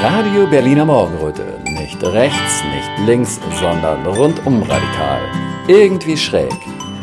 [0.00, 1.58] Radio Berliner Morgenröte.
[1.64, 5.20] Nicht rechts, nicht links, sondern rundum radikal.
[5.66, 6.54] Irgendwie schräg,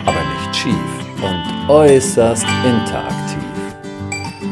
[0.05, 0.73] aber nicht schief
[1.21, 3.43] und äußerst interaktiv.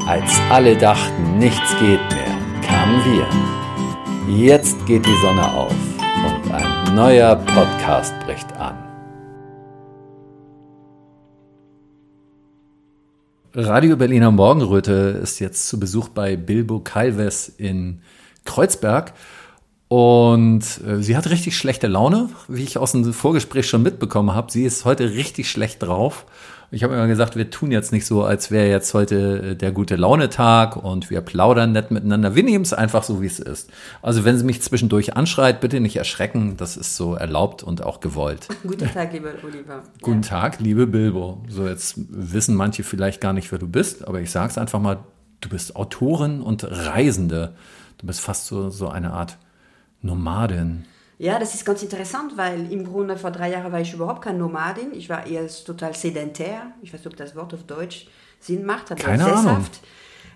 [0.05, 2.37] Als alle dachten, nichts geht mehr,
[2.67, 4.35] kamen wir.
[4.35, 5.75] Jetzt geht die Sonne auf
[6.25, 8.75] und ein neuer Podcast bricht an.
[13.53, 18.01] Radio Berliner Morgenröte ist jetzt zu Besuch bei Bilbo Calves in
[18.45, 19.13] Kreuzberg.
[19.87, 24.51] Und äh, sie hat richtig schlechte Laune, wie ich aus dem Vorgespräch schon mitbekommen habe.
[24.51, 26.25] Sie ist heute richtig schlecht drauf.
[26.71, 29.71] Ich habe immer gesagt, wir tun jetzt nicht so, als wäre jetzt heute äh, der
[29.71, 32.33] gute Laune-Tag und wir plaudern nett miteinander.
[32.33, 33.69] Wir nehmen es einfach so, wie es ist.
[34.01, 36.57] Also wenn sie mich zwischendurch anschreit, bitte nicht erschrecken.
[36.57, 38.47] Das ist so erlaubt und auch gewollt.
[38.63, 39.83] Guten Tag, lieber Oliver.
[40.01, 41.43] Guten Tag, liebe Bilbo.
[41.47, 44.79] So, jetzt wissen manche vielleicht gar nicht, wer du bist, aber ich sage es einfach
[44.79, 44.97] mal,
[45.41, 47.53] du bist Autorin und Reisende.
[48.03, 49.37] Du bist fast so, so eine Art
[50.01, 50.83] Nomadin.
[51.19, 54.39] Ja, das ist ganz interessant, weil im Grunde vor drei Jahren war ich überhaupt keine
[54.39, 54.93] Nomadin.
[54.93, 56.63] Ich war eher total sedentär.
[56.81, 58.07] Ich weiß nicht, ob das Wort auf Deutsch
[58.41, 58.91] Sinn macht.
[58.91, 59.79] Also keine sesshaft.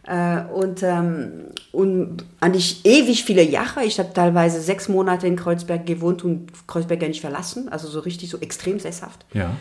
[0.06, 0.48] Ahnung.
[0.48, 3.84] Äh, und, ähm, und eigentlich ewig viele Jahre.
[3.84, 7.68] Ich habe teilweise sechs Monate in Kreuzberg gewohnt und Kreuzberg gar nicht verlassen.
[7.68, 9.26] Also so richtig so extrem sesshaft.
[9.34, 9.58] Ja.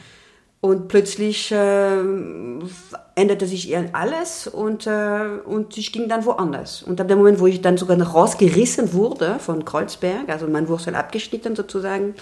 [0.66, 2.00] Und plötzlich äh,
[3.14, 6.82] änderte sich alles und, äh, und ich ging dann woanders.
[6.82, 10.66] Und ab dem Moment, wo ich dann sogar noch rausgerissen wurde von Kreuzberg, also mein
[10.66, 12.16] Wurzel abgeschnitten sozusagen,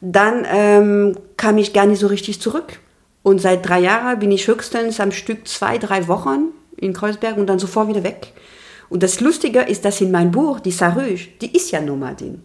[0.00, 2.78] dann ähm, kam ich gar nicht so richtig zurück.
[3.24, 7.48] Und seit drei Jahren bin ich höchstens am Stück zwei, drei Wochen in Kreuzberg und
[7.48, 8.32] dann sofort wieder weg.
[8.88, 12.42] Und das Lustige ist, dass in meinem Buch, die Sarouge, die ist ja Nomadin.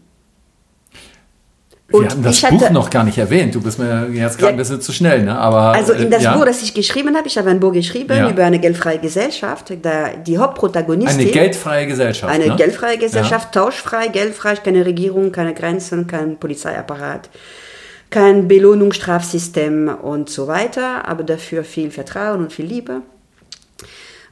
[1.92, 3.54] Wir hatten das Buch noch gar nicht erwähnt.
[3.56, 5.38] Du bist mir jetzt gerade ja, ein bisschen zu schnell, ne?
[5.38, 6.36] Aber also in das ja.
[6.36, 8.30] Buch, das ich geschrieben habe, ich habe ein Buch geschrieben ja.
[8.30, 9.74] über eine geldfreie Gesellschaft.
[9.82, 11.22] Da die Hauptprotagonistin.
[11.22, 12.34] Eine geldfreie Gesellschaft.
[12.34, 12.56] Eine ne?
[12.56, 17.30] geldfreie Gesellschaft, tauschfrei, geldfrei, keine Regierung, keine Grenzen, kein Polizeiapparat,
[18.10, 21.08] kein Belohnungsstrafsystem und so weiter.
[21.08, 23.02] Aber dafür viel Vertrauen und viel Liebe.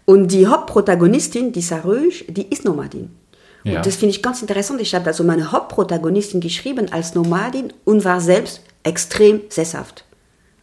[0.05, 3.18] Und die Hauptprotagonistin, die Sarouge, die ist Nomadin.
[3.63, 3.77] Ja.
[3.77, 4.81] Und das finde ich ganz interessant.
[4.81, 10.05] Ich habe also meine Hauptprotagonistin geschrieben als Nomadin und war selbst extrem sesshaft.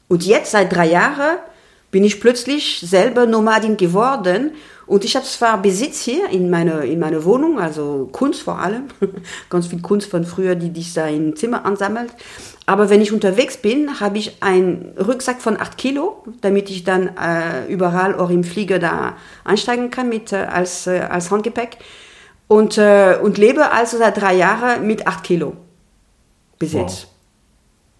[0.08, 1.38] Und jetzt, seit drei Jahren,
[1.90, 4.52] bin ich plötzlich selber Nomadin geworden.
[4.86, 8.84] Und ich habe zwar Besitz hier in meiner in meine Wohnung, also Kunst vor allem,
[9.50, 12.10] ganz viel Kunst von früher, die sich da im Zimmer ansammelt.
[12.66, 17.10] Aber wenn ich unterwegs bin, habe ich einen Rucksack von acht Kilo, damit ich dann
[17.16, 21.78] äh, überall auch im Flieger da einsteigen kann mit, äh, als, äh, als Handgepäck
[22.48, 25.54] und, äh, und lebe also seit drei Jahren mit 8 Kilo
[26.58, 26.80] Besitz.
[26.80, 27.06] Wow.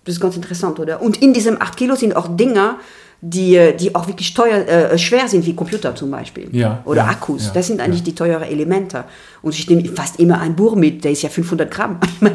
[0.05, 1.03] Das ist ganz interessant, oder?
[1.03, 2.77] Und in diesem 8 Kilo sind auch Dinge,
[3.21, 6.49] die, die auch wirklich teuer, äh, schwer sind, wie Computer zum Beispiel.
[6.53, 7.47] Ja, oder ja, Akkus.
[7.47, 9.05] Ja, das sind eigentlich die teuren Elemente.
[9.43, 11.99] Und ich nehme fast immer ein Buch mit, der ist ja 500 Gramm.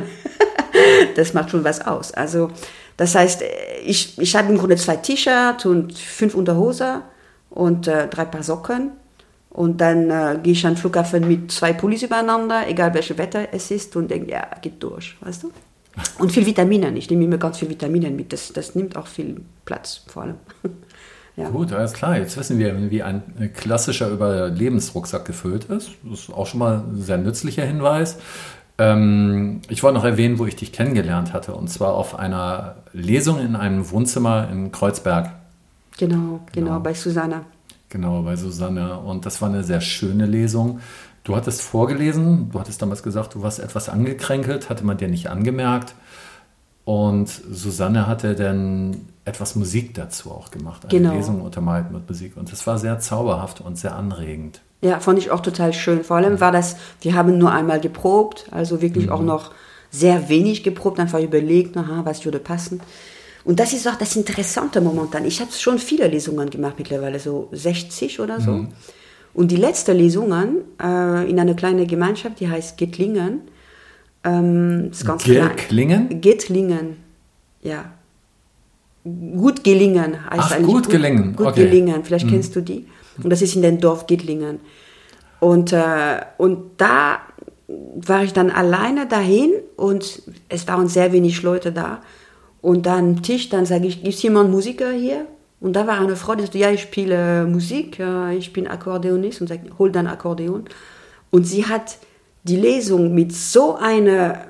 [1.16, 2.14] das macht schon was aus.
[2.14, 2.50] Also,
[2.98, 3.44] das heißt,
[3.86, 7.04] ich, ich habe im Grunde zwei T-Shirts und fünf Unterhose
[7.50, 8.92] und äh, drei Paar Socken
[9.52, 13.50] und dann äh, gehe ich an den Flughafen mit zwei Pullis übereinander, egal welches Wetter
[13.52, 15.52] es ist, und denke, ja, geht durch, weißt du?
[16.20, 16.96] Und viel Vitaminen.
[16.96, 18.32] Ich nehme immer ganz viel Vitaminen mit.
[18.32, 20.36] Das, das nimmt auch viel Platz, vor allem.
[21.36, 21.50] ja.
[21.50, 22.18] Gut, alles klar.
[22.18, 25.92] Jetzt wissen wir, wie ein klassischer Überlebensrucksack gefüllt ist.
[26.10, 28.20] Das ist auch schon mal ein sehr nützlicher Hinweis.
[28.78, 33.40] Ähm, ich wollte noch erwähnen, wo ich dich kennengelernt hatte, und zwar auf einer Lesung
[33.40, 35.34] in einem Wohnzimmer in Kreuzberg.
[35.98, 37.44] Genau, genau, genau bei Susanna.
[37.91, 39.00] Genau, bei Susanne.
[39.00, 40.79] Und das war eine sehr schöne Lesung.
[41.24, 45.29] Du hattest vorgelesen, du hattest damals gesagt, du warst etwas angekränkelt, hatte man dir nicht
[45.29, 45.94] angemerkt.
[46.84, 51.13] Und Susanne hatte dann etwas Musik dazu auch gemacht, eine genau.
[51.13, 52.38] Lesung untermalt mit Musik.
[52.38, 54.62] Und das war sehr zauberhaft und sehr anregend.
[54.81, 56.03] Ja, fand ich auch total schön.
[56.03, 59.12] Vor allem war das, wir haben nur einmal geprobt, also wirklich mhm.
[59.12, 59.52] auch noch
[59.91, 62.81] sehr wenig geprobt, einfach überlegt, aha, was würde passen.
[63.44, 65.25] Und das ist auch das Interessante momentan.
[65.25, 68.52] Ich habe schon viele Lesungen gemacht mittlerweile, so 60 oder so.
[68.52, 68.67] Mhm.
[69.34, 73.41] Und die letzte Lesungen äh, in einer kleinen Gemeinschaft, die heißt Gittlingen.
[74.23, 76.22] Ähm, ist ganz Gittlingen?
[76.22, 76.97] Gittlingen,
[77.64, 77.85] ja.
[79.03, 80.73] Gut gelingen heißt Ach, eigentlich.
[80.73, 81.35] Gut, gut gelingen.
[81.35, 81.64] Gut okay.
[81.64, 82.32] gelingen, vielleicht mhm.
[82.32, 82.85] kennst du die.
[83.23, 84.59] Und das ist in dem Dorf Gittlingen.
[85.40, 87.20] Und, äh, und da
[87.67, 92.02] war ich dann alleine dahin und es waren sehr wenig Leute da.
[92.61, 95.25] Und dann am Tisch, dann sage ich, gibt es jemand Musiker hier?
[95.59, 98.02] Und da war eine Frau, die sagte, ja, ich spiele Musik,
[98.37, 100.66] ich bin Akkordeonist und sagt, hol dann Akkordeon.
[101.29, 101.97] Und sie hat
[102.43, 104.46] die Lesung mit so einer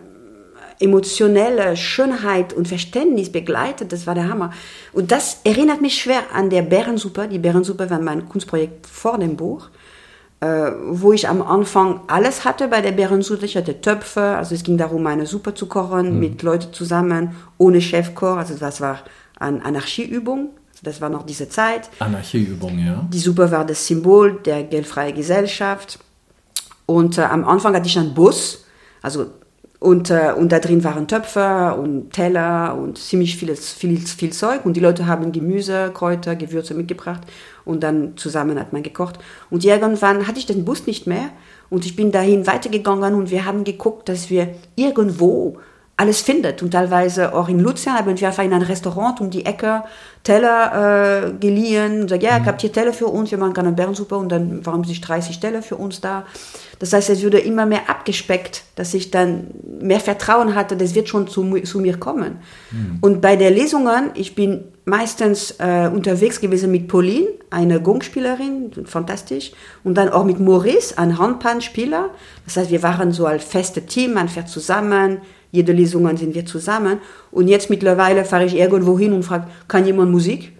[0.79, 4.51] emotionellen Schönheit und Verständnis begleitet, das war der Hammer.
[4.93, 7.27] Und das erinnert mich schwer an der Bärensuppe.
[7.27, 9.69] Die Bärensuppe war mein Kunstprojekt vor dem Buch.
[10.41, 13.45] Äh, wo ich am Anfang alles hatte bei der Bärensuppe.
[13.45, 17.79] Ich hatte Töpfe, also es ging darum, eine Suppe zu kochen mit Leuten zusammen, ohne
[17.79, 18.37] Chefkoch.
[18.37, 18.99] Also das war
[19.39, 20.49] eine Anarchieübung.
[20.71, 21.89] Also das war noch diese Zeit.
[21.99, 23.07] Anarchieübung, ja.
[23.13, 25.99] Die Suppe war das Symbol der geldfreien Gesellschaft.
[26.87, 28.65] Und äh, am Anfang hatte ich einen Bus,
[29.03, 29.27] also
[29.81, 34.63] und, äh, und da drin waren Töpfe und Teller und ziemlich vieles, viel, viel Zeug.
[34.63, 37.21] Und die Leute haben Gemüse, Kräuter, Gewürze mitgebracht.
[37.65, 39.17] Und dann zusammen hat man gekocht.
[39.49, 41.31] Und irgendwann hatte ich den Bus nicht mehr.
[41.71, 45.57] Und ich bin dahin weitergegangen und wir haben geguckt, dass wir irgendwo
[45.97, 46.63] alles findet.
[46.63, 49.83] Und teilweise auch in Luzern haben wir einfach in ein Restaurant um die Ecke
[50.23, 53.71] Teller äh, geliehen und gesagt, ja, ich habe hier Teller für uns, wir machen gerne
[53.71, 56.25] Bärensuppe und dann waren sich 30 Teller für uns da.
[56.77, 59.47] Das heißt, es wurde immer mehr abgespeckt, dass ich dann
[59.79, 62.39] mehr Vertrauen hatte, das wird schon zu, zu mir kommen.
[62.71, 62.97] Mhm.
[63.01, 69.51] Und bei der Lesungen, ich bin meistens äh, unterwegs gewesen mit Pauline, eine Gongspielerin, fantastisch,
[69.83, 72.09] und dann auch mit Maurice, ein Handpanspieler.
[72.45, 75.21] Das heißt, wir waren so als feste Team, man fährt zusammen,
[75.51, 76.99] jede Lesung sind wir zusammen.
[77.31, 80.53] Und jetzt mittlerweile fahre ich irgendwo hin und frage, kann jemand Musik?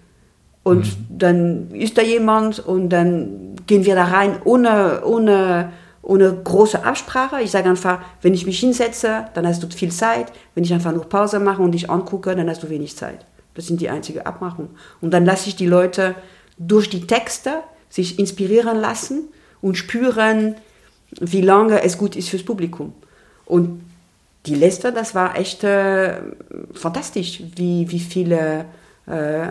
[0.62, 1.18] Und mhm.
[1.18, 5.70] dann ist da jemand und dann gehen wir da rein ohne, ohne
[6.02, 7.40] ohne große Absprache.
[7.42, 10.32] Ich sage einfach, wenn ich mich hinsetze, dann hast du viel Zeit.
[10.54, 13.24] Wenn ich einfach nur Pause mache und dich angucke, dann hast du wenig Zeit.
[13.54, 14.70] Das sind die einzige Abmachung.
[15.00, 16.16] Und dann lasse ich die Leute
[16.58, 19.28] durch die Texte sich inspirieren lassen
[19.60, 20.56] und spüren,
[21.20, 22.94] wie lange es gut ist fürs Publikum.
[23.44, 23.82] Und
[24.46, 26.20] die letzte, das war echt äh,
[26.74, 28.64] fantastisch, wie, wie viele
[29.06, 29.46] äh,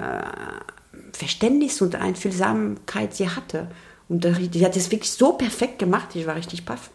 [1.14, 3.68] Verständnis und Einfühlsamkeit sie hatte.
[4.10, 6.90] Und die hat es wirklich so perfekt gemacht, ich war richtig paff.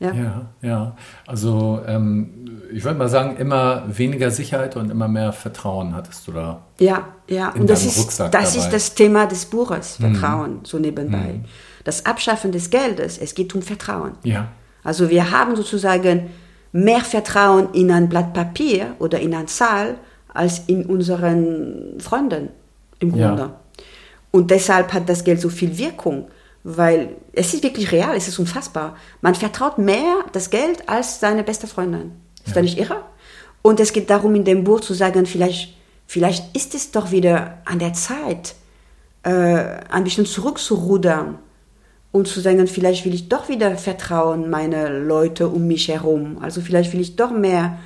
[0.00, 0.46] Ja, ja.
[0.62, 0.96] ja.
[1.28, 6.32] Also ähm, ich würde mal sagen, immer weniger Sicherheit und immer mehr Vertrauen hattest du
[6.32, 6.62] da.
[6.80, 7.50] Ja, ja.
[7.50, 10.16] Und das, ist, das ist das Thema des Buches, mhm.
[10.16, 10.64] Vertrauen, mhm.
[10.64, 11.34] so nebenbei.
[11.34, 11.44] Mhm.
[11.84, 14.12] Das Abschaffen des Geldes, es geht um Vertrauen.
[14.24, 14.48] Ja.
[14.82, 16.30] Also wir haben sozusagen
[16.72, 19.96] mehr Vertrauen in ein Blatt Papier oder in ein Zahl
[20.32, 22.48] als in unseren Freunden
[22.98, 23.42] im Grunde.
[23.42, 23.60] Ja.
[24.30, 26.28] Und deshalb hat das Geld so viel Wirkung,
[26.64, 28.96] weil es ist wirklich real, es ist unfassbar.
[29.20, 32.12] Man vertraut mehr das Geld als seine beste Freundin.
[32.38, 32.54] Ist ja.
[32.54, 33.02] da nicht irre?
[33.60, 35.76] Und es geht darum, in dem Buch zu sagen, vielleicht,
[36.06, 38.54] vielleicht ist es doch wieder an der Zeit,
[39.22, 41.38] äh, ein bisschen zurückzurudern
[42.12, 46.36] und zu sagen, vielleicht will ich doch wieder vertrauen, meine Leute um mich herum.
[46.40, 47.78] Also vielleicht will ich doch mehr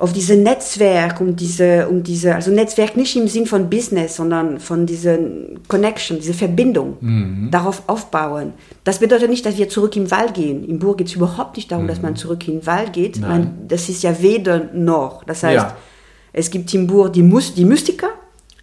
[0.00, 4.58] auf diese Netzwerk, um diese, um diese, also Netzwerk nicht im Sinn von Business, sondern
[4.58, 7.48] von diesen Connection, diese Verbindung, mhm.
[7.50, 8.54] darauf aufbauen.
[8.82, 10.66] Das bedeutet nicht, dass wir zurück im Wald gehen.
[10.66, 11.88] Im Burg geht es überhaupt nicht darum, mhm.
[11.88, 13.20] dass man zurück in den Wald geht.
[13.20, 15.22] Man, das ist ja weder noch.
[15.24, 15.76] Das heißt, ja.
[16.32, 18.08] es gibt im Burg die, Mus die Mystiker.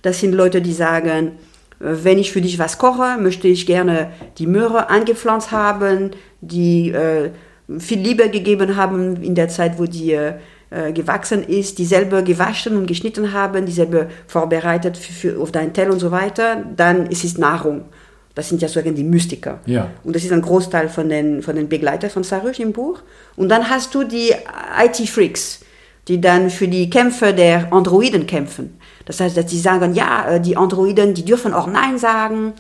[0.01, 1.33] Das sind Leute, die sagen,
[1.79, 7.31] wenn ich für dich was koche, möchte ich gerne die Möhre angepflanzt haben, die äh,
[7.77, 10.33] viel Liebe gegeben haben in der Zeit, wo die äh,
[10.69, 15.93] äh, gewachsen ist, dieselbe gewaschen und geschnitten haben, dieselbe vorbereitet für, für, auf deinen Teller
[15.93, 17.85] und so weiter, dann ist es Nahrung.
[18.35, 19.59] Das sind ja sozusagen die Mystiker.
[19.65, 19.89] Ja.
[20.03, 23.01] Und das ist ein Großteil von den, von den Begleitern von Sarush im Buch.
[23.35, 24.31] Und dann hast du die
[24.83, 25.61] IT-Freaks,
[26.07, 28.76] die dann für die Kämpfe der Androiden kämpfen.
[29.07, 32.53] Das heißt, dass sie sagen, ja, äh, die Androiden, die dürfen auch Nein sagen.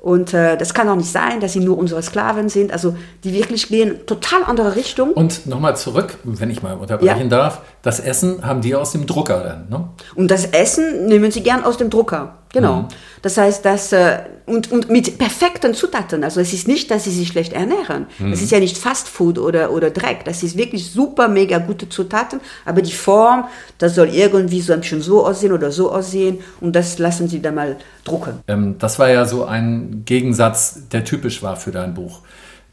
[0.00, 2.70] Und äh, das kann auch nicht sein, dass sie nur unsere Sklaven sind.
[2.70, 5.12] Also die wirklich gehen total andere Richtung.
[5.12, 7.28] Und nochmal zurück, wenn ich mal unterbrechen ja.
[7.28, 7.62] darf.
[7.86, 9.88] Das Essen haben die aus dem Drucker dann, ne?
[10.16, 12.38] Und das Essen nehmen sie gern aus dem Drucker.
[12.52, 12.82] Genau.
[12.82, 12.88] Mhm.
[13.22, 16.24] Das heißt, dass, äh, und, und mit perfekten Zutaten.
[16.24, 18.06] Also es ist nicht, dass sie sich schlecht ernähren.
[18.18, 18.32] Mhm.
[18.32, 20.24] Es ist ja nicht Fast Food oder, oder Dreck.
[20.24, 22.40] Das ist wirklich super, mega gute Zutaten.
[22.64, 23.44] Aber die Form,
[23.78, 26.40] das soll irgendwie so ein bisschen so aussehen oder so aussehen.
[26.60, 28.40] Und das lassen sie dann mal drucken.
[28.48, 32.18] Ähm, das war ja so ein Gegensatz, der typisch war für dein Buch.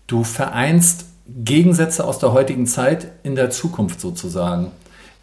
[0.07, 4.71] Du vereinst Gegensätze aus der heutigen Zeit in der Zukunft sozusagen.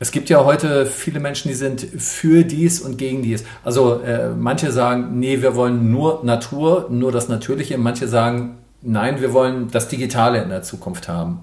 [0.03, 3.45] Es gibt ja heute viele Menschen, die sind für dies und gegen dies.
[3.63, 7.77] Also äh, manche sagen, nee, wir wollen nur Natur, nur das Natürliche.
[7.77, 11.41] Manche sagen, nein, wir wollen das Digitale in der Zukunft haben.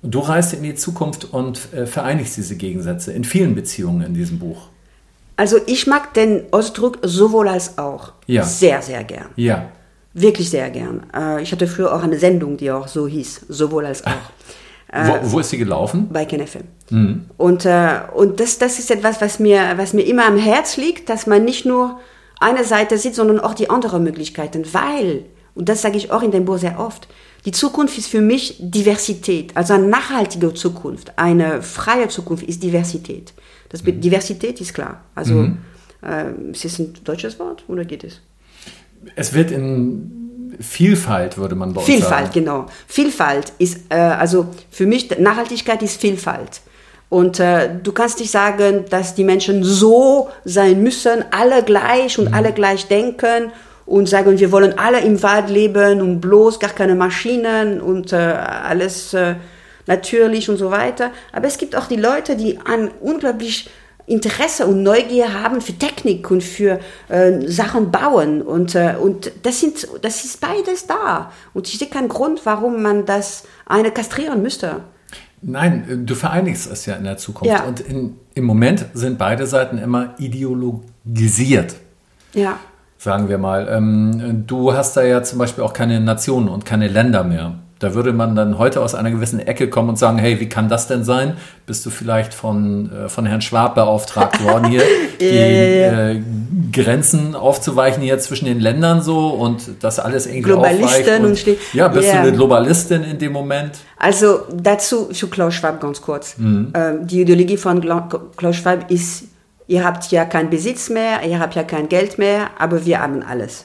[0.00, 4.14] Und du reist in die Zukunft und äh, vereinigst diese Gegensätze in vielen Beziehungen in
[4.14, 4.68] diesem Buch.
[5.36, 8.42] Also ich mag den Ausdruck sowohl als auch ja.
[8.42, 9.28] sehr, sehr gern.
[9.36, 9.68] Ja.
[10.14, 11.04] Wirklich sehr gern.
[11.14, 14.12] Äh, ich hatte früher auch eine Sendung, die auch so hieß, sowohl als auch.
[14.92, 16.08] Wo, wo, ist sie gelaufen?
[16.12, 16.64] Bei KenFM.
[16.90, 17.24] Mhm.
[17.38, 21.08] Und, äh, und das, das ist etwas, was mir, was mir immer am Herz liegt,
[21.08, 21.98] dass man nicht nur
[22.40, 24.64] eine Seite sieht, sondern auch die anderen Möglichkeiten.
[24.72, 27.08] Weil, und das sage ich auch in dem Buch sehr oft,
[27.46, 29.56] die Zukunft ist für mich Diversität.
[29.56, 33.32] Also eine nachhaltige Zukunft, eine freie Zukunft ist Diversität.
[33.70, 33.98] Das, mhm.
[33.98, 35.04] Diversität ist klar.
[35.14, 35.58] Also, mhm.
[36.02, 38.20] äh, ist es ein deutsches Wort oder geht es?
[39.16, 40.21] Es wird in
[40.60, 42.32] Vielfalt würde man bei uns Vielfalt, sagen.
[42.32, 42.66] genau.
[42.86, 46.60] Vielfalt ist, äh, also für mich, Nachhaltigkeit ist Vielfalt.
[47.08, 52.28] Und äh, du kannst nicht sagen, dass die Menschen so sein müssen, alle gleich und
[52.28, 52.34] mhm.
[52.34, 53.52] alle gleich denken
[53.84, 58.16] und sagen, wir wollen alle im Wald leben und bloß gar keine Maschinen und äh,
[58.16, 59.34] alles äh,
[59.86, 61.10] natürlich und so weiter.
[61.32, 63.68] Aber es gibt auch die Leute, die an unglaublich
[64.06, 68.42] Interesse und Neugier haben für Technik und für äh, Sachen bauen.
[68.42, 71.30] Und, äh, und das, sind, das ist beides da.
[71.54, 74.80] Und ich sehe keinen Grund, warum man das eine kastrieren müsste.
[75.42, 77.52] Nein, du vereinigst es ja in der Zukunft.
[77.52, 77.64] Ja.
[77.64, 81.74] Und in, im Moment sind beide Seiten immer ideologisiert.
[82.32, 82.58] Ja.
[82.96, 83.68] Sagen wir mal.
[83.68, 87.58] Ähm, du hast da ja zum Beispiel auch keine Nationen und keine Länder mehr.
[87.82, 90.68] Da würde man dann heute aus einer gewissen Ecke kommen und sagen, hey, wie kann
[90.68, 91.36] das denn sein?
[91.66, 94.82] Bist du vielleicht von, äh, von Herrn Schwab beauftragt worden, hier
[95.18, 96.22] die äh,
[96.70, 101.88] Grenzen aufzuweichen hier zwischen den Ländern so und das alles irgendwie Globalisten und, und Ja,
[101.88, 102.18] bist yeah.
[102.22, 103.72] du eine Globalistin in dem Moment?
[103.98, 106.38] Also dazu zu Klaus Schwab ganz kurz.
[106.38, 106.72] Mhm.
[106.74, 109.24] Ähm, die Ideologie von Klaus Schwab ist,
[109.66, 113.24] ihr habt ja keinen Besitz mehr, ihr habt ja kein Geld mehr, aber wir haben
[113.24, 113.64] alles.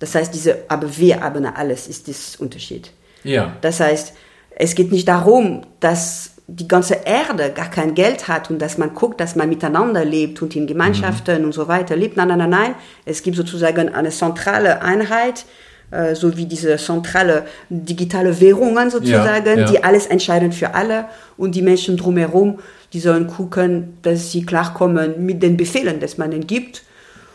[0.00, 2.90] Das heißt, diese, aber wir haben alles, ist das Unterschied.
[3.24, 3.56] Ja.
[3.60, 4.14] Das heißt,
[4.56, 8.94] es geht nicht darum, dass die ganze Erde gar kein Geld hat und dass man
[8.94, 11.46] guckt, dass man miteinander lebt und in Gemeinschaften mhm.
[11.46, 12.16] und so weiter lebt.
[12.16, 12.74] Nein, nein, nein, nein.
[13.04, 15.46] Es gibt sozusagen eine zentrale Einheit,
[15.90, 19.70] äh, so wie diese zentrale digitale Währungen sozusagen, ja, ja.
[19.70, 21.06] die alles entscheiden für alle
[21.38, 22.58] und die Menschen drumherum,
[22.92, 26.82] die sollen gucken, dass sie klarkommen mit den Befehlen, dass man ihnen gibt.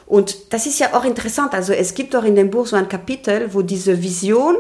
[0.05, 1.53] Und das ist ja auch interessant.
[1.53, 4.55] Also es gibt auch in dem Buch so ein Kapitel, wo diese Vision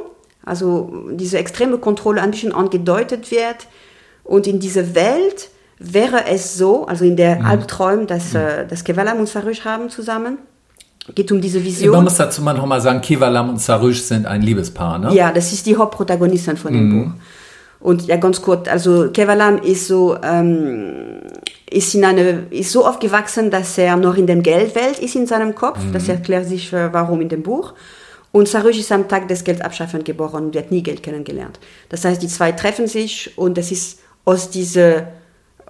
[0.45, 3.67] also diese extreme Kontrolle ein bisschen angedeutet wird.
[4.23, 7.45] Und in dieser Welt wäre es so, also in der mhm.
[7.45, 8.39] Albträumen, dass, mhm.
[8.39, 10.37] äh, dass Kevalam und Sarush haben zusammen,
[11.15, 11.93] geht um diese Vision.
[11.93, 15.13] Man muss dazu mal nochmal sagen, Kevalam und Sarush sind ein Liebespaar, ne?
[15.13, 17.03] Ja, das ist die Hauptprotagonistin von dem mhm.
[17.03, 17.11] Buch.
[17.79, 21.21] Und ja, ganz kurz, also Kevalam ist so, ähm,
[21.69, 25.55] ist in eine, ist so aufgewachsen, dass er noch in der Geldwelt ist in seinem
[25.55, 25.79] Kopf.
[25.81, 25.93] Mhm.
[25.93, 27.73] Das erklärt sich, äh, warum in dem Buch.
[28.31, 31.59] Und Sarush ist am Tag des Geldabschaffens geboren und hat nie Geld kennengelernt.
[31.89, 35.07] Das heißt, die zwei treffen sich und es ist aus dieser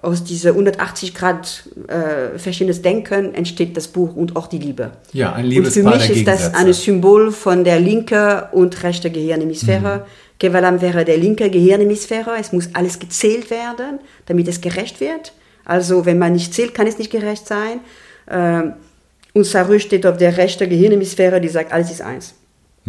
[0.02, 4.92] aus dieser 180 Grad äh, verschiedenes Denken entsteht das Buch und auch die Liebe.
[5.12, 9.10] Ja, ein Liebespaar Und für mich ist das ein Symbol von der linke und rechte
[9.10, 9.98] Gehirnhemisphäre.
[9.98, 10.02] Mhm.
[10.38, 12.30] Kevalam wäre der linke Gehirnhemisphäre.
[12.40, 15.32] Es muss alles gezählt werden, damit es gerecht wird.
[15.66, 17.80] Also wenn man nicht zählt, kann es nicht gerecht sein.
[18.30, 18.72] Ähm,
[19.34, 22.34] und Sarush steht auf der rechten Gehirnhemisphäre, die sagt, alles ist eins.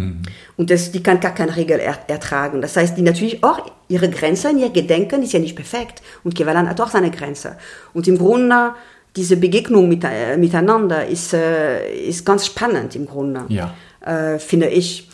[0.02, 0.22] Mhm.
[0.58, 2.62] Und das, die kann gar keine Regel er, ertragen.
[2.62, 6.02] Das heißt, die natürlich auch ihre Grenzen, ihr Gedenken ist ja nicht perfekt.
[6.24, 7.58] Und Kevalan hat auch seine Grenze.
[7.94, 8.72] Und im Grunde,
[9.16, 13.74] diese Begegnung mit, äh, miteinander ist, äh, ist ganz spannend im Grunde, ja.
[14.06, 15.10] äh, finde ich.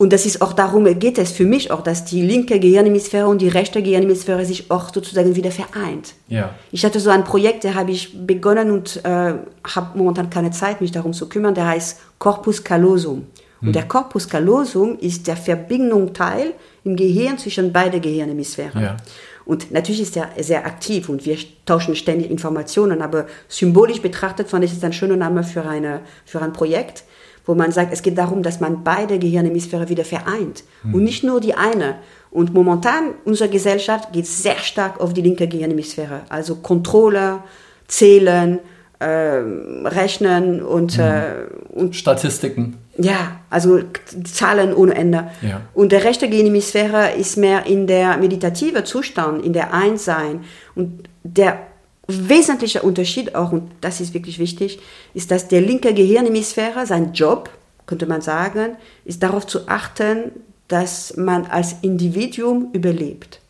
[0.00, 3.42] Und das ist auch darum, geht es für mich auch, dass die linke Gehirnhemisphäre und
[3.42, 6.14] die rechte Gehirnhemisphäre sich auch sozusagen wieder vereint.
[6.28, 6.54] Ja.
[6.72, 10.80] Ich hatte so ein Projekt, da habe ich begonnen und äh, habe momentan keine Zeit,
[10.80, 13.26] mich darum zu kümmern, der heißt Corpus callosum.
[13.60, 13.72] Und hm.
[13.72, 18.82] der Corpus callosum ist der Verbindungsteil im Gehirn zwischen beiden Gehirnhemisphären.
[18.82, 18.96] Ja.
[19.44, 21.36] Und natürlich ist er sehr aktiv und wir
[21.66, 26.40] tauschen ständig Informationen, aber symbolisch betrachtet fand ich es ein schöner Name für, eine, für
[26.40, 27.04] ein Projekt,
[27.46, 30.94] wo man sagt, es geht darum, dass man beide Gehirnhemisphäre wieder vereint mhm.
[30.94, 31.96] und nicht nur die eine.
[32.30, 37.42] Und momentan, unsere Gesellschaft geht sehr stark auf die linke Gehirnhemisphäre, also Kontrolle,
[37.88, 38.60] Zählen, äh,
[39.04, 41.04] Rechnen und, mhm.
[41.04, 41.32] äh,
[41.70, 42.76] und Statistiken.
[42.98, 43.80] Ja, also
[44.24, 45.30] Zahlen ohne Ende.
[45.40, 45.62] Ja.
[45.72, 50.44] Und der rechte Gehirnhemisphäre ist mehr in der meditative Zustand, in der Einssein.
[50.74, 51.58] Und der
[52.06, 54.80] wesentliche Unterschied auch, und das ist wirklich wichtig,
[55.14, 57.50] ist, dass der linke Gehirnhemisphäre, sein Job,
[57.86, 60.32] könnte man sagen, ist darauf zu achten,
[60.68, 63.40] dass man als Individuum überlebt.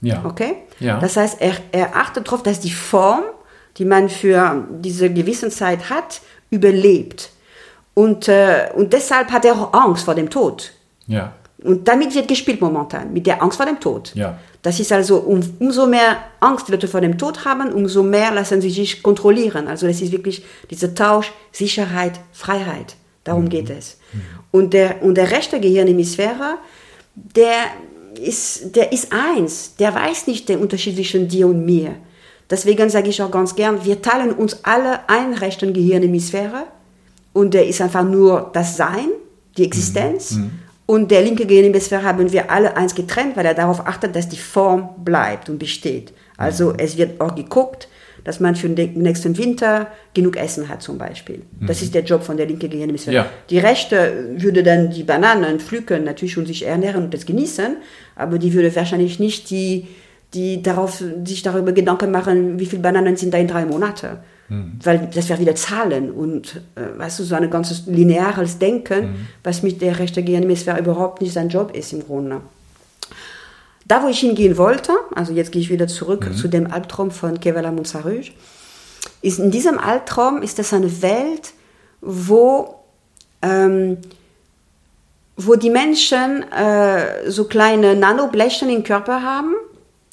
[0.00, 0.24] Ja.
[0.24, 0.56] Okay?
[0.80, 0.98] Ja.
[0.98, 3.22] Das heißt, er, er achtet darauf, dass die Form,
[3.78, 6.20] die man für diese Gewissenzeit hat,
[6.50, 7.30] überlebt.
[7.94, 10.72] Und, äh, und deshalb hat er auch Angst vor dem Tod.
[11.06, 11.32] Ja.
[11.64, 14.12] Und damit wird gespielt momentan, mit der Angst vor dem Tod.
[14.14, 14.38] Ja.
[14.62, 18.32] Das ist also, um, umso mehr Angst die Leute vor dem Tod haben, umso mehr
[18.32, 19.66] lassen sie sich kontrollieren.
[19.66, 22.96] Also das ist wirklich dieser Tausch, Sicherheit, Freiheit.
[23.24, 23.48] Darum mhm.
[23.48, 23.98] geht es.
[24.12, 24.20] Mhm.
[24.50, 26.58] Und, der, und der rechte Gehirnhemisphäre,
[27.14, 27.64] der
[28.22, 29.76] ist, der ist eins.
[29.76, 31.96] Der weiß nicht den Unterschied zwischen dir und mir.
[32.50, 36.64] Deswegen sage ich auch ganz gern, wir teilen uns alle ein rechten Gehirnhemisphäre
[37.32, 39.08] und der ist einfach nur das Sein,
[39.56, 40.32] die Existenz.
[40.32, 40.50] Mhm.
[40.86, 44.38] Und der linke Gehirnhemisphäre haben wir alle eins getrennt, weil er darauf achtet, dass die
[44.38, 46.14] Form bleibt und besteht.
[46.38, 46.76] Also mhm.
[46.78, 47.88] es wird auch geguckt,
[48.24, 51.42] dass man für den nächsten Winter genug Essen hat zum Beispiel.
[51.60, 53.14] Das ist der Job von der linken Gehirnhemisphäre.
[53.14, 53.26] Ja.
[53.48, 57.76] Die rechte würde dann die Bananen pflücken natürlich und sich ernähren und das genießen,
[58.16, 59.86] aber die würde wahrscheinlich nicht die,
[60.34, 64.18] die darauf, sich darüber Gedanken machen, wie viele Bananen sind da in drei Monaten.
[64.82, 69.62] Weil das wäre wieder Zahlen und äh, weißt du, so ein ganzes lineares Denken, was
[69.62, 72.40] mit der rechten Gehirnhemisphäre überhaupt nicht sein Job ist im Grunde.
[73.86, 77.40] Da, wo ich hingehen wollte, also jetzt gehe ich wieder zurück zu dem Albtraum von
[77.40, 78.30] Kevala Monsaruj,
[79.22, 81.52] ist in diesem Albtraum ist das eine Welt,
[82.00, 82.76] wo,
[83.42, 83.98] ähm,
[85.36, 89.54] wo die Menschen äh, so kleine Nanoblechen im Körper haben,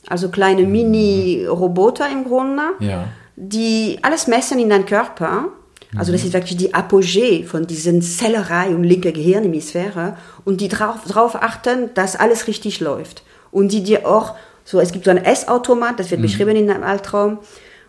[0.07, 3.05] also kleine Mini-Roboter im Grunde, Ja.
[3.35, 5.49] die alles messen in deinem Körper.
[5.97, 10.97] Also das ist wirklich die Apogee von diesen Zellerei und linke Gehirnhemisphäre und die drauf,
[11.07, 13.23] drauf achten, dass alles richtig läuft.
[13.51, 14.35] Und die dir auch,
[14.65, 17.37] so es gibt so ein Essautomat, das wird beschrieben in einem Albtraum,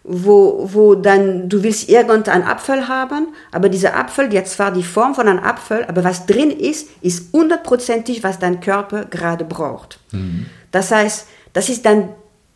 [0.04, 4.85] wo, wo dann, du willst irgendeinen Apfel haben, aber dieser Apfel, der hat zwar die
[4.85, 9.99] Form von einem Apfel, aber was drin ist, ist hundertprozentig, was dein Körper gerade braucht.
[10.70, 12.10] Das heißt, das ist dann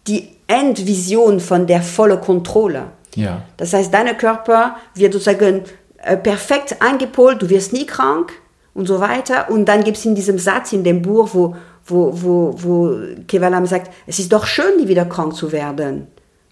[0.06, 2.88] die Endvision von der volle Kontrolle.
[3.14, 3.42] Ja.
[3.56, 5.62] Das heißt, dein Körper wird sozusagen
[6.02, 8.32] äh, perfekt eingepolt, du wirst nie krank
[8.74, 9.50] und so weiter.
[9.50, 13.64] Und dann gibt es in diesem Satz in dem Buch, wo, wo, wo, wo Kevalam
[13.64, 16.06] sagt, es ist doch schön, nie wieder krank zu werden.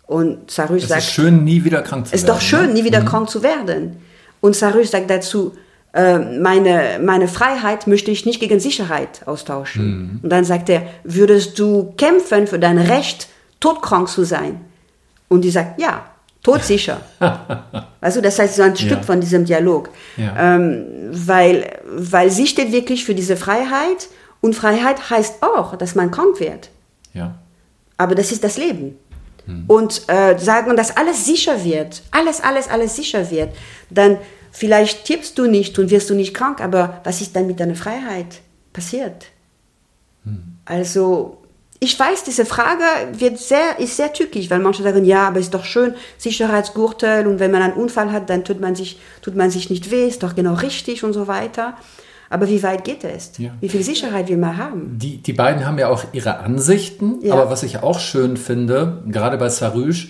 [0.07, 2.37] Und Sarush Es sagt, ist schön, nie wieder krank zu es ist werden.
[2.39, 2.73] doch schön, ne?
[2.73, 3.99] nie wieder krank zu werden.
[4.41, 5.53] Und Sarush sagt dazu,
[5.93, 10.21] meine, meine Freiheit möchte ich nicht gegen Sicherheit austauschen.
[10.23, 13.29] Und dann sagt er, würdest du kämpfen für dein Recht,
[13.61, 14.61] todkrank zu sein?
[15.29, 16.05] Und die sagt, ja,
[16.43, 17.01] todsicher.
[18.01, 19.03] also das heißt so ein Stück Ja.
[19.03, 19.91] von diesem Dialog.
[20.17, 20.55] Ja.
[20.57, 24.09] Ähm, weil, weil sie steht wirklich für diese Freiheit
[24.41, 26.71] und Freiheit heißt auch, dass man krank wird.
[27.15, 27.35] Ja.
[27.97, 28.97] Aber das ist das Leben.
[29.67, 33.49] Und äh, sagen, dass alles sicher wird, alles, alles, alles sicher wird,
[33.89, 34.19] dann
[34.53, 37.75] vielleicht stirbst du nicht und wirst du nicht krank, aber was ist dann mit deiner
[37.75, 38.41] Freiheit
[38.73, 39.27] passiert?
[40.65, 41.39] Also,
[41.81, 42.83] ich weiß, diese Frage
[43.13, 47.39] wird sehr, ist sehr tückisch, weil manche sagen, ja, aber ist doch schön, Sicherheitsgurtel und
[47.39, 50.23] wenn man einen Unfall hat, dann tut man sich, tut man sich nicht weh, ist
[50.23, 51.75] doch genau richtig und so weiter.
[52.31, 53.33] Aber wie weit geht es?
[53.39, 53.53] Ja.
[53.61, 54.99] Wie viel Sicherheit wir mal haben?
[54.99, 57.33] Die, die beiden haben ja auch ihre Ansichten, Ja.
[57.35, 60.09] aber was ich auch schön finde, gerade bei Sarush,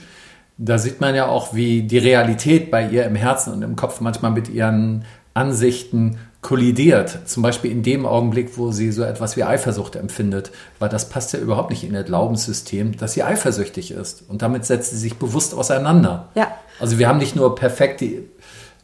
[0.59, 4.01] da sieht man ja auch, wie die Realität bei ihr im Herzen und im Kopf
[4.01, 7.29] manchmal mit ihren Ansichten kollidiert.
[7.29, 11.33] Zum Beispiel in dem Augenblick, wo sie so etwas wie Eifersucht empfindet, weil das passt
[11.33, 14.25] ja überhaupt nicht in ihr Glaubenssystem, dass sie eifersüchtig ist.
[14.29, 16.29] Und damit setzt sie sich bewusst auseinander.
[16.35, 16.49] Ja.
[16.81, 18.25] Also wir haben nicht nur perfekte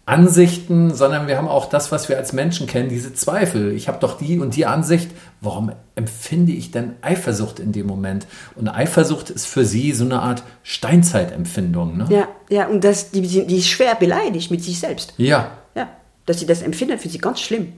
[0.07, 3.73] Ansichten, sondern wir haben auch das, was wir als Menschen kennen, diese Zweifel.
[3.73, 5.11] Ich habe doch die und die Ansicht.
[5.41, 8.27] Warum empfinde ich denn Eifersucht in dem Moment?
[8.55, 11.97] Und Eifersucht ist für sie so eine Art Steinzeitempfindung.
[11.97, 12.07] Ne?
[12.11, 15.15] Ja, ja, und das, die, die ist schwer beleidigt mit sich selbst.
[15.17, 15.53] Ja.
[15.75, 15.89] Ja,
[16.27, 17.73] dass sie das empfindet, für sie ganz schlimm.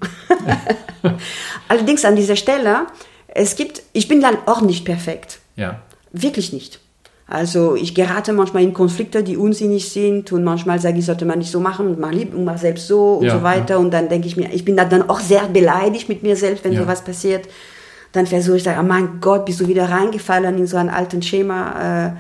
[1.68, 2.86] Allerdings an dieser Stelle,
[3.28, 5.38] es gibt, ich bin dann auch nicht perfekt.
[5.54, 5.80] Ja.
[6.10, 6.80] Wirklich nicht.
[7.28, 11.40] Also ich gerate manchmal in Konflikte, die unsinnig sind und manchmal sage ich, sollte man
[11.40, 13.80] nicht so machen und mach lieb und mach selbst so und Ja, so weiter.
[13.80, 16.64] Und dann denke ich mir, ich bin da dann auch sehr beleidigt mit mir selbst,
[16.64, 16.82] wenn Ja.
[16.82, 17.48] sowas passiert.
[18.12, 21.20] Dann versuche ich, sage, oh mein Gott, bist du wieder reingefallen in so ein alten
[21.20, 22.06] Schema.
[22.06, 22.12] Äh,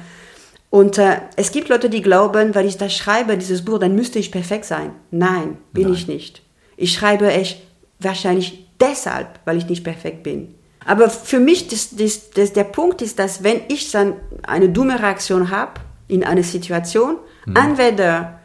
[0.70, 4.18] und äh, es gibt Leute, die glauben, weil ich das schreibe, dieses Buch, dann müsste
[4.18, 4.90] ich perfekt sein.
[5.12, 5.92] Nein, bin Nein.
[5.94, 6.42] ich nicht.
[6.76, 7.62] Ich schreibe echt
[8.00, 10.55] wahrscheinlich deshalb, weil ich nicht perfekt bin.
[10.86, 14.14] Aber für mich, das, das, das, der Punkt ist, dass wenn ich dann
[14.46, 15.72] eine dumme Reaktion habe
[16.08, 17.16] in einer Situation,
[17.54, 18.38] entweder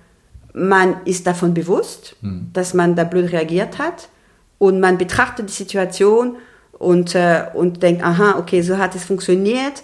[0.54, 2.16] man ist davon bewusst,
[2.54, 4.10] dass man da blöd reagiert hat
[4.58, 6.38] und man betrachtet die Situation
[6.74, 9.84] und, äh, und denkt, aha, okay, so hat es funktioniert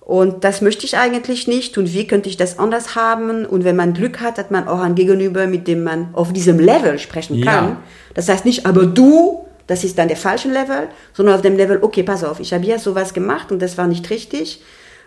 [0.00, 3.76] und das möchte ich eigentlich nicht und wie könnte ich das anders haben und wenn
[3.76, 7.34] man Glück hat, hat man auch ein Gegenüber, mit dem man auf diesem Level sprechen
[7.36, 7.52] Ja.
[7.52, 7.76] kann.
[8.14, 11.78] Das heißt nicht, aber du, das ist dann der falsche Level, sondern auf dem Level,
[11.82, 14.62] okay, pass auf, ich habe hier sowas gemacht und das war nicht richtig.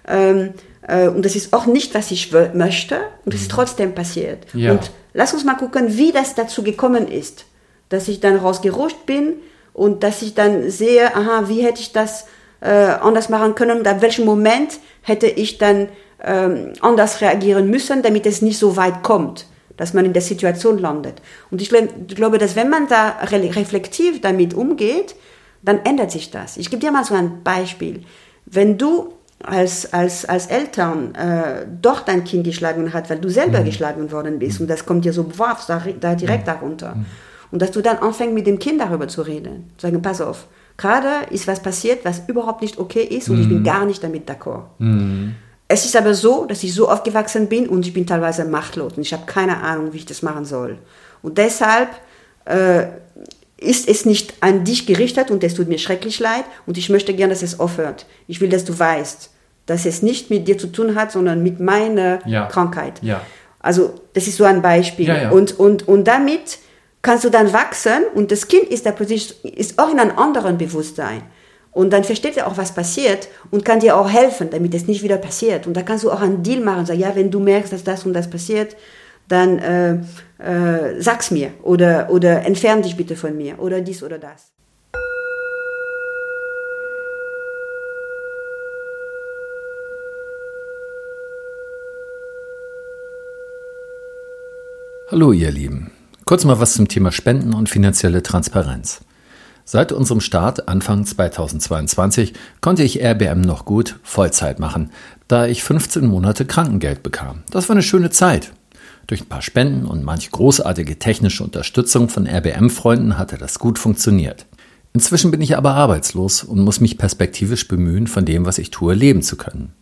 [0.07, 0.53] Ähm,
[0.87, 4.45] äh, und das ist auch nicht, was ich möchte und es ist trotzdem passiert.
[4.53, 4.71] Ja.
[4.71, 7.45] Und lass uns mal gucken, wie das dazu gekommen ist,
[7.89, 9.35] dass ich dann rausgerutscht bin
[9.73, 12.27] und dass ich dann sehe, aha, wie hätte ich das
[12.61, 15.89] äh, anders machen können und ab welchem Moment hätte ich dann
[16.23, 19.45] ähm, anders reagieren müssen, damit es nicht so weit kommt,
[19.79, 21.21] dass man in der Situation landet.
[21.49, 25.15] Und ich, gl- ich glaube, dass wenn man da re reflektiv damit umgeht,
[25.63, 26.57] dann ändert sich das.
[26.57, 28.03] Ich gebe dir mal so ein Beispiel.
[28.45, 33.59] Wenn du als, als, als Eltern äh, doch dein Kind geschlagen hat, weil du selber
[33.63, 36.97] geschlagen worden bist und das kommt dir so wow, da, da direkt darunter.
[37.51, 39.71] Und dass du dann anfängst mit dem Kind darüber zu reden.
[39.77, 43.47] Zu sagen, pass auf, gerade ist was passiert, was überhaupt nicht okay ist und ich
[43.47, 44.63] bin gar nicht damit d'accord.
[45.71, 49.03] Es ist aber so, dass ich so aufgewachsen bin und ich bin teilweise machtlos und
[49.03, 50.79] ich habe keine Ahnung, wie ich das machen soll.
[51.21, 51.89] Und deshalb
[52.45, 52.87] äh,
[53.57, 57.13] ist es nicht an dich gerichtet und es tut mir schrecklich leid und ich möchte
[57.13, 58.07] gern, dass es aufhört.
[58.27, 59.29] Ich will, dass du weißt,
[59.67, 62.47] dass es nicht mit dir zu tun hat, sondern mit meiner Ja.
[62.47, 62.93] Krankheit.
[63.03, 63.21] Ja.
[63.59, 65.07] Also das ist so ein Beispiel.
[65.07, 65.29] Ja.
[65.29, 66.57] Und, und, und damit
[67.03, 70.57] kannst du dann wachsen und das Kind ist da plötzlich ist auch in einem anderen
[70.57, 71.21] Bewusstsein.
[71.71, 75.03] Und dann versteht er auch, was passiert und kann dir auch helfen, damit es nicht
[75.03, 75.67] wieder passiert.
[75.67, 78.05] Und da kannst du auch einen Deal machen, sagen, ja, wenn du merkst, dass das
[78.05, 78.75] und das passiert,
[79.27, 79.93] dann äh,
[80.43, 84.51] äh, sag's mir oder, oder entfern dich bitte von mir oder dies oder das.
[95.11, 95.91] Hallo ihr Lieben.
[96.25, 99.01] Kurz mal was zum Thema Spenden und finanzielle Transparenz.
[99.71, 104.89] Seit unserem Start Anfang 2022 konnte ich RBM noch gut Vollzeit machen,
[105.27, 107.43] da ich 15 Monate Krankengeld bekam.
[107.51, 108.51] Das war eine schöne Zeit.
[109.05, 114.47] Durch ein paar Spenden und manch großartige technische Unterstützung von RBM-Freunden hatte das gut funktioniert.
[114.93, 118.95] Inzwischen bin ich aber arbeitslos und muss mich perspektivisch bemühen, von dem, was ich tue,
[118.95, 119.73] leben zu können.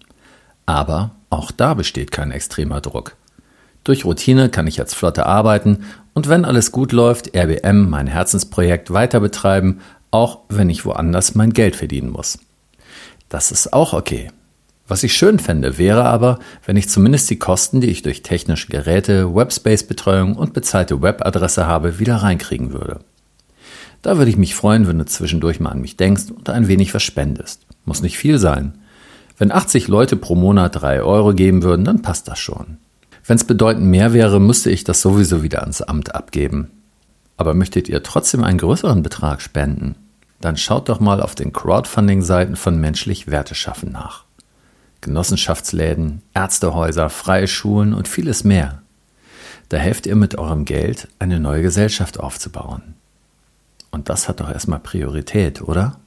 [0.66, 3.16] Aber auch da besteht kein extremer Druck.
[3.88, 8.92] Durch Routine kann ich jetzt flotter arbeiten und wenn alles gut läuft, RBM, mein Herzensprojekt,
[8.92, 9.80] weiter betreiben,
[10.12, 12.38] auch wenn ich woanders mein Geld verdienen muss.
[13.30, 14.30] Das ist auch okay.
[14.90, 18.68] Was ich schön fände, wäre aber, wenn ich zumindest die Kosten, die ich durch technische
[18.68, 23.00] Geräte, Webspace-Betreuung und bezahlte Webadresse habe, wieder reinkriegen würde.
[24.02, 26.94] Da würde ich mich freuen, wenn du zwischendurch mal an mich denkst und ein wenig
[26.94, 27.62] was spendest.
[27.86, 28.80] Muss nicht viel sein.
[29.38, 32.80] Wenn 80 Leute pro Monat 3 Euro geben würden, dann passt das schon.
[33.28, 36.72] Wenn es bedeutend mehr wäre, müsste ich das sowieso wieder ans Amt abgeben.
[37.36, 39.96] Aber möchtet ihr trotzdem einen größeren Betrag spenden?
[40.40, 44.24] Dann schaut doch mal auf den Crowdfunding-Seiten von Menschlich Werte schaffen nach.
[45.02, 48.82] Genossenschaftsläden, Ärztehäuser, freie Schulen und vieles mehr.
[49.70, 52.96] Da helft ihr mit eurem Geld, eine neue Gesellschaft aufzubauen.
[53.92, 56.00] Und das hat doch erstmal Priorität, oder?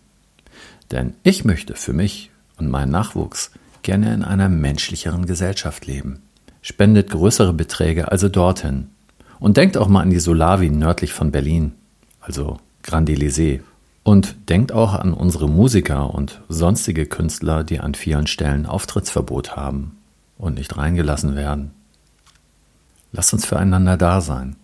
[0.91, 3.51] Denn ich möchte für mich und meinen Nachwuchs
[3.83, 6.23] gerne in einer menschlicheren Gesellschaft leben.
[6.63, 8.89] Spendet größere Beträge also dorthin.
[9.39, 11.73] Und denkt auch mal an die Solawi nördlich von Berlin,
[12.21, 13.61] also Grand Elysée.
[14.03, 19.99] Und denkt auch an unsere Musiker und sonstige Künstler, die an vielen Stellen Auftrittsverbot haben
[20.37, 21.73] und nicht reingelassen werden.
[23.13, 24.57] Lasst uns füreinander da sein.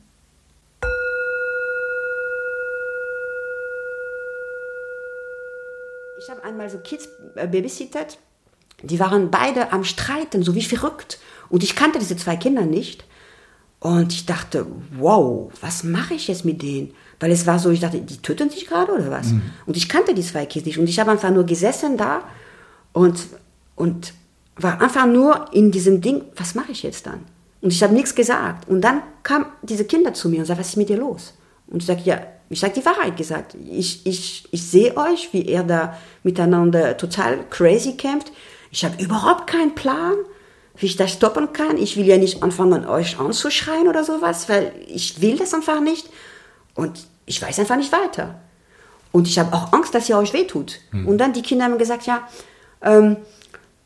[6.19, 8.19] Ich habe einmal so Kids äh, babysittet,
[8.83, 11.19] die waren beide am Streiten, so wie verrückt.
[11.49, 13.05] Und ich kannte diese zwei Kinder nicht.
[13.79, 14.67] Und ich dachte,
[14.99, 16.93] wow, was mache ich jetzt mit denen?
[17.21, 19.29] Weil es war so, ich dachte, die töten sich gerade oder was?
[19.67, 20.79] Und ich kannte die zwei Kids nicht.
[20.79, 22.23] Und ich habe einfach nur gesessen da
[22.93, 23.19] und,
[23.75, 24.13] und
[24.57, 27.21] war einfach nur in diesem Ding, was mache ich jetzt dann?
[27.61, 28.69] Und ich habe nichts gesagt.
[28.69, 31.35] Und dann kamen diese Kinder zu mir und sagten, was ist mit dir los?
[31.67, 33.57] Und ich sage, ja, ich sage die Wahrheit gesagt.
[33.71, 38.33] Ich, ich, ich sehe euch, wie ihr da miteinander total crazy kämpft.
[38.71, 40.15] Ich habe überhaupt keinen Plan,
[40.79, 41.79] wie ich das stoppen kann.
[41.79, 46.09] Ich will ja nicht anfangen, euch anzuschreien oder sowas, weil ich will das einfach nicht.
[46.75, 48.37] Und ich weiß einfach nicht weiter.
[49.13, 50.79] Und ich habe auch Angst, dass ihr euch wehtut.
[51.07, 52.29] Und dann die Kinder haben gesagt, ja,
[52.83, 53.17] ähm,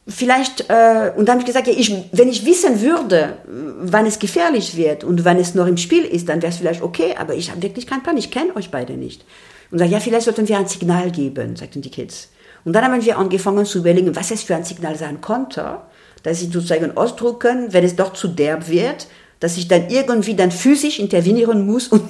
[0.09, 4.19] vielleicht, äh, und dann habe ich gesagt, ja, ich, wenn ich wissen würde, wann es
[4.19, 7.35] gefährlich wird und wann es noch im Spiel ist, dann wäre es vielleicht okay, aber
[7.35, 9.25] ich habe wirklich keinen Plan, ich kenne euch beide nicht.
[9.71, 12.31] Und sage, ja, vielleicht sollten wir ein Signal geben, sagten die Kids.
[12.65, 15.79] Und dann haben wir angefangen zu überlegen, was es für ein Signal sein konnte,
[16.23, 19.07] dass sie sozusagen ausdrucken, wenn es doch zu derb wird,
[19.41, 22.03] dass ich dann irgendwie dann physisch intervenieren muss und,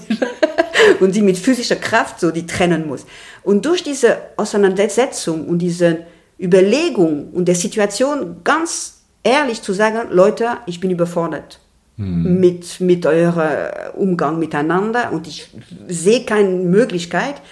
[1.01, 3.07] und sie mit physischer Kraft so die trennen muss.
[3.43, 5.99] Und durch diese Auseinandersetzung und diese
[6.39, 11.61] Überlegung und der Situation ganz ehrlich zu sagen, Leute, ich bin überfordert
[12.01, 15.51] mit, mit eurem Umgang miteinander und ich
[15.87, 17.43] sehe keine Möglichkeit,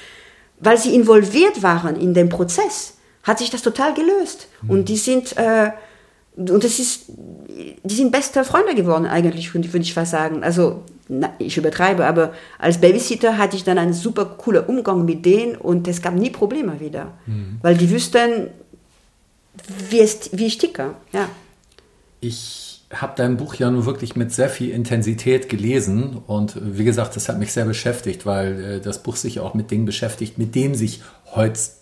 [0.58, 4.48] weil sie involviert waren in dem Prozess, hat sich das total gelöst.
[4.66, 5.70] Und die sind, äh,
[6.38, 7.06] und das ist,
[7.82, 10.44] die sind beste Freunde geworden eigentlich, würde würd ich fast sagen.
[10.44, 15.26] Also, na, ich übertreibe, aber als Babysitter hatte ich dann einen super coolen Umgang mit
[15.26, 17.14] denen und es gab nie Probleme wieder.
[17.62, 18.50] Weil die wüssten,
[19.90, 20.94] wie, es, wie ich ticke.
[21.12, 21.28] Ja.
[22.20, 27.16] Ich habe dein Buch ja nun wirklich mit sehr viel Intensität gelesen und wie gesagt,
[27.16, 30.54] das hat mich sehr beschäftigt, weil äh, das Buch sich auch mit Dingen beschäftigt, mit
[30.54, 31.02] denen sich
[31.34, 31.77] heutz,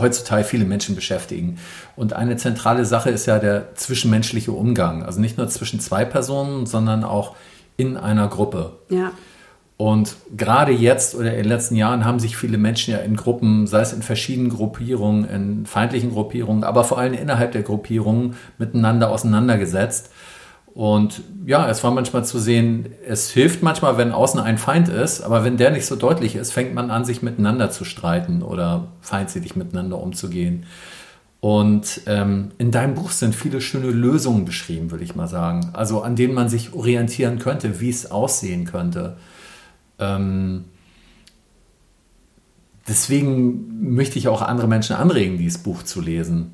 [0.00, 1.58] heutzutage viele Menschen beschäftigen.
[1.96, 6.66] Und eine zentrale Sache ist ja der zwischenmenschliche Umgang, also nicht nur zwischen zwei Personen,
[6.66, 7.36] sondern auch
[7.76, 8.72] in einer Gruppe.
[8.88, 9.12] Ja.
[9.76, 13.66] Und gerade jetzt oder in den letzten Jahren haben sich viele Menschen ja in Gruppen,
[13.66, 19.10] sei es in verschiedenen Gruppierungen, in feindlichen Gruppierungen, aber vor allem innerhalb der Gruppierungen miteinander
[19.10, 20.10] auseinandergesetzt.
[20.74, 25.20] Und ja, es war manchmal zu sehen, es hilft manchmal, wenn außen ein Feind ist,
[25.20, 28.88] aber wenn der nicht so deutlich ist, fängt man an, sich miteinander zu streiten oder
[29.00, 30.66] feindselig miteinander umzugehen.
[31.38, 35.70] Und ähm, in deinem Buch sind viele schöne Lösungen beschrieben, würde ich mal sagen.
[35.74, 39.16] Also an denen man sich orientieren könnte, wie es aussehen könnte.
[40.00, 40.64] Ähm,
[42.88, 46.52] deswegen möchte ich auch andere Menschen anregen, dieses Buch zu lesen.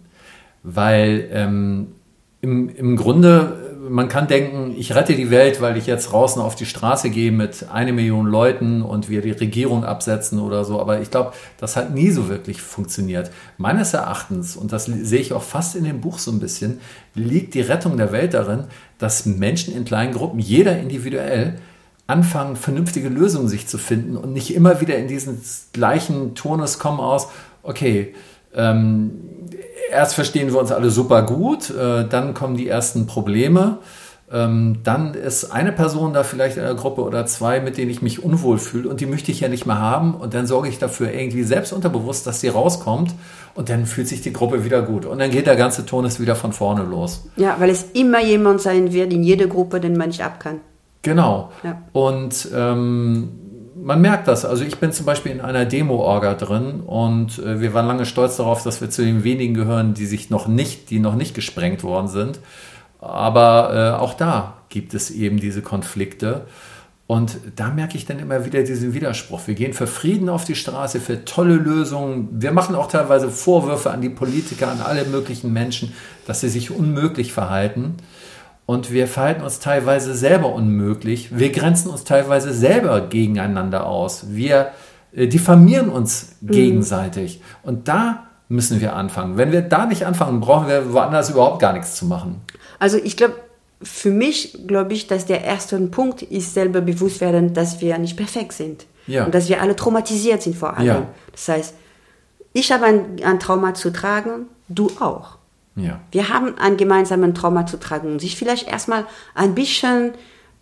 [0.62, 1.92] Weil ähm,
[2.40, 6.54] im, im Grunde man kann denken, ich rette die Welt, weil ich jetzt draußen auf
[6.54, 10.80] die Straße gehe mit eine Million Leuten und wir die Regierung absetzen oder so.
[10.80, 13.30] Aber ich glaube, das hat nie so wirklich funktioniert.
[13.56, 16.80] Meines Erachtens, und das sehe ich auch fast in dem Buch so ein bisschen,
[17.14, 18.64] liegt die Rettung der Welt darin,
[18.98, 21.58] dass Menschen in kleinen Gruppen, jeder individuell,
[22.06, 25.40] anfangen, vernünftige Lösungen sich zu finden und nicht immer wieder in diesen
[25.72, 27.28] gleichen Turnus kommen aus,
[27.62, 28.14] okay,
[28.54, 29.29] ähm,
[29.90, 33.78] erst verstehen wir uns alle super gut, äh, dann kommen die ersten Probleme.
[34.32, 38.00] Ähm, dann ist eine Person da vielleicht in der Gruppe oder zwei, mit denen ich
[38.00, 40.78] mich unwohl fühle und die möchte ich ja nicht mehr haben und dann sorge ich
[40.78, 43.12] dafür irgendwie selbst unterbewusst, dass sie rauskommt
[43.56, 46.36] und dann fühlt sich die Gruppe wieder gut und dann geht der ganze Tonus wieder
[46.36, 47.24] von vorne los.
[47.34, 50.60] Ja, weil es immer jemand sein wird in jeder Gruppe, den man nicht ab kann.
[51.02, 51.50] Genau.
[51.64, 51.82] Ja.
[51.92, 53.39] Und ähm,
[53.82, 54.44] man merkt das.
[54.44, 58.36] Also ich bin zum Beispiel in einer Demo-Orga drin und äh, wir waren lange stolz
[58.36, 61.82] darauf, dass wir zu den wenigen gehören, die sich noch nicht, die noch nicht gesprengt
[61.82, 62.40] worden sind.
[63.00, 66.46] Aber äh, auch da gibt es eben diese Konflikte.
[67.06, 69.40] Und da merke ich dann immer wieder diesen Widerspruch.
[69.46, 72.28] Wir gehen für Frieden auf die Straße, für tolle Lösungen.
[72.30, 75.92] Wir machen auch teilweise Vorwürfe an die Politiker, an alle möglichen Menschen,
[76.26, 77.96] dass sie sich unmöglich verhalten
[78.70, 81.36] und wir verhalten uns teilweise selber unmöglich.
[81.36, 84.26] Wir grenzen uns teilweise selber gegeneinander aus.
[84.28, 84.70] Wir
[85.12, 86.52] äh, diffamieren uns mhm.
[86.52, 87.42] gegenseitig.
[87.64, 89.36] Und da müssen wir anfangen.
[89.36, 92.42] Wenn wir da nicht anfangen, brauchen wir woanders überhaupt gar nichts zu machen.
[92.78, 93.34] Also ich glaube,
[93.82, 98.16] für mich glaube ich, dass der erste Punkt ist selber bewusst werden, dass wir nicht
[98.16, 98.86] perfekt sind.
[99.08, 99.24] Ja.
[99.24, 100.86] Und dass wir alle traumatisiert sind vor allem.
[100.86, 101.06] Ja.
[101.32, 101.74] Das heißt,
[102.52, 105.39] ich habe ein, ein Trauma zu tragen, du auch.
[105.82, 106.00] Ja.
[106.10, 110.12] Wir haben einen gemeinsamen Trauma zu tragen und sich vielleicht erstmal ein bisschen,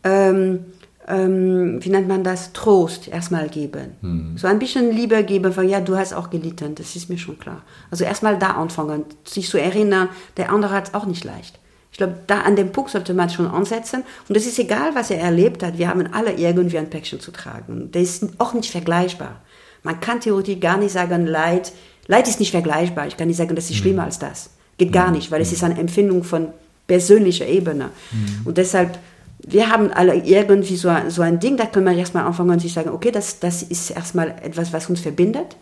[0.05, 0.67] ähm,
[1.07, 3.97] ähm, wie nennt man das, Trost erstmal geben.
[4.01, 4.39] Mhm.
[4.39, 7.39] So ein bisschen Liebe geben, weil ja, du hast auch gelitten, das ist mir schon
[7.39, 7.63] klar.
[7.91, 11.59] Also erstmal da anfangen, sich zu erinnern, der andere hat es auch nicht leicht.
[11.91, 14.05] Ich glaube, da an dem Punkt sollte man schon ansetzen.
[14.29, 15.79] Und es ist egal, was er erlebt hat.
[15.79, 17.91] Wir haben alle irgendwie ein Päckchen zu tragen.
[17.91, 19.41] Der ist auch nicht vergleichbar.
[19.83, 21.73] Man kann theoretisch gar nicht sagen, Leid,
[22.07, 23.07] Leid ist nicht vergleichbar.
[23.07, 24.07] Ich kann nicht sagen, das ist schlimmer mhm.
[24.07, 24.51] als das.
[24.79, 26.49] Geht gar nicht, weil es ist eine Empfindung von
[26.87, 27.91] persönlicher Ebene.
[28.11, 28.47] Mhm.
[28.47, 28.99] Und deshalb,
[29.41, 32.73] wir haben alle irgendwie so, so ein Ding, da können wir erstmal anfangen und sich
[32.73, 35.57] sagen, okay, das, das ist erstmal etwas, was uns verbindet.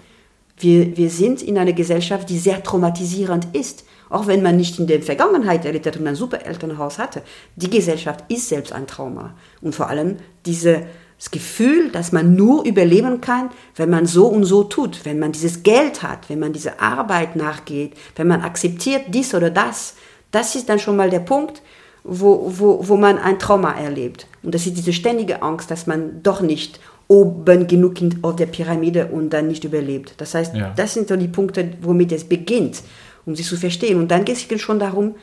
[0.59, 3.85] Wir, wir sind in einer Gesellschaft, die sehr traumatisierend ist.
[4.09, 7.23] Auch wenn man nicht in der Vergangenheit erlebt hat und ein super Elternhaus hatte.
[7.57, 9.35] Die Gesellschaft ist selbst ein Trauma.
[9.61, 10.87] Und vor allem diese,
[11.19, 15.33] das Gefühl, dass man nur überleben kann, wenn man so und so tut, wenn man
[15.33, 19.95] dieses Geld hat, wenn man diese Arbeit nachgeht, wenn man akzeptiert dies oder das,
[20.31, 21.63] das ist dann schon mal der Punkt,
[22.05, 24.27] wo, wo, wo man ein Trauma erlebt.
[24.43, 29.07] Und das ist diese ständige Angst, dass man doch nicht oben genug auf der Pyramide
[29.07, 30.15] und dann nicht überlebt.
[30.19, 30.73] Das heißt, ja.
[30.77, 32.83] das sind so die Punkte, womit es beginnt,
[33.25, 33.99] um sich zu verstehen.
[33.99, 35.15] Und dann geht es schon darum,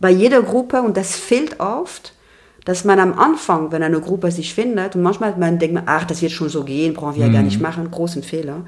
[0.00, 2.14] bei jeder Gruppe, und das fehlt oft,
[2.64, 6.04] dass man am Anfang, wenn eine Gruppe sich findet, und manchmal man denkt man, ach,
[6.04, 7.62] das wird schon so gehen, brauchen wir ja gar nicht mhm.
[7.62, 8.64] machen, großen Fehler,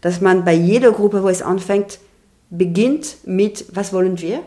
[0.00, 1.98] dass man bei jeder Gruppe, wo es anfängt,
[2.50, 4.40] beginnt mit, was wollen wir?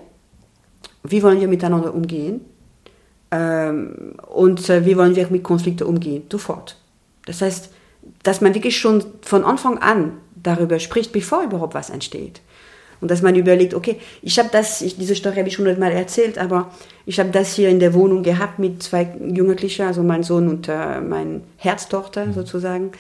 [1.03, 2.41] Wie wollen wir miteinander umgehen?
[3.31, 6.23] Ähm, und äh, wie wollen wir mit Konflikten umgehen?
[6.31, 6.77] Sofort.
[7.25, 7.69] Das heißt,
[8.23, 12.41] dass man wirklich schon von Anfang an darüber spricht, bevor überhaupt was entsteht.
[13.01, 15.91] Und dass man überlegt, okay, ich habe das, ich, diese Story habe ich schon mal
[15.91, 16.71] erzählt, aber
[17.07, 20.69] ich habe das hier in der Wohnung gehabt mit zwei Jugendlichen, also mein Sohn und
[20.69, 22.33] äh, meine Herztochter mhm.
[22.33, 22.91] sozusagen.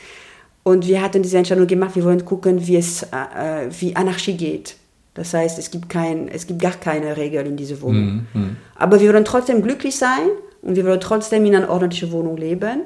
[0.63, 4.75] Und wir hatten diese Entscheidung gemacht, wir wollen gucken, wie es, äh, wie Anarchie geht.
[5.13, 8.25] Das heißt, es gibt, kein, es gibt gar keine Regeln in dieser Wohnung.
[8.33, 8.41] Mhm.
[8.41, 8.55] mhm.
[8.75, 10.29] Aber wir wollen trotzdem glücklich sein
[10.63, 12.81] und wir wollen trotzdem in einer ordentlichen Wohnung leben.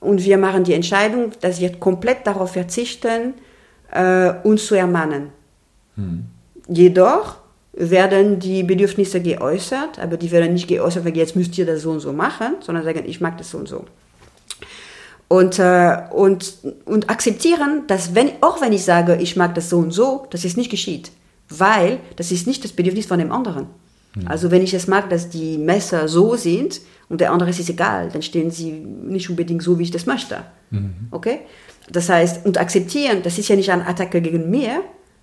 [0.00, 3.34] Und wir machen die Entscheidung, dass wir komplett darauf verzichten,
[3.90, 5.30] äh, uns zu ermannen.
[5.98, 6.24] Mhm.
[6.68, 7.36] Jedoch
[7.72, 11.90] werden die Bedürfnisse geäußert, aber die werden nicht geäußert, weil jetzt müsst ihr das so
[11.90, 13.84] und so machen, sondern sagen, ich mag das so und so.
[15.28, 16.54] Und, äh, und,
[16.86, 20.44] und akzeptieren, dass wenn, auch wenn ich sage, ich mag das so und so, dass
[20.44, 21.12] es nicht geschieht.
[21.50, 23.66] Weil das ist nicht das Bedürfnis von dem anderen.
[24.26, 27.68] Also wenn ich es mag, dass die Messer so sind und der andere ist es
[27.68, 30.38] egal, dann stehen sie nicht unbedingt so, wie ich das möchte.
[31.12, 31.40] Okay?
[31.90, 34.82] Das heißt, und akzeptieren, das ist ja nicht eine Attacke gegen mir,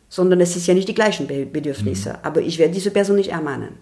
[0.10, 2.24] sondern es ist ja nicht die gleichen Be- Bedürfnisse.
[2.24, 3.78] Aber ich werde diese Person nicht ermahnen.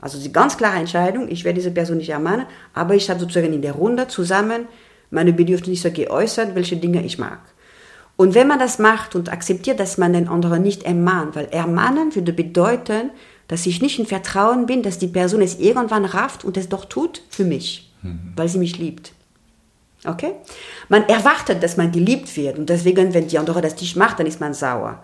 [0.00, 3.52] Also die ganz klare Entscheidung, ich werde diese Person nicht ermahnen, aber ich habe sozusagen
[3.52, 4.66] in der Runde zusammen
[5.10, 7.40] meine Bedürfnisse geäußert, welche Dinge ich mag.
[8.16, 12.14] Und wenn man das macht und akzeptiert, dass man den anderen nicht ermahnt, weil ermahnen
[12.14, 13.10] würde bedeuten,
[13.48, 16.84] dass ich nicht in Vertrauen bin, dass die Person es irgendwann rafft und es doch
[16.84, 17.92] tut für mich,
[18.36, 19.12] weil sie mich liebt.
[20.04, 20.32] Okay?
[20.88, 24.26] Man erwartet, dass man geliebt wird und deswegen, wenn die andere das nicht macht, dann
[24.26, 25.02] ist man sauer.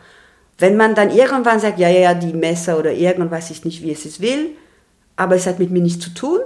[0.58, 3.90] Wenn man dann irgendwann sagt, ja, ja, ja, die Messer oder irgendwas ist nicht, wie
[3.90, 4.50] es es will,
[5.16, 6.40] aber es hat mit mir nichts zu tun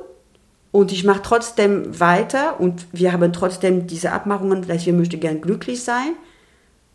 [0.73, 5.41] und ich mache trotzdem weiter und wir haben trotzdem diese Abmachungen, dass wir möchten gern
[5.41, 6.15] glücklich sein,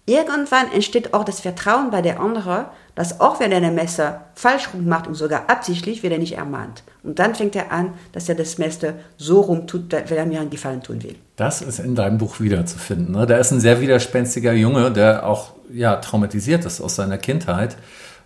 [0.05, 4.73] Irgendwann entsteht auch das Vertrauen bei der anderen, dass auch wenn er ein Messer falsch
[4.73, 6.83] rum macht und sogar absichtlich, wird er nicht ermahnt.
[7.03, 10.49] Und dann fängt er an, dass er das Messer so rumtut, weil er mir einen
[10.49, 11.15] Gefallen tun will.
[11.35, 13.15] Das ist in deinem Buch wiederzufinden.
[13.15, 13.25] Ne?
[13.25, 17.75] Da ist ein sehr widerspenstiger Junge, der auch ja, traumatisiert ist aus seiner Kindheit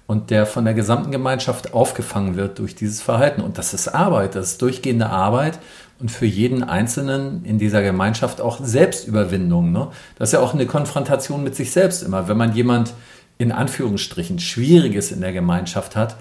[0.08, 3.42] und der von der gesamten Gemeinschaft aufgefangen wird durch dieses Verhalten.
[3.42, 5.60] Und das ist Arbeit, das ist durchgehende Arbeit
[6.00, 9.72] und für jeden Einzelnen in dieser Gemeinschaft auch Selbstüberwindung.
[9.72, 9.88] Ne?
[10.18, 12.28] Das ist ja auch eine Konfrontation mit sich selbst immer.
[12.28, 12.94] Wenn man jemand
[13.38, 16.18] in Anführungsstrichen Schwieriges in der Gemeinschaft hat,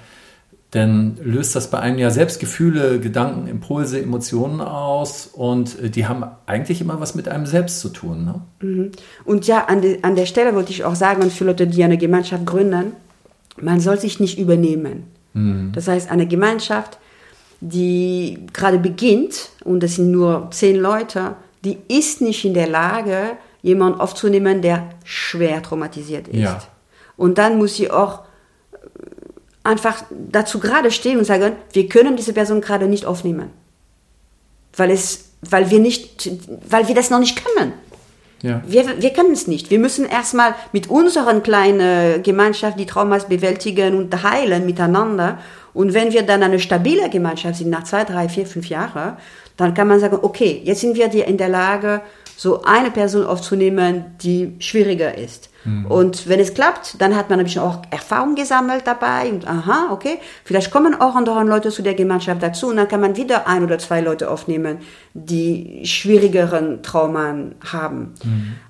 [0.72, 6.06] dann löst das bei einem ja selbst Gefühle, Gedanken, Impulse, Emotionen aus und äh, die
[6.06, 8.24] haben eigentlich immer was mit einem selbst zu tun.
[8.60, 8.90] Ne?
[9.24, 11.98] Und ja, an, de, an der Stelle wollte ich auch sagen, für Leute, die eine
[11.98, 12.92] Gemeinschaft gründen,
[13.60, 15.04] man soll sich nicht übernehmen.
[15.72, 16.98] Das heißt, eine Gemeinschaft,
[17.60, 23.32] die gerade beginnt, und das sind nur zehn Leute, die ist nicht in der Lage,
[23.60, 26.38] jemanden aufzunehmen, der schwer traumatisiert ist.
[26.38, 26.62] Ja.
[27.18, 28.22] Und dann muss sie auch
[29.66, 33.50] einfach dazu gerade stehen und sagen, wir können diese Person gerade nicht aufnehmen.
[34.74, 36.30] Weil es, weil wir nicht,
[36.68, 37.72] weil wir das noch nicht können.
[38.42, 38.62] Ja.
[38.66, 39.70] Wir, wir können es nicht.
[39.70, 45.38] Wir müssen erstmal mit unseren kleinen Gemeinschaft die Traumas bewältigen und heilen miteinander.
[45.72, 49.16] Und wenn wir dann eine stabile Gemeinschaft sind, nach zwei, drei, vier, fünf Jahren,
[49.56, 52.02] dann kann man sagen, okay, jetzt sind wir in der Lage,
[52.36, 55.48] so eine Person aufzunehmen, die schwieriger ist.
[55.88, 59.88] Und wenn es klappt, dann hat man ein bisschen auch Erfahrung gesammelt dabei und aha,
[59.90, 63.48] okay, vielleicht kommen auch andere Leute zu der Gemeinschaft dazu und dann kann man wieder
[63.48, 64.78] ein oder zwei Leute aufnehmen,
[65.14, 68.14] die schwierigeren Traumen haben.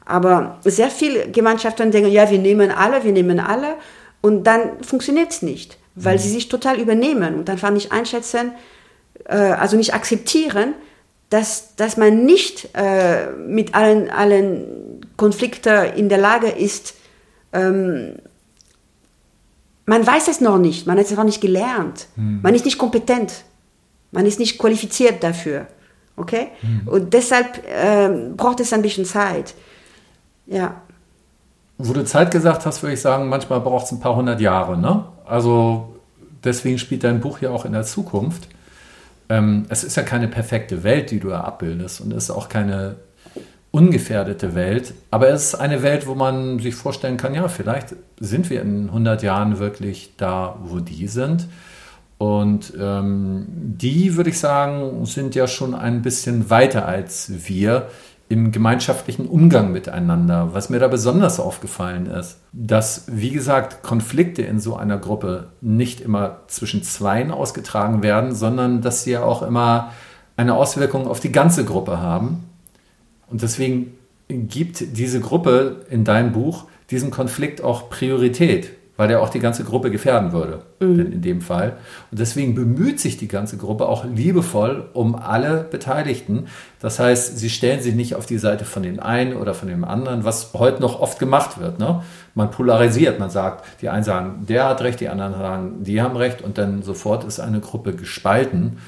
[0.04, 3.74] Aber sehr viele Gemeinschaften denken, ja, wir nehmen alle, wir nehmen alle
[4.22, 8.52] und dann funktioniert es nicht, weil sie sich total übernehmen und dann kann ich einschätzen,
[9.26, 10.74] äh, also nicht akzeptieren,
[11.30, 16.94] dass, dass man nicht äh, mit allen, allen Konflikten in der Lage ist,
[17.52, 18.16] ähm,
[19.86, 23.44] man weiß es noch nicht, man hat es noch nicht gelernt, man ist nicht kompetent,
[24.10, 25.68] man ist nicht qualifiziert dafür.
[26.16, 26.48] Okay?
[26.86, 29.54] Und deshalb ähm, braucht es ein bisschen Zeit.
[30.46, 30.80] Ja.
[31.78, 34.78] Wo du Zeit gesagt hast, würde ich sagen, manchmal braucht es ein paar hundert Jahre.
[34.78, 35.04] Ne?
[35.24, 35.96] Also
[36.42, 38.48] deswegen spielt dein Buch ja auch in der Zukunft.
[39.28, 42.48] Ähm, es ist ja keine perfekte Welt, die du da abbildest und es ist auch
[42.48, 42.96] keine
[43.76, 48.48] ungefährdete Welt, aber es ist eine Welt, wo man sich vorstellen kann, ja, vielleicht sind
[48.48, 51.46] wir in 100 Jahren wirklich da, wo die sind.
[52.16, 57.88] Und ähm, die, würde ich sagen, sind ja schon ein bisschen weiter als wir
[58.30, 60.54] im gemeinschaftlichen Umgang miteinander.
[60.54, 66.00] Was mir da besonders aufgefallen ist, dass, wie gesagt, Konflikte in so einer Gruppe nicht
[66.00, 69.92] immer zwischen Zweien ausgetragen werden, sondern dass sie ja auch immer
[70.38, 72.45] eine Auswirkung auf die ganze Gruppe haben.
[73.28, 73.94] Und deswegen
[74.28, 79.64] gibt diese Gruppe in deinem Buch diesem Konflikt auch Priorität, weil der auch die ganze
[79.64, 81.76] Gruppe gefährden würde, in, in dem Fall.
[82.10, 86.46] Und deswegen bemüht sich die ganze Gruppe auch liebevoll um alle Beteiligten.
[86.80, 89.84] Das heißt, sie stellen sich nicht auf die Seite von dem einen oder von dem
[89.84, 91.78] anderen, was heute noch oft gemacht wird.
[91.78, 92.02] Ne?
[92.34, 96.16] Man polarisiert, man sagt, die einen sagen, der hat recht, die anderen sagen, die haben
[96.16, 98.78] recht und dann sofort ist eine Gruppe gespalten.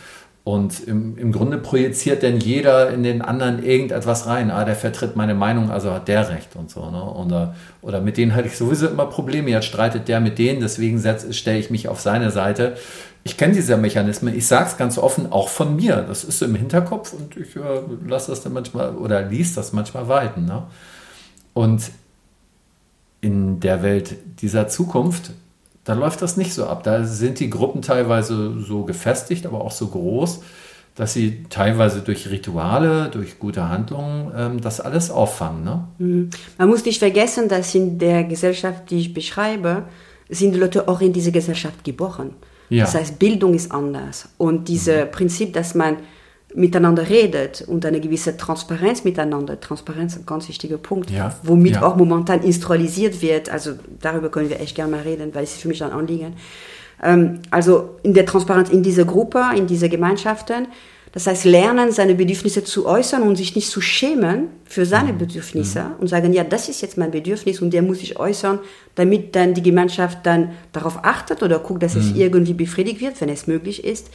[0.48, 4.50] Und im, im Grunde projiziert denn jeder in den anderen irgendetwas rein.
[4.50, 6.90] Ah, der vertritt meine Meinung, also hat der recht und so.
[6.90, 7.04] Ne?
[7.04, 9.50] Oder, oder mit denen hatte ich sowieso immer Probleme.
[9.50, 12.78] Jetzt streitet der mit denen, deswegen stelle ich mich auf seine Seite.
[13.24, 14.34] Ich kenne diese Mechanismen.
[14.34, 15.96] Ich sage es ganz offen, auch von mir.
[16.08, 17.60] Das ist im Hinterkopf und ich äh,
[18.06, 20.46] lasse das dann manchmal oder liest das manchmal walten.
[20.46, 20.62] Ne?
[21.52, 21.90] Und
[23.20, 25.32] in der Welt dieser Zukunft
[25.88, 26.82] da läuft das nicht so ab.
[26.82, 30.42] Da sind die Gruppen teilweise so gefestigt, aber auch so groß,
[30.94, 35.64] dass sie teilweise durch Rituale, durch gute Handlungen ähm, das alles auffangen.
[35.64, 36.28] Ne?
[36.58, 39.84] Man muss nicht vergessen, dass in der Gesellschaft, die ich beschreibe,
[40.28, 42.34] sind die Leute auch in diese Gesellschaft geboren.
[42.68, 42.84] Ja.
[42.84, 44.28] Das heißt, Bildung ist anders.
[44.36, 45.10] Und dieses Mhm.
[45.10, 45.96] Prinzip, dass man
[46.54, 51.34] miteinander redet und eine gewisse Transparenz miteinander, Transparenz ist ein ganz wichtiger Punkt, Ja.
[51.42, 51.82] womit Ja.
[51.82, 53.50] auch momentan industrialisiert wird.
[53.50, 56.34] Also darüber können wir echt gerne mal reden, weil es ist für mich ein Anliegen.
[57.02, 60.68] Ähm, also in der Transparenz in dieser Gruppe, in diese Gemeinschaften,
[61.12, 65.92] das heißt lernen, seine Bedürfnisse zu äußern und sich nicht zu schämen für seine Bedürfnisse
[66.00, 68.58] und sagen, ja, das ist jetzt mein Bedürfnis und der muss sich äußern,
[68.94, 73.30] damit dann die Gemeinschaft dann darauf achtet oder guckt, dass es irgendwie befriedigt wird, wenn
[73.30, 74.08] es möglich ist.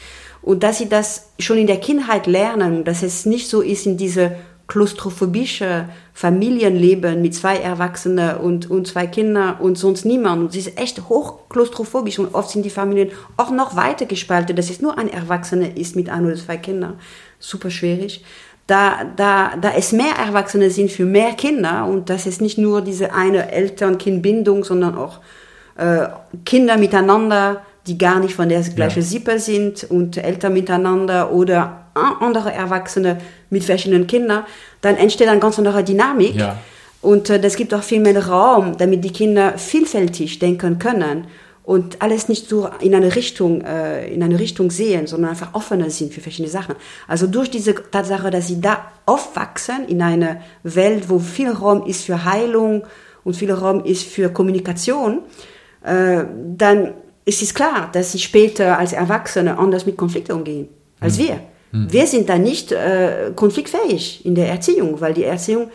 [0.44, 3.98] Und dass sie das schon in der Kindheit lernen, dass es nicht so ist in
[3.98, 4.34] diese
[4.68, 10.42] klaustrophobische Familienleben mit zwei Erwachsenen und, und zwei Kindern und sonst niemand.
[10.42, 14.56] Und es ist echt hoch klaustrophobisch und oft sind die Familien auch noch weiter gespalten,
[14.56, 17.00] dass es nur ein Erwachsener ist mit ein oder zwei Kindern.
[17.40, 18.24] Super schwierig.
[18.68, 22.82] Da, da, da es mehr Erwachsene sind für mehr Kinder und dass es nicht nur
[22.82, 25.20] diese eine Eltern-Kind-Bindung, sondern auch
[25.76, 26.08] äh,
[26.46, 29.06] Kinder miteinander, die gar nicht von der gleichen Ja.
[29.06, 33.18] Sippe sind und Eltern miteinander oder a- andere Erwachsene
[33.50, 34.44] mit verschiedenen Kindern,
[34.82, 36.36] dann entsteht eine ganz andere Dynamik.
[36.36, 36.58] Ja.
[37.02, 41.28] Und äh, das gibt auch viel mehr Raum, damit die Kinder vielfältig denken können
[41.64, 45.90] und alles nicht so in eine Richtung, äh, in eine Richtung sehen, sondern einfach offener
[45.90, 46.76] sind für verschiedene Sachen.
[47.08, 52.06] Also durch diese Tatsache, dass sie da aufwachsen in einer Welt, wo viel Raum ist
[52.06, 52.84] für Heilung
[53.26, 55.20] und viel Raum ist für Kommunikation,
[55.84, 56.24] äh,
[56.56, 56.94] dann
[57.26, 60.68] ist es klar, dass sie später als Erwachsene anders mit Konflikten umgehen
[61.00, 61.40] als wir.
[61.72, 65.72] Wir sind da nicht äh, konfliktfähig in der Erziehung, weil die Erziehung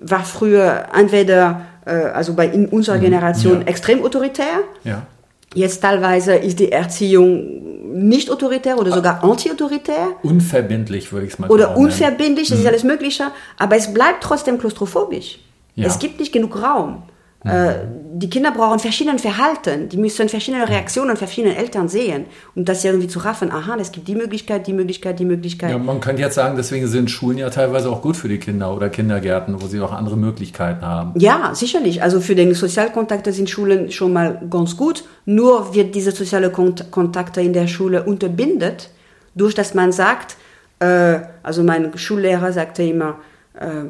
[0.00, 3.66] war früher entweder, äh, also bei in unserer Generation ja.
[3.66, 5.06] extrem autoritär, Ja.
[5.54, 11.50] jetzt teilweise ist die Erziehung nicht autoritär oder sogar anti-autoritär Unverbindlich, würde ich es mal
[11.50, 11.86] oder genau nennen.
[11.92, 13.24] unverbindlich, das ist alles Mögliche,
[13.58, 15.38] aber es bleibt trotzdem klaustrophobisch.
[15.74, 15.86] Ja.
[15.86, 17.02] Es gibt nicht genug Raum.
[17.44, 17.74] Äh,
[18.14, 23.08] die Kinder brauchen verschiedene Verhalten, die müssen verschiedene Reaktionen verschiedene Eltern sehen, um das irgendwie
[23.08, 23.50] zu raffen.
[23.50, 25.70] Aha, es gibt die Möglichkeit, die Möglichkeit, die Möglichkeit.
[25.70, 28.74] Ja, man könnte jetzt sagen, deswegen sind Schulen ja teilweise auch gut für die Kinder
[28.74, 31.18] oder Kindergärten, wo sie auch andere Möglichkeiten haben.
[31.18, 32.02] Ja, sicherlich.
[32.02, 35.04] Also für den Sozialkontakte sind Schulen schon mal ganz gut.
[35.24, 38.90] Nur wird diese soziale Kont Kontakte in der Schule unterbindet,
[39.34, 40.36] durch dass man sagt,
[40.78, 43.16] äh, also mein Schullehrer sagte immer,
[43.54, 43.86] äh,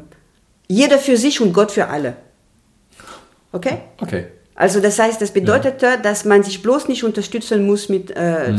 [0.69, 2.17] jeder für sich und Gott für alle.
[3.53, 3.79] Okay?
[4.01, 4.27] Okay.
[4.55, 8.55] Also das heißt, das bedeutete, dass man sich bloß nicht unterstützen muss mit äh,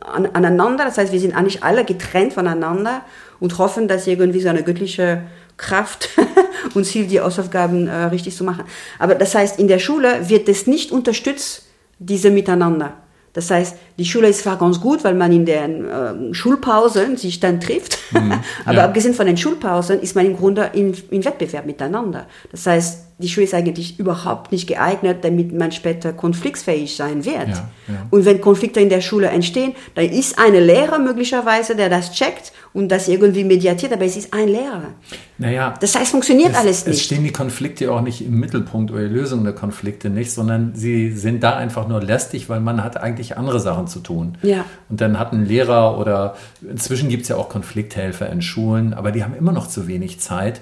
[0.00, 0.84] an, aneinander.
[0.84, 3.02] Das heißt, wir sind eigentlich alle getrennt voneinander
[3.38, 5.22] und hoffen, dass irgendwie so eine göttliche
[5.56, 6.10] Kraft
[6.74, 8.64] uns hilft, die Hausaufgaben äh, richtig zu machen.
[8.98, 11.66] Aber das heißt, in der Schule wird es nicht unterstützt,
[11.98, 12.94] diese Miteinander.
[13.32, 17.38] Das heißt, die Schule ist zwar ganz gut, weil man in den äh, Schulpausen sich
[17.38, 17.98] dann trifft,
[18.64, 18.84] aber ja.
[18.84, 22.26] abgesehen von den Schulpausen ist man im Grunde in, in Wettbewerb miteinander.
[22.50, 27.48] Das heißt, die Schule ist eigentlich überhaupt nicht geeignet, damit man später konfliktfähig sein wird.
[27.48, 28.06] Ja, ja.
[28.10, 32.52] Und wenn Konflikte in der Schule entstehen, dann ist eine Lehrer möglicherweise, der das checkt
[32.72, 34.94] und das irgendwie mediatiert, aber es ist ein Lehrer.
[35.38, 37.04] Naja, Das heißt, funktioniert es, alles es nicht.
[37.04, 41.10] stehen die Konflikte auch nicht im Mittelpunkt oder die Lösung der Konflikte nicht, sondern sie
[41.12, 44.38] sind da einfach nur lästig, weil man hat eigentlich andere Sachen zu tun.
[44.42, 44.64] Ja.
[44.88, 46.36] Und dann hat ein Lehrer oder
[46.68, 50.20] inzwischen gibt es ja auch Konflikthelfer in Schulen, aber die haben immer noch zu wenig
[50.20, 50.60] Zeit.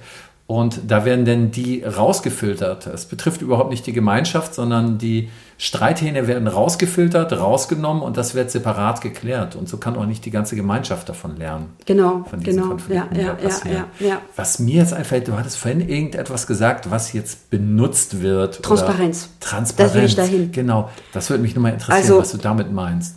[0.48, 2.86] Und da werden dann die rausgefiltert.
[2.86, 5.28] Es betrifft überhaupt nicht die Gemeinschaft, sondern die
[5.58, 9.56] Streithähne werden rausgefiltert, rausgenommen und das wird separat geklärt.
[9.56, 11.70] Und so kann auch nicht die ganze Gemeinschaft davon lernen.
[11.84, 12.68] Genau, Von diesen genau.
[12.68, 14.18] Konflikten, Ja, ja, ja, ja.
[14.36, 18.62] Was mir jetzt einfällt, du hattest vorhin irgendetwas gesagt, was jetzt benutzt wird.
[18.62, 19.30] Transparenz.
[19.40, 19.92] Oder Transparenz.
[19.92, 20.52] Das will ich dahin.
[20.52, 20.90] Genau.
[21.12, 23.16] Das würde mich nochmal interessieren, Also- was du damit meinst.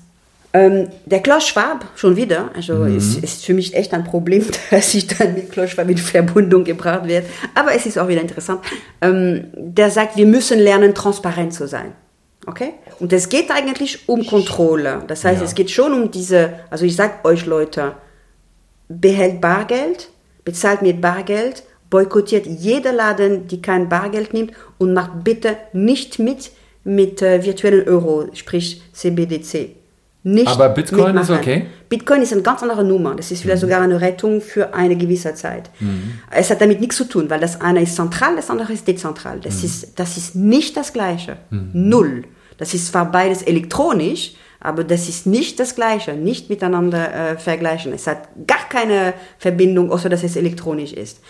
[0.51, 2.97] Ähm, der Klaus Schwab, schon wieder, also Mhm.
[2.97, 6.63] ist, ist für mich echt ein Problem, dass ich dann mit Klaus Schwab in Verbindung
[6.63, 7.27] gebracht werde.
[7.53, 8.61] Aber es ist auch wieder interessant.
[9.01, 11.93] Ähm, der sagt, wir müssen lernen, transparent zu sein.
[12.47, 12.73] Okay?
[12.99, 15.03] Und es geht eigentlich um Kontrolle.
[15.07, 15.45] Das heißt, Ja.
[15.45, 17.93] es geht schon um diese, also ich sag euch Leute,
[18.87, 20.09] behält Bargeld,
[20.45, 26.51] bezahlt mit Bargeld, boykottiert jeder Laden, die kein Bargeld nimmt und macht bitte nicht mit
[26.85, 29.75] mit äh, virtuellen Euro, sprich CBDC.
[30.23, 31.35] Nicht Aber Bitcoin ist mitmachen.
[31.39, 31.65] okay?
[31.87, 33.15] Bitcoin ist eine ganz andere Nummer.
[33.15, 35.69] Das ist vielleicht sogar eine Rettung für eine gewisse Zeit.
[36.29, 39.39] Es hat damit nichts zu tun, weil das eine ist zentral, das andere ist dezentral.
[39.39, 41.37] Das, ist, das ist nicht das Gleiche.
[41.49, 42.25] Null.
[42.57, 47.93] Das ist zwar beides elektronisch, aber das ist nicht das Gleiche, nicht miteinander äh, vergleichen.
[47.93, 51.21] Es hat gar keine Verbindung, außer dass es elektronisch ist.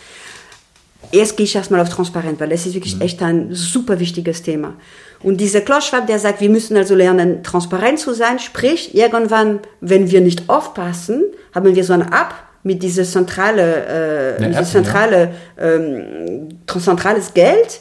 [1.11, 4.75] Erst gehe ich erstmal auf Transparenz, weil das ist wirklich echt ein super wichtiges Thema.
[5.23, 9.59] Und dieser Klaus Schwab, der sagt, wir müssen also lernen, transparent zu sein, sprich, irgendwann,
[9.81, 11.23] wenn wir nicht aufpassen,
[11.53, 17.33] haben wir so eine App mit dieser zentrale, äh, Eine dieses App, zentrale, ähm, zentrales
[17.33, 17.79] Geld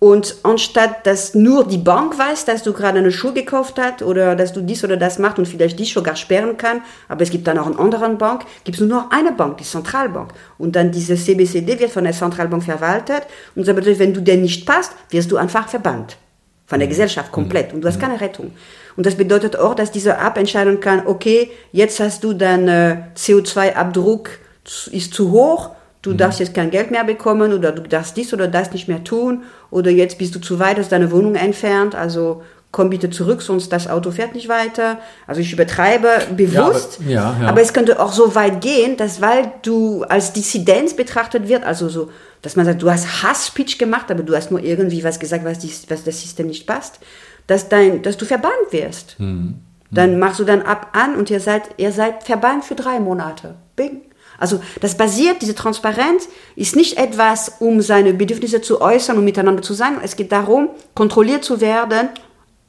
[0.00, 4.34] Und anstatt dass nur die Bank weiß, dass du gerade eine Schuhe gekauft hast oder
[4.34, 7.46] dass du dies oder das machst und vielleicht dich sogar sperren kann, aber es gibt
[7.46, 10.32] dann auch eine andere Bank, gibt es nur noch eine Bank, die Zentralbank.
[10.56, 14.38] Und dann diese CBCD wird von der Zentralbank verwaltet und das bedeutet, wenn du dir
[14.38, 16.16] nicht passt, wirst du einfach verbannt.
[16.66, 17.74] Von der Gesellschaft komplett.
[17.74, 18.52] Und du hast keine Rettung.
[18.96, 22.96] Und das bedeutet auch, dass diese App entscheiden kann, okay, jetzt hast du deinen äh,
[23.16, 24.30] CO2-Abdruck
[24.92, 25.70] ist zu hoch,
[26.02, 29.04] du darfst jetzt kein Geld mehr bekommen oder du darfst dies oder das nicht mehr
[29.04, 32.42] tun oder jetzt bist du zu weit aus deiner Wohnung entfernt, also
[32.72, 34.98] komm bitte zurück, sonst das Auto fährt nicht weiter.
[35.26, 37.48] Also ich übertreibe bewusst, ja, aber, ja, ja.
[37.48, 41.88] aber es könnte auch so weit gehen, dass weil du als Dissidenz betrachtet wird, also
[41.88, 42.10] so,
[42.42, 45.58] dass man sagt, du hast Hassspeech gemacht, aber du hast nur irgendwie was gesagt, was,
[45.58, 47.00] die, was das System nicht passt,
[47.46, 49.18] dass, dein, dass du verbannt wirst.
[49.18, 49.56] Mhm.
[49.90, 53.56] Dann machst du dann ab an und ihr seid, ihr seid verbannt für drei Monate.
[53.74, 54.02] Bing.
[54.40, 59.62] Also das basiert, diese Transparenz ist nicht etwas, um seine Bedürfnisse zu äußern und miteinander
[59.62, 59.98] zu sein.
[60.02, 62.08] Es geht darum, kontrolliert zu werden,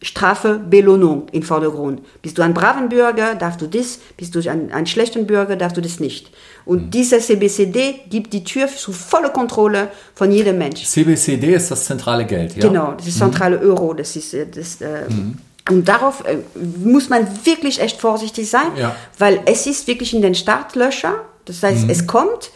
[0.04, 2.02] Strafe, Belohnung im Vordergrund.
[2.22, 5.78] Bist du ein braven Bürger, darfst du das, bist du ein, ein schlechter Bürger, darfst
[5.78, 6.32] du das nicht.
[6.66, 6.92] Und mhm.
[6.92, 10.84] dieser CBCD gibt die Tür zu voller Kontrolle von jedem Mensch.
[10.84, 12.68] CBCD ist das zentrale Geld, ja?
[12.68, 13.70] Genau, das ist das zentrale mhm.
[13.70, 15.38] Euro, das ist äh, das, äh, mhm.
[15.70, 16.38] Und darauf äh,
[16.84, 18.96] muss man wirklich echt vorsichtig sein, ja.
[19.20, 21.14] weil es ist wirklich in den Startlöcher
[21.52, 21.90] das heißt, mhm.
[21.90, 22.52] es kommt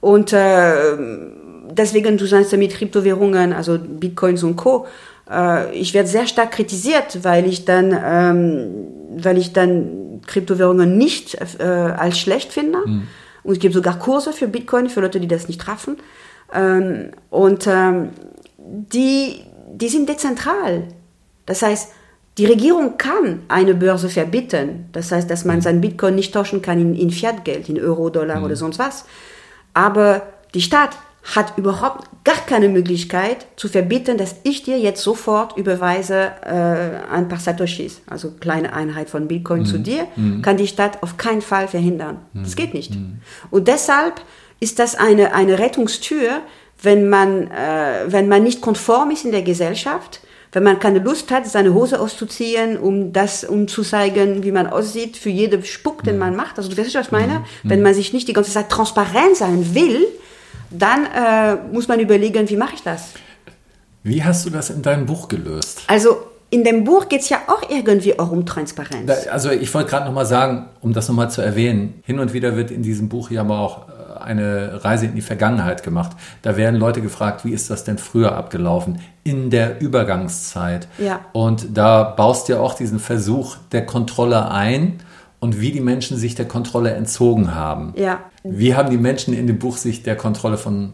[0.00, 0.96] und äh,
[1.70, 4.86] deswegen, du sagst mit Kryptowährungen, also Bitcoins und Co.,
[5.30, 11.36] äh, ich werde sehr stark kritisiert, weil ich dann, ähm, weil ich dann Kryptowährungen nicht
[11.58, 12.78] äh, als schlecht finde.
[12.86, 13.08] Mhm.
[13.42, 15.96] Und es gibt sogar Kurse für Bitcoin, für Leute, die das nicht treffen.
[16.52, 18.10] Ähm, und ähm,
[18.58, 19.40] die,
[19.72, 20.84] die sind dezentral.
[21.46, 21.92] Das heißt,
[22.38, 24.86] die Regierung kann eine Börse verbieten.
[24.92, 25.62] Das heißt, dass man mhm.
[25.62, 28.44] sein Bitcoin nicht tauschen kann in, in Fiatgeld, in Euro, Dollar mhm.
[28.44, 29.04] oder sonst was.
[29.74, 30.22] Aber
[30.54, 30.96] die Staat
[31.34, 37.28] hat überhaupt gar keine Möglichkeit zu verbieten, dass ich dir jetzt sofort überweise äh, ein
[37.28, 39.66] paar Satoshis, also kleine Einheit von Bitcoin mhm.
[39.66, 40.40] zu dir, mhm.
[40.40, 42.18] kann die Stadt auf keinen Fall verhindern.
[42.32, 42.44] Mhm.
[42.44, 42.94] Das geht nicht.
[42.94, 43.20] Mhm.
[43.50, 44.22] Und deshalb
[44.60, 46.40] ist das eine, eine Rettungstür,
[46.82, 50.20] wenn man, äh, wenn man nicht konform ist in der Gesellschaft,
[50.52, 54.66] wenn man keine Lust hat, seine Hose auszuziehen, um das, um zu zeigen, wie man
[54.66, 56.20] aussieht, für jede Spuck, den mhm.
[56.20, 56.58] man macht.
[56.58, 57.40] Also du weißt, was ich meine?
[57.40, 57.70] Mhm.
[57.70, 60.06] Wenn man sich nicht die ganze Zeit transparent sein will,
[60.70, 63.10] dann äh, muss man überlegen, wie mache ich das?
[64.02, 65.82] Wie hast du das in deinem Buch gelöst?
[65.86, 69.10] Also in dem Buch geht es ja auch irgendwie auch um Transparenz.
[69.28, 72.70] Also ich wollte gerade nochmal sagen, um das nochmal zu erwähnen, hin und wieder wird
[72.70, 73.87] in diesem Buch ja aber auch
[74.28, 76.12] eine Reise in die Vergangenheit gemacht.
[76.42, 79.00] Da werden Leute gefragt, wie ist das denn früher abgelaufen?
[79.24, 80.86] In der Übergangszeit.
[80.98, 81.20] Ja.
[81.32, 85.00] Und da baust du ja auch diesen Versuch der Kontrolle ein
[85.40, 87.92] und wie die Menschen sich der Kontrolle entzogen haben.
[87.96, 88.20] Ja.
[88.44, 90.92] Wie haben die Menschen in dem Buch sich der Kontrolle von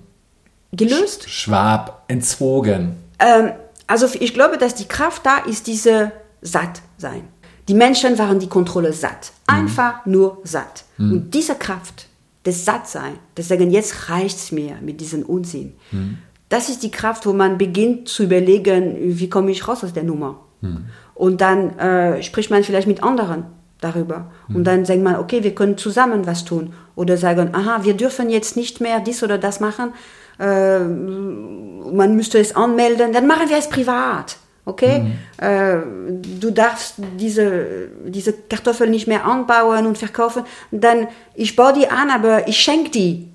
[0.72, 1.28] gelöst?
[1.28, 2.96] Schwab entzogen?
[3.18, 3.52] Ähm,
[3.86, 7.22] also ich glaube, dass die Kraft da ist, diese satt sein.
[7.68, 9.32] Die Menschen waren die Kontrolle satt.
[9.48, 9.54] Mhm.
[9.54, 10.12] Einfach mhm.
[10.12, 10.84] nur satt.
[10.98, 11.12] Mhm.
[11.12, 12.08] Und diese Kraft,
[12.44, 15.74] das Sattsein, das Sagen, jetzt reicht's mir mit diesem Unsinn.
[15.90, 16.18] Mhm.
[16.48, 20.04] Das ist die Kraft, wo man beginnt zu überlegen, wie komme ich raus aus der
[20.04, 20.40] Nummer.
[20.60, 20.84] Mhm.
[21.14, 23.44] Und dann äh, spricht man vielleicht mit anderen
[23.80, 24.30] darüber.
[24.48, 24.56] Mhm.
[24.56, 26.74] Und dann sagt man, okay, wir können zusammen was tun.
[26.96, 29.92] Oder sagen, aha, wir dürfen jetzt nicht mehr dies oder das machen.
[30.38, 34.36] Äh, man müsste es anmelden, dann machen wir es privat.
[34.66, 35.00] Okay?
[35.00, 35.12] Mhm.
[35.44, 40.44] Äh, du darfst diese, diese Kartoffeln nicht mehr anbauen und verkaufen.
[40.70, 43.28] Dann, ich baue die an, aber ich schenke die.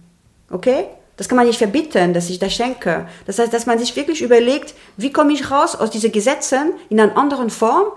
[0.50, 0.86] Okay?
[1.18, 3.06] Das kann man nicht verbieten, dass ich das schenke.
[3.26, 7.00] Das heißt, dass man sich wirklich überlegt, wie komme ich raus aus diesen Gesetzen in
[7.00, 7.88] einer anderen Form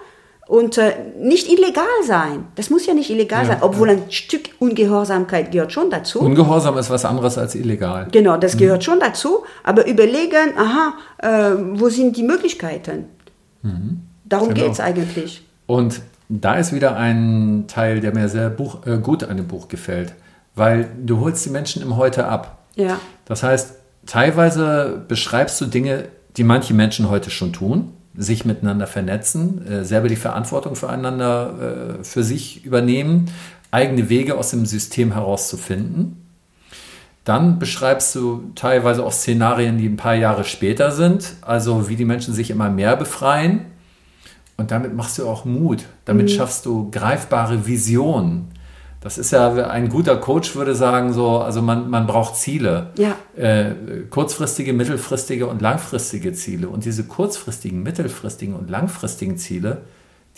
[0.48, 2.46] und äh, nicht illegal sein.
[2.56, 3.94] Das muss ja nicht illegal ja, sein, obwohl ja.
[3.94, 6.20] ein Stück Ungehorsamkeit gehört schon dazu.
[6.20, 8.08] Ungehorsam ist was anderes als illegal.
[8.10, 8.58] Genau, das mhm.
[8.58, 9.44] gehört schon dazu.
[9.62, 13.06] Aber überlegen, aha, äh, wo sind die Möglichkeiten?
[13.62, 14.02] Mhm.
[14.24, 14.62] Darum genau.
[14.62, 15.42] geht es eigentlich.
[15.66, 19.68] Und da ist wieder ein Teil, der mir sehr Buch, äh, gut an dem Buch
[19.68, 20.14] gefällt,
[20.54, 22.58] weil du holst die Menschen im Heute ab.
[22.74, 23.00] Ja.
[23.26, 23.74] Das heißt,
[24.06, 30.08] teilweise beschreibst du Dinge, die manche Menschen heute schon tun, sich miteinander vernetzen, äh, selber
[30.08, 33.30] die Verantwortung füreinander äh, für sich übernehmen,
[33.70, 36.21] eigene Wege aus dem System herauszufinden.
[37.24, 42.04] Dann beschreibst du teilweise auch Szenarien, die ein paar Jahre später sind, also wie die
[42.04, 43.66] Menschen sich immer mehr befreien.
[44.56, 45.84] Und damit machst du auch Mut.
[46.04, 46.34] Damit mhm.
[46.34, 48.48] schaffst du greifbare Visionen.
[49.00, 52.90] Das ist ja, ein guter Coach würde sagen, so, also man, man braucht Ziele.
[52.96, 53.16] Ja.
[53.36, 53.74] Äh,
[54.10, 56.68] kurzfristige, mittelfristige und langfristige Ziele.
[56.68, 59.82] Und diese kurzfristigen, mittelfristigen und langfristigen Ziele,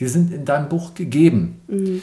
[0.01, 1.61] die sind in deinem Buch gegeben.
[1.67, 2.03] Mhm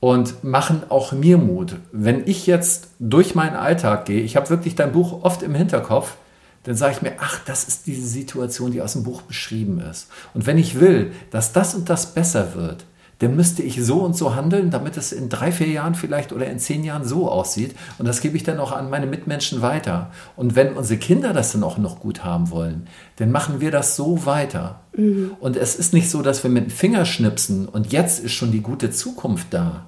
[0.00, 1.76] und machen auch mir Mut.
[1.92, 6.16] Wenn ich jetzt durch meinen Alltag gehe, ich habe wirklich dein Buch oft im Hinterkopf,
[6.64, 10.08] dann sage ich mir, ach, das ist diese Situation, die aus dem Buch beschrieben ist.
[10.34, 12.84] Und wenn ich will, dass das und das besser wird,
[13.20, 16.46] dann müsste ich so und so handeln, damit es in drei, vier Jahren vielleicht oder
[16.46, 17.74] in zehn Jahren so aussieht.
[17.98, 20.10] Und das gebe ich dann auch an meine Mitmenschen weiter.
[20.36, 22.86] Und wenn unsere Kinder das dann auch noch gut haben wollen,
[23.16, 24.80] dann machen wir das so weiter.
[24.96, 25.32] Mhm.
[25.38, 28.52] Und es ist nicht so, dass wir mit dem Finger schnipsen und jetzt ist schon
[28.52, 29.86] die gute Zukunft da.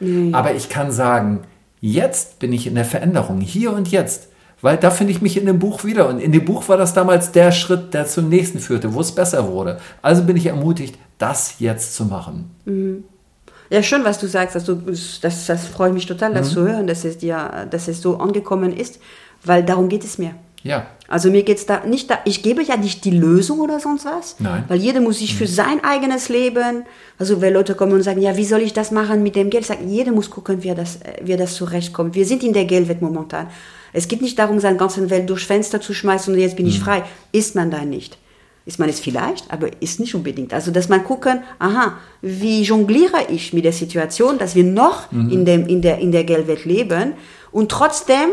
[0.00, 0.34] Mhm.
[0.34, 1.40] Aber ich kann sagen,
[1.80, 4.28] jetzt bin ich in der Veränderung, hier und jetzt.
[4.60, 6.08] Weil da finde ich mich in dem Buch wieder.
[6.08, 9.12] Und in dem Buch war das damals der Schritt, der zum nächsten führte, wo es
[9.12, 9.78] besser wurde.
[10.00, 12.50] Also bin ich ermutigt, das jetzt zu machen.
[12.64, 13.04] Mhm.
[13.70, 14.56] Ja, schön, was du sagst.
[14.56, 14.74] Also,
[15.20, 16.52] das, das freut mich total, das mhm.
[16.52, 19.00] zu hören, dass es, dir, dass es so angekommen ist,
[19.44, 20.34] weil darum geht es mir.
[20.64, 20.86] Ja.
[21.08, 24.06] Also mir geht es da nicht da, ich gebe ja nicht die Lösung oder sonst
[24.06, 24.36] was.
[24.38, 24.64] Nein.
[24.66, 25.48] Weil jeder muss sich für mhm.
[25.48, 26.84] sein eigenes Leben,
[27.18, 29.60] also wenn Leute kommen und sagen, ja, wie soll ich das machen mit dem Geld?
[29.62, 32.14] Ich sage, jeder muss gucken, wie er das, wie er das zurechtkommt.
[32.14, 33.48] Wir sind in der Geldwelt momentan.
[33.92, 36.80] Es geht nicht darum, seine ganze Welt durch Fenster zu schmeißen und jetzt bin ich
[36.80, 36.84] mhm.
[36.84, 37.04] frei.
[37.30, 38.16] Ist man da nicht.
[38.66, 40.54] Ist man es vielleicht, aber ist nicht unbedingt.
[40.54, 45.30] Also, dass man gucken, aha, wie jongliere ich mit der Situation, dass wir noch mhm.
[45.30, 47.12] in, dem, in, der, in der Geldwelt leben
[47.52, 48.30] und trotzdem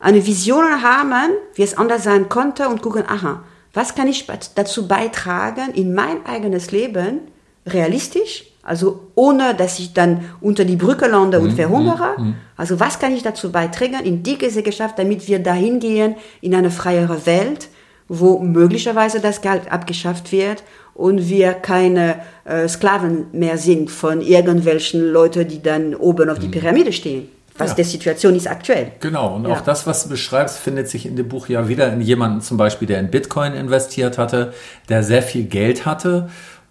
[0.00, 3.42] eine Vision haben, wie es anders sein konnte und gucken, aha,
[3.74, 7.20] was kann ich dazu beitragen, in mein eigenes Leben
[7.66, 11.56] realistisch also ohne, dass ich dann unter die Brücke lande und mhm.
[11.56, 12.10] verhungere.
[12.18, 12.34] Mhm.
[12.54, 16.70] Also was kann ich dazu beitragen in die Gesellschaft, damit wir dahin gehen in eine
[16.70, 17.68] freiere Welt,
[18.08, 25.12] wo möglicherweise das Geld abgeschafft wird und wir keine äh, Sklaven mehr sind von irgendwelchen
[25.12, 26.52] Leuten, die dann oben auf die mhm.
[26.52, 27.30] Pyramide stehen.
[27.58, 27.76] Was ja.
[27.76, 28.92] der Situation ist aktuell.
[29.00, 29.54] Genau, und ja.
[29.54, 32.56] auch das, was du beschreibst, findet sich in dem Buch ja wieder in jemanden zum
[32.56, 34.52] Beispiel, der in Bitcoin investiert hatte,
[34.88, 36.28] der sehr viel Geld hatte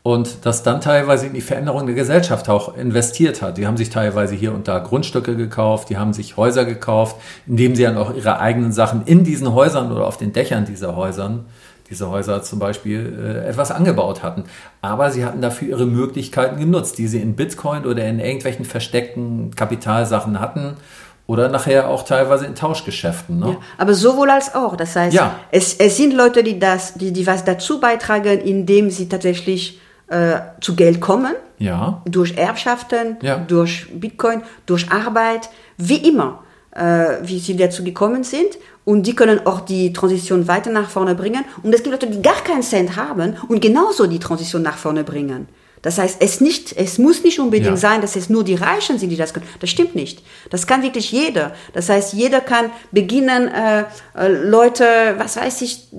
[0.07, 3.57] und das dann teilweise in die Veränderung der Gesellschaft auch investiert hat.
[3.57, 7.75] Die haben sich teilweise hier und da Grundstücke gekauft, die haben sich Häuser gekauft, indem
[7.75, 11.45] sie dann auch ihre eigenen Sachen in diesen Häusern oder auf den Dächern dieser Häusern,
[11.89, 14.45] diese Häuser zum Beispiel, äh, etwas angebaut hatten.
[14.81, 19.55] Aber sie hatten dafür ihre Möglichkeiten genutzt, die sie in Bitcoin oder in irgendwelchen versteckten
[19.55, 20.77] Kapitalsachen hatten
[21.27, 23.39] oder nachher auch teilweise in Tauschgeschäften.
[23.39, 23.49] Ne?
[23.49, 24.75] Ja, aber sowohl als auch.
[24.75, 25.35] Das heißt, ja.
[25.51, 30.39] es, es sind Leute, die das, die, die was dazu beitragen, indem sie tatsächlich äh,
[30.61, 31.35] zu Geld kommen.
[31.59, 32.01] Ja.
[32.05, 33.37] Durch Erbschaften, ja.
[33.37, 38.57] durch Bitcoin, durch Arbeit, wie immer, äh, wie sie dazu gekommen sind.
[38.87, 41.43] Und die können auch die Transition weiter nach vorne bringen.
[41.61, 45.03] Und es gibt Leute, die gar keinen Cent haben und genauso die Transition nach vorne
[45.03, 45.49] bringen.
[45.81, 47.75] Das heißt, es, nicht, es muss nicht unbedingt ja.
[47.75, 49.45] sein, dass es nur die Reichen sind, die das können.
[49.59, 50.23] Das stimmt nicht.
[50.51, 51.53] Das kann wirklich jeder.
[51.73, 53.83] Das heißt, jeder kann beginnen, äh,
[54.15, 54.85] äh, Leute,
[55.17, 55.89] was weiß ich,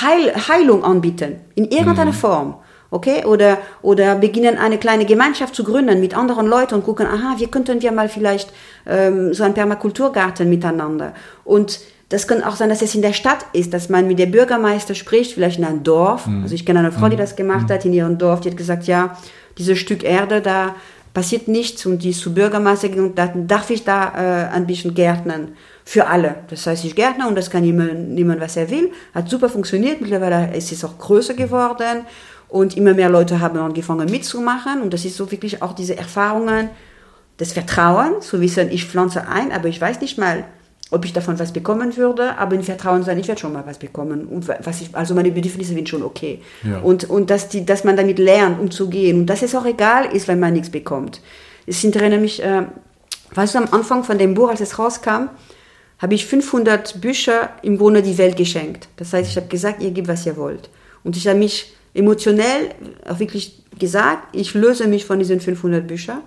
[0.00, 1.40] Heil, Heilung anbieten.
[1.56, 2.16] In irgendeiner mhm.
[2.16, 2.54] Form
[2.94, 3.24] okay?
[3.24, 7.48] Oder, oder beginnen eine kleine Gemeinschaft zu gründen mit anderen Leuten und gucken, aha, wie
[7.48, 8.52] könnten wir mal vielleicht
[8.86, 11.12] ähm, so einen Permakulturgarten miteinander.
[11.44, 11.80] Und
[12.14, 14.94] das kann auch sein, dass es in der Stadt ist, dass man mit der Bürgermeister
[14.94, 16.28] spricht, vielleicht in einem Dorf.
[16.28, 16.44] Mhm.
[16.44, 17.20] Also ich kenne eine Frau, die mhm.
[17.20, 17.72] das gemacht mhm.
[17.72, 19.18] hat in ihrem Dorf, die hat gesagt, ja,
[19.58, 20.76] dieses Stück Erde, da
[21.12, 24.94] passiert nichts und die ist zu Bürgermeister gegangen, da darf ich da äh, ein bisschen
[24.94, 26.36] gärtnern für alle.
[26.50, 28.92] Das heißt, ich gärtner und das kann niemand, niemand, was er will.
[29.12, 30.00] Hat super funktioniert.
[30.00, 32.06] Mittlerweile ist es auch größer geworden
[32.48, 34.82] und immer mehr Leute haben angefangen mitzumachen.
[34.82, 36.68] Und das ist so wirklich auch diese Erfahrungen
[37.40, 40.44] des Vertrauens, zu wissen, ich pflanze ein, aber ich weiß nicht mal,
[40.94, 43.78] ob ich davon was bekommen würde, aber in Vertrauen sein, ich werde schon mal was
[43.78, 44.26] bekommen.
[44.26, 46.40] Und was ich, also meine Bedürfnisse sind schon okay.
[46.62, 46.78] Ja.
[46.78, 49.20] Und, und dass, die, dass man damit lernt, umzugehen.
[49.20, 51.20] Und dass es auch egal ist, wenn man nichts bekommt.
[51.66, 52.62] Es erinnert mich, äh,
[53.34, 55.30] weißt du, am Anfang von dem Buch, als es rauskam,
[55.98, 58.88] habe ich 500 Bücher im Grunde die Welt geschenkt.
[58.96, 60.70] Das heißt, ich habe gesagt, ihr gebt, was ihr wollt.
[61.02, 62.70] Und ich habe mich emotionell
[63.08, 66.20] auch wirklich gesagt, ich löse mich von diesen 500 Büchern,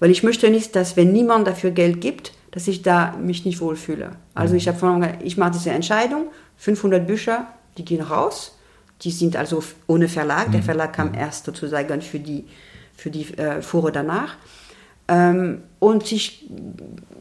[0.00, 3.60] weil ich möchte nicht, dass wenn niemand dafür Geld gibt, dass ich da mich nicht
[3.60, 4.12] wohlfühle.
[4.32, 4.58] Also mhm.
[4.58, 8.56] ich habe von ich mache diese Entscheidung, 500 Bücher, die gehen raus,
[9.02, 10.52] die sind also ohne Verlag.
[10.52, 10.64] Der mhm.
[10.64, 11.14] Verlag kam mhm.
[11.14, 12.44] erst sozusagen für die
[12.96, 14.36] für die äh, Fuhre danach.
[15.08, 16.48] Ähm, und ich,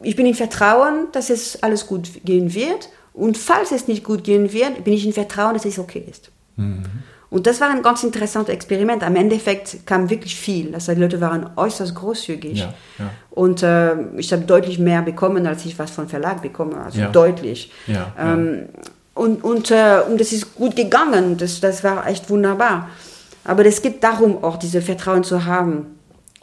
[0.04, 2.90] ich bin im Vertrauen, dass es alles gut gehen wird.
[3.12, 6.30] Und falls es nicht gut gehen wird, bin ich im Vertrauen, dass es okay ist.
[6.58, 6.84] Mhm.
[7.34, 9.02] Und das war ein ganz interessantes Experiment.
[9.02, 10.72] Am Endeffekt kam wirklich viel.
[10.76, 12.60] Also die Leute waren äußerst großzügig.
[12.60, 13.10] Ja, ja.
[13.32, 16.78] Und äh, ich habe deutlich mehr bekommen, als ich was von Verlag bekomme.
[16.78, 17.10] Also ja.
[17.10, 17.72] deutlich.
[18.20, 18.70] Ähm,
[19.16, 21.38] und, und, äh, und das ist gut gegangen.
[21.38, 22.90] Das, das war echt wunderbar.
[23.44, 25.88] Aber es geht darum, auch diese Vertrauen zu haben,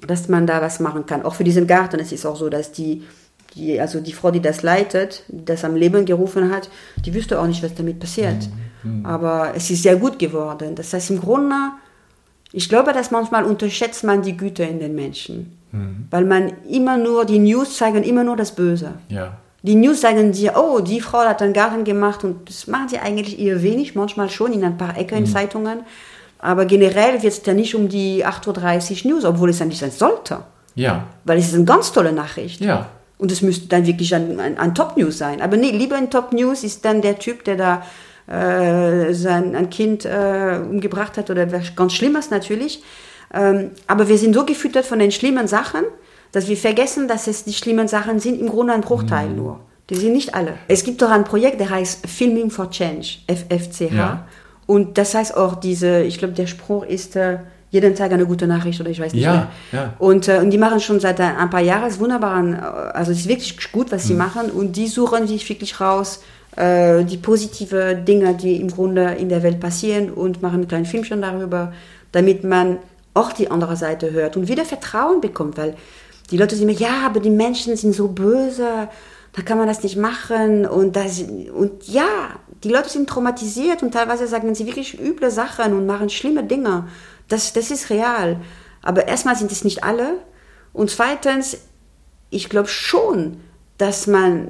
[0.04, 1.22] dass man da was machen kann.
[1.22, 2.00] Auch für diesen Garten.
[2.00, 3.04] Es ist auch so, dass die
[3.54, 6.68] die, also die Frau, die das leitet, die das am Leben gerufen hat,
[7.04, 8.46] die wüsste auch nicht, was damit passiert.
[8.46, 8.69] Mhm.
[9.04, 10.74] Aber es ist sehr gut geworden.
[10.74, 11.54] Das heißt, im Grunde,
[12.52, 15.58] ich glaube, dass manchmal unterschätzt man die Güte in den Menschen.
[15.72, 16.06] Mhm.
[16.10, 18.94] Weil man immer nur, die News zeigen immer nur das Böse.
[19.08, 19.36] Ja.
[19.62, 22.98] Die News sagen dir, oh, die Frau hat einen Garten gemacht und das machen sie
[22.98, 25.80] eigentlich eher wenig, manchmal schon in ein paar Ecken in Zeitungen.
[26.38, 29.78] Aber generell wird es ja nicht um die 8.30 Uhr News, obwohl es ja nicht
[29.78, 30.38] sein sollte.
[30.74, 31.04] Ja.
[31.24, 32.62] Weil es ist eine ganz tolle Nachricht.
[32.62, 32.86] Ja.
[33.18, 35.42] Und es müsste dann wirklich ein, ein, ein Top-News sein.
[35.42, 37.82] Aber nee, lieber ein Top-News ist dann der Typ, der da
[38.30, 42.82] äh, sein ein Kind äh, umgebracht hat oder was ganz Schlimmes natürlich.
[43.32, 45.82] Ähm, aber wir sind so gefüttert von den schlimmen Sachen,
[46.32, 49.36] dass wir vergessen, dass es die schlimmen Sachen sind, im Grunde ein Bruchteil Mhm.
[49.36, 49.60] nur.
[49.88, 50.54] Die sind nicht alle.
[50.68, 53.92] Es gibt doch ein Projekt, der heißt Filming for Change, FFCH.
[53.92, 54.26] Ja.
[54.66, 57.38] Und das heißt auch diese, ich glaube, der Spruch ist, äh,
[57.72, 59.48] jeden Tag eine gute Nachricht oder ich weiß nicht Ja, mehr.
[59.72, 59.94] ja.
[59.98, 62.40] Und, äh, und die machen schon seit ein, paar Jahren es wunderbar.
[62.44, 62.56] äh,
[62.96, 64.50] Also es ist wirklich gut, was sie machen.
[64.50, 66.22] Und die suchen sich wirklich raus,
[66.56, 70.90] äh, die positive Dinge, die im Grunde in der Welt passieren und machen ein kleines
[70.90, 71.72] Filmchen darüber,
[72.12, 72.78] damit man
[73.14, 75.76] auch die andere Seite hört und wieder Vertrauen bekommt, weil
[76.30, 78.88] die Leute sagen mir, ja, aber die Menschen sind so böse,
[79.32, 82.30] da kann man das nicht machen und das, und ja,
[82.64, 86.88] die Leute sind traumatisiert und teilweise sagen sie wirklich üble Sachen und machen schlimme Dinge.
[87.28, 88.40] Das, das ist real.
[88.82, 90.18] Aber erstmal sind es nicht alle
[90.72, 91.58] und zweitens,
[92.30, 93.40] ich glaube schon,
[93.78, 94.48] dass man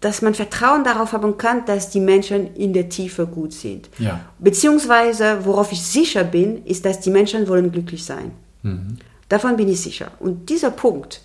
[0.00, 3.88] dass man Vertrauen darauf haben kann, dass die Menschen in der Tiefe gut sind.
[3.98, 4.20] Ja.
[4.38, 8.32] Beziehungsweise, worauf ich sicher bin, ist, dass die Menschen wollen glücklich sein.
[8.62, 8.98] Mhm.
[9.28, 10.12] Davon bin ich sicher.
[10.20, 11.22] Und dieser Punkt,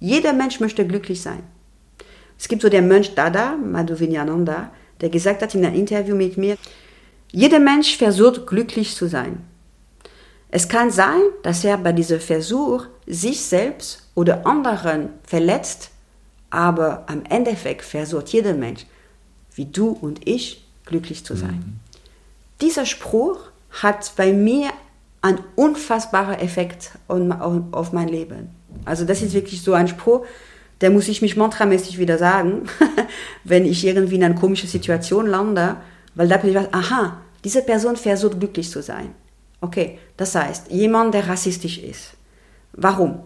[0.00, 1.42] jeder Mensch möchte glücklich sein.
[2.38, 4.70] Es gibt so der Mönch Dada, Madhu Vinyananda,
[5.00, 6.56] der gesagt hat in einem Interview mit mir,
[7.30, 9.42] jeder Mensch versucht glücklich zu sein.
[10.50, 15.90] Es kann sein, dass er bei diesem Versuch sich selbst oder anderen verletzt,
[16.54, 18.86] aber am Endeffekt versucht jeder Mensch,
[19.54, 21.80] wie du und ich, glücklich zu sein.
[22.60, 23.38] Dieser Spruch
[23.82, 24.70] hat bei mir
[25.20, 28.50] einen unfassbaren Effekt auf mein Leben.
[28.84, 30.24] Also das ist wirklich so ein Spruch,
[30.80, 32.68] der muss ich mich mantramäßig wieder sagen,
[33.44, 35.76] wenn ich irgendwie in eine komische Situation lande,
[36.14, 39.12] weil da bin ich, aha, diese Person versucht glücklich zu sein.
[39.60, 42.10] Okay, das heißt, jemand, der rassistisch ist.
[42.72, 43.20] Warum?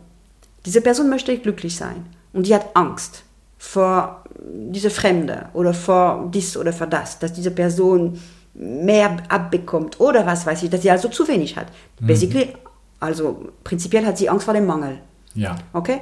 [0.65, 3.25] Diese Person möchte glücklich sein und die hat Angst
[3.59, 8.19] vor diese Fremde oder vor dies oder vor das, dass diese Person
[8.55, 11.67] mehr abbekommt oder was weiß ich, dass sie also zu wenig hat.
[12.01, 12.55] Basically,
[13.01, 14.99] also prinzipiell hat sie Angst vor dem Mangel.
[15.35, 15.57] Ja.
[15.73, 16.01] Okay?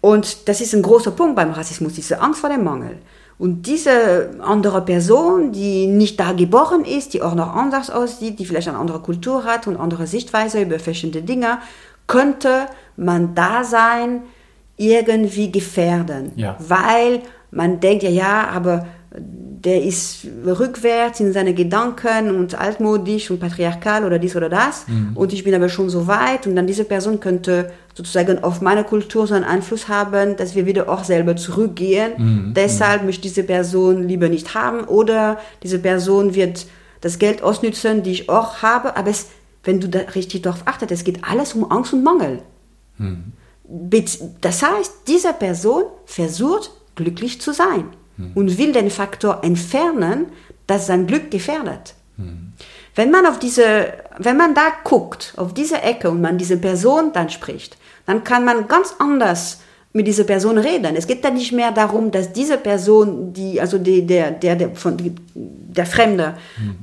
[0.00, 2.98] Und das ist ein großer Punkt beim Rassismus, diese Angst vor dem Mangel.
[3.38, 8.46] Und diese andere Person, die nicht da geboren ist, die auch noch anders aussieht, die
[8.46, 11.58] vielleicht eine andere Kultur hat und andere Sichtweise über verschiedene Dinge,
[12.06, 14.22] könnte man da sein
[14.90, 16.32] irgendwie gefährden.
[16.36, 16.56] Ja.
[16.58, 17.20] Weil
[17.50, 24.04] man denkt, ja, ja, aber der ist rückwärts in seine Gedanken und altmodisch und patriarchal
[24.04, 24.86] oder dies oder das.
[25.14, 28.82] Und ich bin aber schon so weit und dann diese Person könnte sozusagen auf meine
[28.82, 32.52] Kultur so einen Einfluss haben, dass wir wieder auch selber zurückgehen.
[32.56, 36.66] Deshalb möchte diese Person lieber nicht haben oder diese Person wird
[37.00, 38.96] das Geld ausnützen, die ich auch habe.
[38.96, 39.28] Aber es,
[39.62, 42.40] wenn du da richtig darauf achtest, es geht alles um Angst und Mangel.
[44.40, 47.88] Das heißt, diese Person versucht, glücklich zu sein
[48.34, 50.26] und will den Faktor entfernen,
[50.66, 51.94] das sein Glück gefährdet.
[52.94, 57.12] Wenn man auf diese, wenn man da guckt, auf diese Ecke und man diese Person
[57.12, 59.60] dann spricht, dann kann man ganz anders
[59.94, 60.96] mit dieser Person reden.
[60.96, 64.70] Es geht dann nicht mehr darum, dass diese Person, die, also die, der, der, der,
[64.70, 64.96] von,
[65.34, 66.34] der Fremde,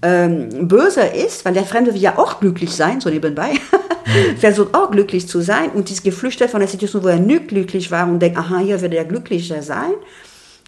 [0.03, 3.53] ähm, böse ist, weil der Fremde will ja auch glücklich sein, so nebenbei,
[4.37, 7.89] versucht auch glücklich zu sein und ist geflüchtet von der Situation, wo er nicht glücklich
[7.89, 9.93] war und denkt, aha, hier wird er glücklicher sein,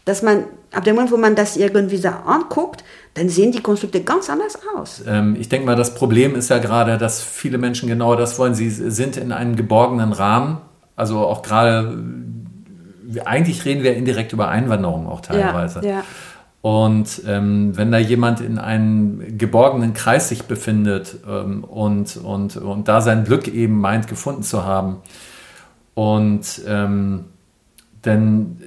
[0.06, 2.84] dass man, ab dem Moment, wo man das irgendwie so anguckt,
[3.14, 5.04] dann sehen die Konstrukte ganz anders aus.
[5.08, 8.56] Ähm, ich denke mal, das Problem ist ja gerade, dass viele Menschen genau das wollen.
[8.56, 10.58] Sie sind in einem geborgenen Rahmen.
[11.02, 11.98] Also auch gerade,
[13.26, 15.82] eigentlich reden wir indirekt über Einwanderung auch teilweise.
[15.84, 16.04] Ja, ja.
[16.62, 22.88] Und ähm, wenn da jemand in einem geborgenen Kreis sich befindet ähm, und, und, und
[22.88, 24.98] da sein Glück eben meint, gefunden zu haben,
[25.96, 27.26] und ähm,
[28.04, 28.60] dann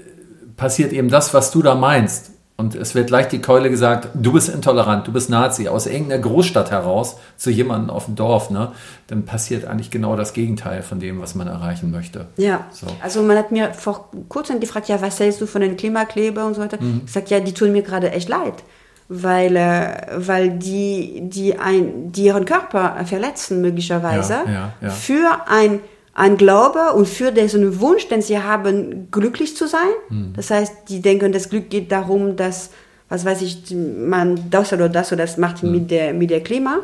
[0.57, 2.32] passiert eben das, was du da meinst.
[2.57, 6.23] Und es wird gleich die Keule gesagt, du bist intolerant, du bist Nazi, aus irgendeiner
[6.23, 8.71] Großstadt heraus zu jemandem auf dem Dorf, ne?
[9.09, 12.27] Dann passiert eigentlich genau das Gegenteil von dem, was man erreichen möchte.
[12.37, 12.87] Ja, So.
[13.03, 16.55] also man hat mir vor kurzem gefragt, ja, was hältst du von den Klimakleber und
[16.55, 16.79] so weiter.
[17.05, 18.63] Ich sag, ja, die tun mir gerade echt leid,
[19.09, 24.91] weil, äh, weil die, die, ein, die ihren Körper verletzen möglicherweise Ja, ja, ja.
[24.91, 25.81] für ein,
[26.15, 29.91] ein Glaube und für diesen Wunsch, den sie haben, glücklich zu sein.
[30.35, 32.71] Das heißt, die denken, das Glück geht darum, dass,
[33.09, 36.81] was weiß ich, man das oder das oder das macht mit der, mit der Klima.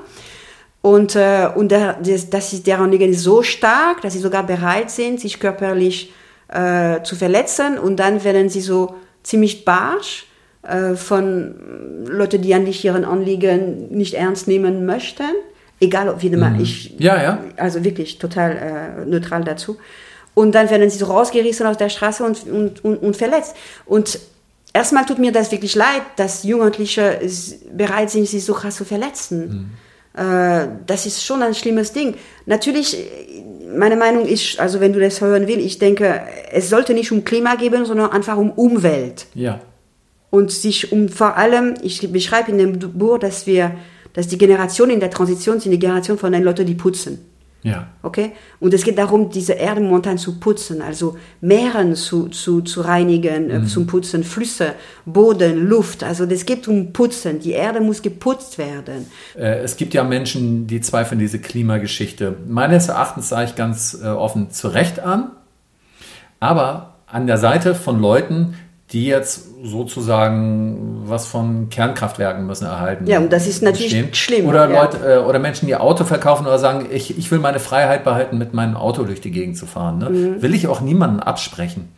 [0.82, 4.44] Und, äh, und der, das, das ist deren Anliegen ist so stark, dass sie sogar
[4.44, 6.12] bereit sind, sich körperlich
[6.48, 10.26] äh, zu verletzen und dann werden sie so ziemlich barsch
[10.62, 15.30] äh, von Leuten, die eigentlich ihren Anliegen nicht ernst nehmen möchten.
[15.80, 16.60] Egal, ob wie mhm.
[16.60, 17.44] ich, ja, ja.
[17.56, 19.78] also wirklich total äh, neutral dazu.
[20.34, 23.56] Und dann werden sie so rausgerissen aus der Straße und, und, und, und verletzt.
[23.86, 24.18] Und
[24.72, 27.18] erstmal tut mir das wirklich leid, dass Jugendliche
[27.72, 29.70] bereit sind, sich so krass zu verletzen.
[30.14, 30.22] Mhm.
[30.22, 32.14] Äh, das ist schon ein schlimmes Ding.
[32.46, 32.96] Natürlich,
[33.76, 37.24] meine Meinung ist, also wenn du das hören willst, ich denke, es sollte nicht um
[37.24, 39.26] Klima gehen, sondern einfach um Umwelt.
[39.34, 39.60] Ja.
[40.30, 43.72] Und sich um vor allem, ich beschreibe in dem Buch, dass wir,
[44.12, 47.18] dass die Generation in der Transition sind die Generation von den Leuten, die putzen.
[47.62, 47.88] Ja.
[48.02, 48.32] Okay?
[48.58, 53.50] Und es geht darum, diese Erde momentan zu putzen, also Meeren zu, zu, zu reinigen,
[53.50, 53.66] äh, mhm.
[53.66, 56.02] zum Putzen, Flüsse, Boden, Luft.
[56.02, 57.40] Also es geht um Putzen.
[57.40, 59.06] Die Erde muss geputzt werden.
[59.36, 62.36] Äh, es gibt ja Menschen, die zweifeln diese Klimageschichte.
[62.48, 65.32] Meines Erachtens sage ich ganz äh, offen zu Recht an.
[66.38, 68.54] Aber an der Seite von Leuten,
[68.92, 73.06] die jetzt sozusagen was von Kernkraftwerken müssen erhalten.
[73.06, 74.14] Ja, und das ist natürlich stehen.
[74.14, 74.46] schlimm.
[74.46, 74.82] Oder ja.
[74.82, 78.38] Leute äh, oder Menschen, die Auto verkaufen oder sagen, ich, ich will meine Freiheit behalten,
[78.38, 79.98] mit meinem Auto durch die Gegend zu fahren.
[79.98, 80.10] Ne?
[80.10, 80.42] Mhm.
[80.42, 81.88] Will ich auch niemanden absprechen.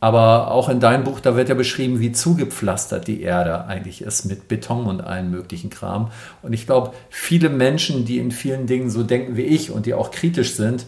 [0.00, 4.24] Aber auch in deinem Buch, da wird ja beschrieben, wie zugepflastert die Erde eigentlich ist
[4.24, 6.10] mit Beton und allen möglichen Kram.
[6.42, 9.94] Und ich glaube, viele Menschen, die in vielen Dingen so denken wie ich und die
[9.94, 10.86] auch kritisch sind,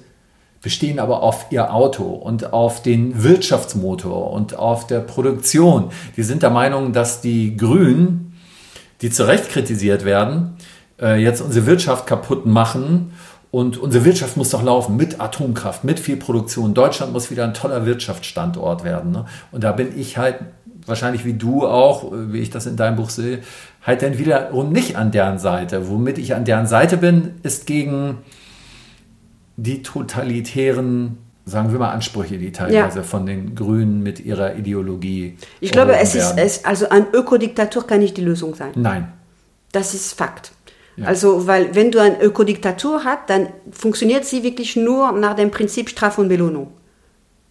[0.64, 5.90] bestehen aber auf ihr Auto und auf den Wirtschaftsmotor und auf der Produktion.
[6.16, 8.32] Die sind der Meinung, dass die Grünen,
[9.02, 10.56] die zu Recht kritisiert werden,
[10.98, 13.12] äh, jetzt unsere Wirtschaft kaputt machen.
[13.50, 16.72] Und unsere Wirtschaft muss doch laufen mit Atomkraft, mit viel Produktion.
[16.72, 19.12] Deutschland muss wieder ein toller Wirtschaftsstandort werden.
[19.12, 19.26] Ne?
[19.52, 20.36] Und da bin ich halt
[20.86, 23.40] wahrscheinlich wie du auch, wie ich das in deinem Buch sehe,
[23.82, 25.88] halt dann wiederum nicht an deren Seite.
[25.88, 28.18] Womit ich an deren Seite bin, ist gegen
[29.56, 33.04] die totalitären, sagen wir mal, Ansprüche, die teilweise ja.
[33.04, 35.36] von den Grünen mit ihrer Ideologie.
[35.60, 36.38] Ich glaube, es werden.
[36.38, 38.72] ist, es, also eine Ökodiktatur kann nicht die Lösung sein.
[38.74, 39.12] Nein.
[39.72, 40.52] Das ist Fakt.
[40.96, 41.06] Ja.
[41.06, 45.90] Also, weil wenn du eine Ökodiktatur hast, dann funktioniert sie wirklich nur nach dem Prinzip
[45.90, 46.68] Strafe und Belohnung.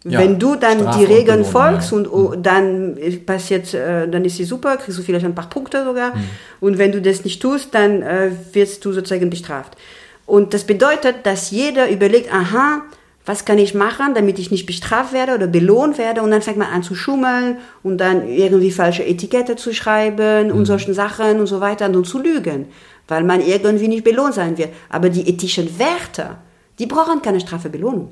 [0.05, 2.43] Ja, wenn du dann Strafe die Regeln und folgst und oh, mhm.
[2.43, 6.15] dann passiert, äh, dann ist sie super, kriegst du vielleicht ein paar Punkte sogar.
[6.15, 6.23] Mhm.
[6.59, 9.77] Und wenn du das nicht tust, dann äh, wirst du sozusagen bestraft.
[10.25, 12.83] Und das bedeutet, dass jeder überlegt, aha,
[13.25, 16.57] was kann ich machen, damit ich nicht bestraft werde oder belohnt werde und dann fängt
[16.57, 20.53] man an zu schummeln und dann irgendwie falsche Etikette zu schreiben mhm.
[20.53, 22.67] und solchen Sachen und so weiter und zu lügen,
[23.07, 24.69] weil man irgendwie nicht belohnt sein wird.
[24.89, 26.37] Aber die ethischen Werte,
[26.79, 28.09] die brauchen keine Strafbelohnung.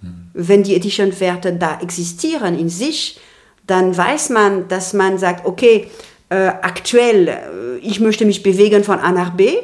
[0.00, 0.30] Mhm.
[0.34, 3.18] Wenn die ethischen Werte da existieren in sich,
[3.66, 5.88] dann weiß man, dass man sagt, okay,
[6.28, 9.56] äh, aktuell, äh, ich möchte mich bewegen von A nach B,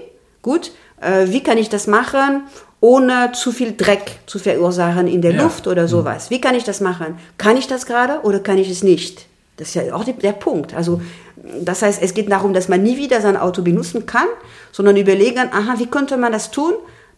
[0.43, 2.45] gut, äh, wie kann ich das machen,
[2.81, 5.43] ohne zu viel Dreck zu verursachen in der ja.
[5.43, 5.89] Luft oder mhm.
[5.89, 6.31] sowas.
[6.31, 7.19] Wie kann ich das machen?
[7.39, 9.27] Kann ich das gerade oder kann ich es nicht?
[9.57, 10.73] Das ist ja auch der Punkt.
[10.75, 11.03] Also,
[11.61, 14.27] das heißt, es geht darum, dass man nie wieder sein Auto benutzen kann,
[14.73, 16.73] sondern überlegen, aha, wie könnte man das tun,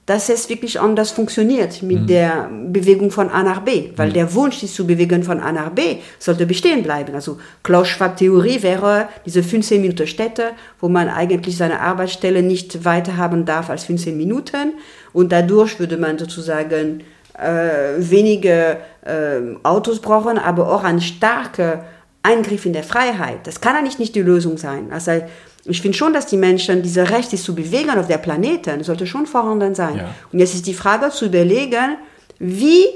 [0.06, 2.06] dass es wirklich anders funktioniert mit mhm.
[2.08, 3.90] der Bewegung von A nach B.
[3.96, 4.14] Weil mhm.
[4.14, 7.14] der Wunsch, sich zu bewegen von A nach B, sollte bestehen bleiben.
[7.14, 10.50] Also Klaus Schwab-Theorie wäre diese 15 Minuten Städte,
[10.80, 14.74] wo man eigentlich seine Arbeitsstelle nicht weiter haben darf als 15 Minuten.
[15.12, 17.04] Und dadurch würde man sozusagen
[17.38, 21.84] äh, wenige äh, Autos brauchen, aber auch ein starker
[22.24, 23.46] Eingriff in der Freiheit.
[23.46, 24.92] Das kann eigentlich nicht die Lösung sein.
[24.92, 25.22] Also
[25.64, 29.06] ich finde schon, dass die Menschen, diese Recht, sich zu bewegen auf der Planeten, sollte
[29.06, 29.96] schon vorhanden sein.
[29.96, 30.14] Ja.
[30.32, 31.96] Und jetzt ist die Frage zu überlegen,
[32.38, 32.86] wie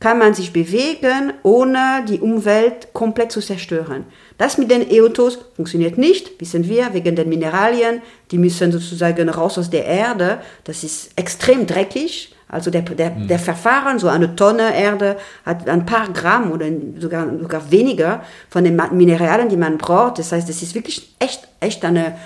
[0.00, 4.06] kann man sich bewegen, ohne die Umwelt komplett zu zerstören.
[4.38, 8.00] Das mit den E-Autos funktioniert nicht, wissen wir, wegen den Mineralien.
[8.30, 10.40] Die müssen sozusagen raus aus der Erde.
[10.64, 12.34] Das ist extrem dreckig.
[12.50, 13.28] Also der, der, mhm.
[13.28, 16.66] der Verfahren, so eine Tonne Erde hat ein paar Gramm oder
[16.98, 20.18] sogar, sogar weniger von den Mineralien, die man braucht.
[20.18, 22.16] Das heißt, das ist wirklich echt, echt eine,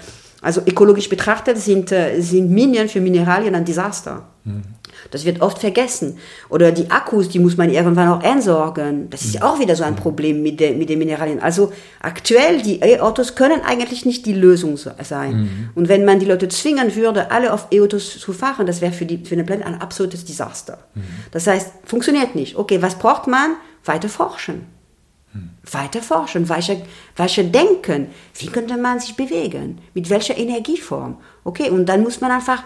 [0.45, 4.29] also ökologisch betrachtet sind, äh, sind Minen für Mineralien ein Desaster.
[4.45, 4.63] Mhm.
[5.11, 6.19] Das wird oft vergessen.
[6.51, 9.09] Oder die Akkus, die muss man irgendwann auch entsorgen.
[9.11, 11.41] Das ist ja auch wieder so ein Problem mit, der, mit den Mineralien.
[11.41, 15.37] Also aktuell, die E-Autos können eigentlich nicht die Lösung sein.
[15.37, 15.71] Mhm.
[15.75, 19.07] Und wenn man die Leute zwingen würde, alle auf E-Autos zu fahren, das wäre für,
[19.07, 20.79] die, für den Planet ein absolutes Desaster.
[20.95, 21.03] Mhm.
[21.31, 22.57] Das heißt, funktioniert nicht.
[22.57, 23.57] Okay, was braucht man?
[23.85, 24.74] Weiter forschen.
[25.71, 26.77] Weiter forschen, weiter,
[27.17, 28.09] weiter denken.
[28.39, 29.79] Wie könnte man sich bewegen?
[29.95, 31.19] Mit welcher Energieform?
[31.43, 32.63] Okay, und dann muss man einfach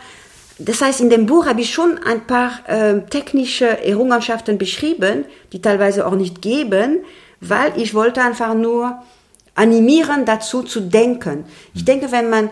[0.61, 5.63] das heißt, in dem Buch habe ich schon ein paar äh, technische Errungenschaften beschrieben, die
[5.63, 7.05] teilweise auch nicht geben,
[7.41, 9.01] weil ich wollte einfach nur
[9.55, 11.45] animieren, dazu zu denken.
[11.75, 12.51] Ich denke, wenn man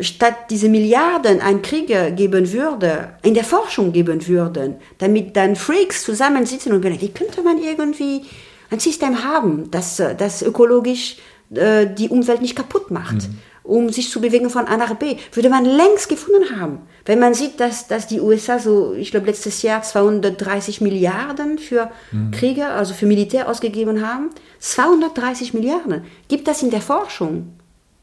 [0.00, 6.02] statt diese Milliarden an Kriege geben würde, in der Forschung geben würden, damit dann Freaks
[6.02, 8.22] zusammensitzen und sagen, wie könnte man irgendwie
[8.70, 11.16] ein System haben, das, äh, das ökologisch
[11.54, 13.14] äh, die Umwelt nicht kaputt macht.
[13.14, 16.80] Mhm um sich zu bewegen von A nach B, würde man längst gefunden haben.
[17.06, 21.90] Wenn man sieht, dass, dass die USA so, ich glaube, letztes Jahr 230 Milliarden für
[22.12, 22.30] mhm.
[22.30, 26.04] Kriege, also für Militär ausgegeben haben, 230 Milliarden.
[26.28, 27.54] Gibt das in der Forschung?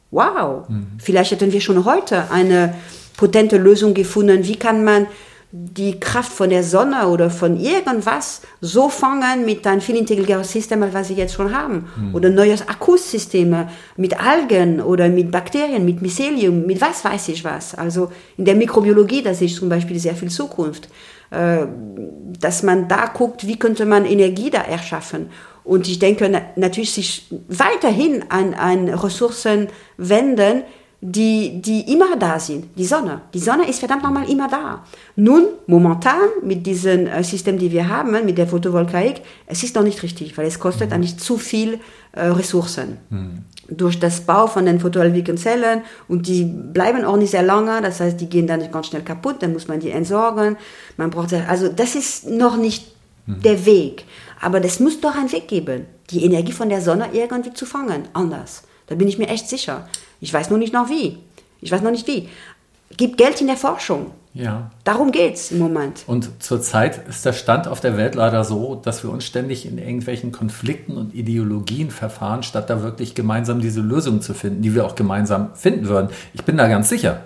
[0.09, 0.67] Wow.
[0.67, 0.87] Mhm.
[0.97, 2.73] Vielleicht hätten wir schon heute eine
[3.15, 4.47] potente Lösung gefunden.
[4.47, 5.05] Wie kann man
[5.51, 10.81] die Kraft von der Sonne oder von irgendwas so fangen mit einem viel intelligenteren System,
[10.83, 11.89] als was sie jetzt schon haben.
[11.97, 12.15] Mhm.
[12.15, 17.75] Oder neues Akkusysteme mit Algen oder mit Bakterien, mit Mycelium, mit was weiß ich was.
[17.75, 20.87] Also in der Mikrobiologie, da sehe ich zum Beispiel sehr viel Zukunft.
[21.31, 21.65] Äh,
[22.39, 25.29] dass man da guckt, wie könnte man Energie da erschaffen.
[25.63, 30.63] Und ich denke natürlich sich weiterhin an, an Ressourcen wenden,
[31.03, 32.77] die, die immer da sind.
[32.77, 33.21] Die Sonne.
[33.33, 34.85] Die Sonne ist verdammt nochmal immer da.
[35.15, 39.81] Nun, momentan, mit diesem äh, System, die wir haben, mit der Photovoltaik, es ist noch
[39.81, 40.95] nicht richtig, weil es kostet mhm.
[40.95, 41.79] eigentlich zu viel
[42.11, 42.97] äh, Ressourcen.
[43.09, 43.45] Mhm.
[43.67, 47.99] Durch das Bau von den photovoltaischen Zellen und die bleiben auch nicht sehr lange, das
[47.99, 50.55] heißt, die gehen dann ganz schnell kaputt, dann muss man die entsorgen.
[50.97, 52.93] Man braucht, also das ist noch nicht
[53.25, 53.41] mhm.
[53.41, 54.05] der Weg.
[54.39, 58.03] Aber das muss doch einen Weg geben, die Energie von der Sonne irgendwie zu fangen,
[58.13, 58.63] anders.
[58.91, 59.87] Da bin ich mir echt sicher.
[60.19, 61.17] Ich weiß nur nicht noch wie.
[61.61, 62.27] Ich weiß noch nicht wie.
[62.97, 64.07] Gib Geld in der Forschung.
[64.33, 64.69] Ja.
[64.83, 66.03] Darum geht es im Moment.
[66.07, 69.77] Und zurzeit ist der Stand auf der Welt leider so, dass wir uns ständig in
[69.77, 74.85] irgendwelchen Konflikten und Ideologien verfahren, statt da wirklich gemeinsam diese Lösung zu finden, die wir
[74.85, 76.09] auch gemeinsam finden würden.
[76.33, 77.21] Ich bin da ganz sicher.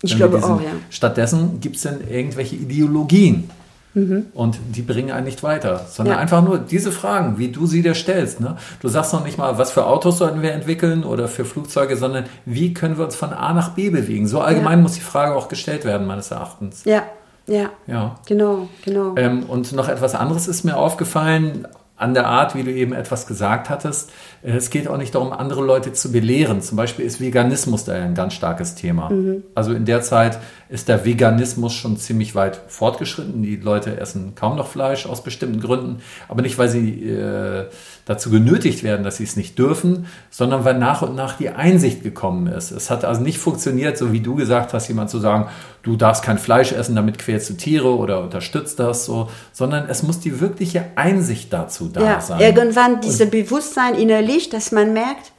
[0.00, 0.70] Ich glaube diesen, auch, ja.
[0.88, 3.50] Stattdessen gibt es dann irgendwelche Ideologien,
[3.94, 4.26] Mhm.
[4.32, 6.20] Und die bringen einen nicht weiter, sondern ja.
[6.20, 8.40] einfach nur diese Fragen, wie du sie dir stellst.
[8.40, 8.56] Ne?
[8.80, 12.24] Du sagst noch nicht mal, was für Autos sollten wir entwickeln oder für Flugzeuge, sondern
[12.46, 14.26] wie können wir uns von A nach B bewegen.
[14.26, 14.82] So allgemein ja.
[14.82, 16.84] muss die Frage auch gestellt werden, meines Erachtens.
[16.84, 17.02] Ja,
[17.46, 18.14] ja, ja.
[18.26, 19.14] genau, genau.
[19.16, 21.66] Ähm, und noch etwas anderes ist mir aufgefallen,
[22.02, 24.10] an der Art, wie du eben etwas gesagt hattest.
[24.42, 26.60] Äh, es geht auch nicht darum, andere Leute zu belehren.
[26.60, 29.10] Zum Beispiel ist Veganismus da ein ganz starkes Thema.
[29.10, 29.44] Mhm.
[29.54, 30.38] Also in der Zeit
[30.68, 33.42] ist der Veganismus schon ziemlich weit fortgeschritten.
[33.42, 37.66] Die Leute essen kaum noch Fleisch aus bestimmten Gründen, aber nicht, weil sie äh,
[38.04, 42.02] dazu genötigt werden, dass sie es nicht dürfen, sondern weil nach und nach die Einsicht
[42.02, 42.72] gekommen ist.
[42.72, 45.48] Es hat also nicht funktioniert, so wie du gesagt hast, jemand zu sagen,
[45.82, 50.02] du darfst kein Fleisch essen, damit quälst du Tiere oder unterstützt das so, sondern es
[50.02, 52.40] muss die wirkliche Einsicht dazu da ja, sein.
[52.40, 55.32] Irgendwann dieses Bewusstsein innerlich, dass man merkt,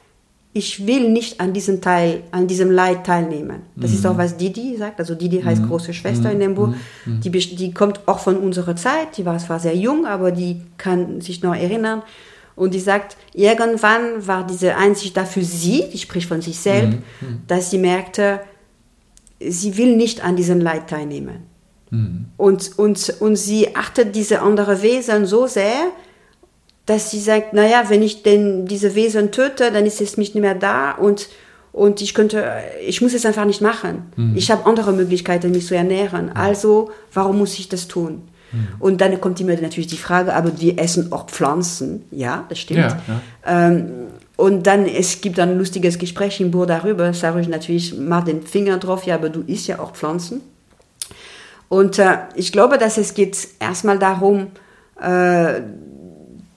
[0.56, 3.62] ich will nicht an diesem Teil, an diesem Leid teilnehmen.
[3.74, 3.96] Das mhm.
[3.96, 5.00] ist auch, was Didi sagt.
[5.00, 5.68] Also Didi heißt mhm.
[5.68, 6.34] große Schwester mhm.
[6.34, 6.68] in dem Buch.
[7.04, 7.20] Mhm.
[7.20, 9.16] Die, die kommt auch von unserer Zeit.
[9.16, 12.02] Die war zwar sehr jung, aber die kann sich noch erinnern.
[12.56, 16.98] Und die sagt, irgendwann war diese Einsicht da für sie, die spricht von sich selbst,
[17.20, 17.28] mhm.
[17.28, 17.42] mhm.
[17.48, 18.40] dass sie merkte,
[19.40, 21.46] sie will nicht an diesem Leid teilnehmen.
[21.90, 22.26] Mhm.
[22.36, 25.90] Und, und, und sie achtet diese andere Wesen so sehr,
[26.86, 30.54] dass sie sagt, naja, wenn ich denn diese Wesen töte, dann ist es nicht mehr
[30.54, 31.28] da und,
[31.72, 32.46] und ich könnte,
[32.86, 34.12] ich muss es einfach nicht machen.
[34.16, 34.36] Mhm.
[34.36, 36.30] Ich habe andere Möglichkeiten, mich zu ernähren.
[36.34, 38.28] Also, warum muss ich das tun?
[38.54, 38.68] Mhm.
[38.78, 42.04] Und dann kommt immer natürlich die Frage, aber wir essen auch Pflanzen.
[42.10, 42.80] Ja, das stimmt.
[42.80, 43.68] Ja, ja.
[43.68, 43.90] Ähm,
[44.36, 48.42] und dann, es gibt ein lustiges Gespräch im Buch darüber, sage ich natürlich, mach den
[48.42, 50.40] Finger drauf, ja, aber du isst ja auch Pflanzen.
[51.68, 54.48] Und äh, ich glaube, dass es geht erstmal darum,
[55.00, 55.60] äh,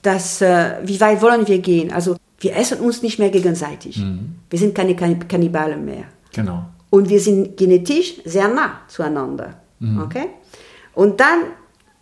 [0.01, 1.91] dass, äh, wie weit wollen wir gehen?
[1.91, 3.97] Also, wir essen uns nicht mehr gegenseitig.
[3.97, 4.35] Mhm.
[4.49, 6.05] Wir sind keine Kannibalen mehr.
[6.33, 6.65] Genau.
[6.89, 9.55] Und wir sind genetisch sehr nah zueinander.
[9.79, 10.01] Mhm.
[10.01, 10.27] Okay?
[10.93, 11.39] Und dann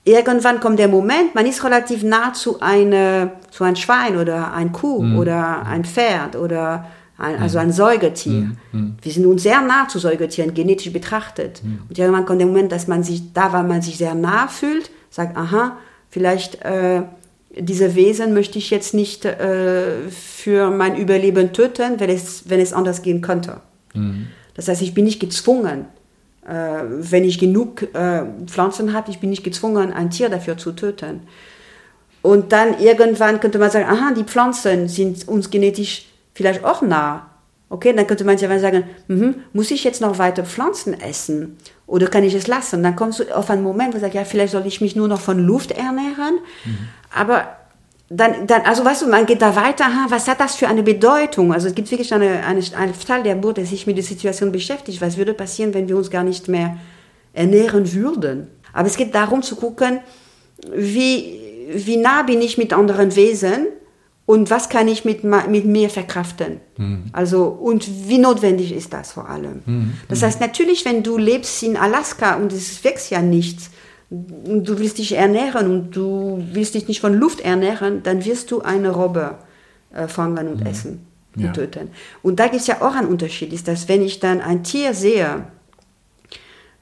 [0.05, 4.71] irgendwann kommt der Moment, man ist relativ nah zu, eine, zu einem Schwein oder ein
[4.71, 5.17] Kuh mhm.
[5.17, 6.85] oder ein Pferd oder
[7.17, 8.31] ein, also ein Säugetier.
[8.31, 8.57] Mhm.
[8.71, 8.95] mhm.
[9.01, 11.61] Wir sind uns sehr nah zu Säugetieren, genetisch betrachtet.
[11.63, 11.79] Mhm.
[11.89, 14.91] Und irgendwann kommt der Moment, dass man sich, da weil man sich sehr nah fühlt,
[15.09, 15.77] sagt, aha,
[16.09, 17.01] vielleicht äh,
[17.57, 22.73] diese Wesen möchte ich jetzt nicht äh, für mein Überleben töten, wenn es, wenn es
[22.73, 23.61] anders gehen könnte.
[23.93, 24.27] Mhm.
[24.53, 25.85] Das heißt, ich bin nicht gezwungen,
[26.47, 31.21] wenn ich genug äh, Pflanzen habe, ich bin nicht gezwungen, ein Tier dafür zu töten.
[32.21, 37.29] Und dann irgendwann könnte man sagen, aha, die Pflanzen sind uns genetisch vielleicht auch nah.
[37.69, 41.57] Okay, dann könnte man ja sagen, mh, muss ich jetzt noch weiter Pflanzen essen?
[41.87, 42.83] Oder kann ich es lassen?
[42.83, 45.07] Dann kommst du auf einen Moment, wo du sagst, ja, vielleicht soll ich mich nur
[45.07, 46.39] noch von Luft ernähren.
[46.63, 46.77] Mhm.
[47.13, 47.45] Aber
[48.09, 50.83] dann, dann, also weißt du, man geht da weiter, ha, was hat das für eine
[50.83, 51.51] Bedeutung?
[51.51, 54.51] Also es gibt wirklich eine, eine, einen Teil der Buch, der sich mit der Situation
[54.51, 55.01] beschäftigt.
[55.01, 56.77] Was würde passieren, wenn wir uns gar nicht mehr
[57.33, 58.47] ernähren würden?
[58.73, 60.01] Aber es geht darum zu gucken,
[60.71, 61.39] wie,
[61.73, 63.67] wie nah bin ich mit anderen Wesen
[64.27, 66.59] und was kann ich mit, mit mir verkraften?
[66.77, 67.05] Mhm.
[67.11, 69.61] Also, und wie notwendig ist das vor allem?
[69.65, 69.93] Mhm.
[70.09, 73.71] Das heißt, natürlich, wenn du lebst in Alaska und es wächst ja nichts,
[74.09, 78.61] du willst dich ernähren und du willst dich nicht von Luft ernähren, dann wirst du
[78.61, 79.35] eine Robbe
[79.93, 80.67] äh, fangen und mhm.
[80.67, 81.51] essen und ja.
[81.51, 81.89] töten.
[82.21, 84.93] Und da gibt es ja auch einen Unterschied, ist, dass wenn ich dann ein Tier
[84.93, 85.45] sehe,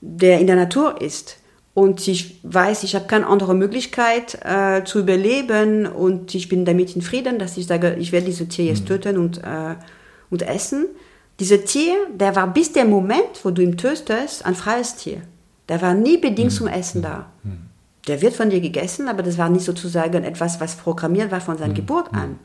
[0.01, 1.37] der in der Natur ist,
[1.75, 6.95] und ich weiß, ich habe keine andere Möglichkeit äh, zu überleben und ich bin damit
[6.95, 8.87] in Frieden, dass ich sage, ich werde dieses Tier jetzt mhm.
[8.87, 9.75] töten und, äh,
[10.29, 10.85] und essen.
[11.39, 15.23] Dieser Tier, der war bis der Moment, wo du ihn tötest, ein freies Tier.
[15.69, 16.55] Der war nie bedingt mhm.
[16.55, 17.27] zum Essen da.
[17.43, 17.69] Mhm.
[18.07, 21.57] Der wird von dir gegessen, aber das war nicht sozusagen etwas, was programmiert war von
[21.57, 21.73] seiner.
[21.73, 22.39] Geburt an.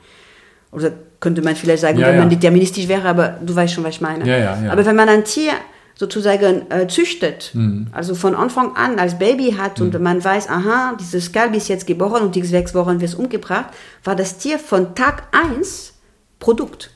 [0.71, 2.21] Oder könnte man vielleicht sagen, ja, wenn ja.
[2.21, 4.29] man deterministisch wäre, aber du weißt schon, was ich meine.
[4.29, 5.53] Ja, aber wenn man ein Tier
[5.99, 7.89] sozusagen äh, züchtet, mhm.
[7.91, 10.03] also von Anfang an als Baby hat und mhm.
[10.03, 13.67] man weiß, aha, dieses Kalb ist jetzt geboren und die sechs Wochen wird es umgebracht,
[14.05, 15.95] war das Tier von Tag 1
[16.39, 16.91] Produkt.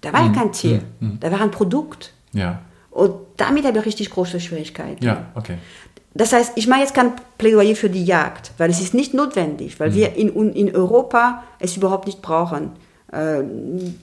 [0.00, 0.34] Da war ja mhm.
[0.34, 0.80] kein Tier,
[1.20, 2.12] da war ein Produkt.
[2.32, 2.62] Ja.
[2.98, 5.04] Und damit habe ich richtig große Schwierigkeiten.
[5.04, 5.58] Ja, okay.
[6.14, 9.78] Das heißt, ich mache jetzt kein Plädoyer für die Jagd, weil es ist nicht notwendig,
[9.78, 12.72] weil wir in, in Europa es überhaupt nicht brauchen,
[13.12, 13.42] äh,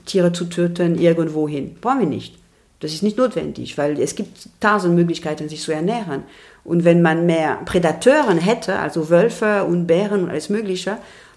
[0.06, 1.74] Tiere zu töten irgendwohin.
[1.78, 2.38] Brauchen wir nicht.
[2.80, 6.22] Das ist nicht notwendig, weil es gibt tausend Möglichkeiten, sich zu ernähren.
[6.64, 10.96] Und wenn man mehr Prädatoren hätte, also Wölfe und Bären und alles Mögliche,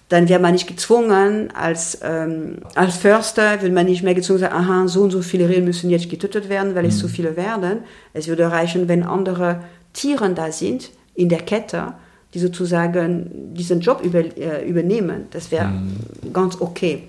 [0.09, 4.51] dann wäre man nicht gezwungen, als, ähm, als Förster würde man nicht mehr gezwungen sein,
[4.51, 6.99] aha, so und so viele Rehe müssen jetzt getötet werden, weil es mhm.
[7.01, 7.79] so viele werden.
[8.13, 9.61] Es würde reichen, wenn andere
[9.93, 11.93] Tiere da sind in der Kette,
[12.33, 15.27] die sozusagen diesen Job über, äh, übernehmen.
[15.29, 16.33] Das wäre mhm.
[16.33, 17.03] ganz okay.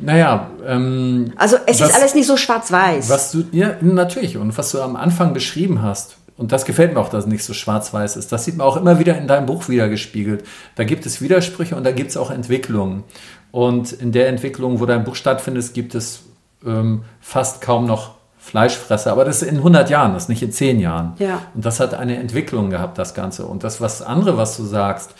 [0.00, 3.08] Naja, ähm, also es was, ist alles nicht so schwarz-weiß.
[3.10, 4.36] Was du, ja, natürlich.
[4.36, 7.44] Und was du am Anfang beschrieben hast, und das gefällt mir auch, dass es nicht
[7.44, 10.44] so schwarz-weiß ist, das sieht man auch immer wieder in deinem Buch wiedergespiegelt.
[10.74, 13.04] Da gibt es Widersprüche und da gibt es auch Entwicklungen.
[13.52, 16.24] Und in der Entwicklung, wo dein Buch stattfindet, gibt es
[16.66, 19.12] ähm, fast kaum noch Fleischfresser.
[19.12, 21.12] Aber das ist in 100 Jahren, das ist nicht in 10 Jahren.
[21.18, 21.40] Ja.
[21.54, 23.46] Und das hat eine Entwicklung gehabt, das Ganze.
[23.46, 25.14] Und das was andere, was du sagst,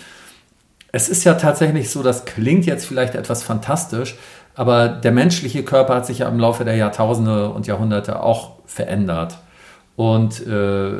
[0.90, 4.16] es ist ja tatsächlich so, das klingt jetzt vielleicht etwas fantastisch,
[4.54, 9.38] aber der menschliche Körper hat sich ja im Laufe der Jahrtausende und Jahrhunderte auch verändert.
[9.96, 10.92] Und äh,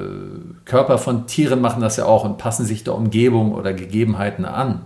[0.64, 4.82] Körper von Tieren machen das ja auch und passen sich der Umgebung oder Gegebenheiten an.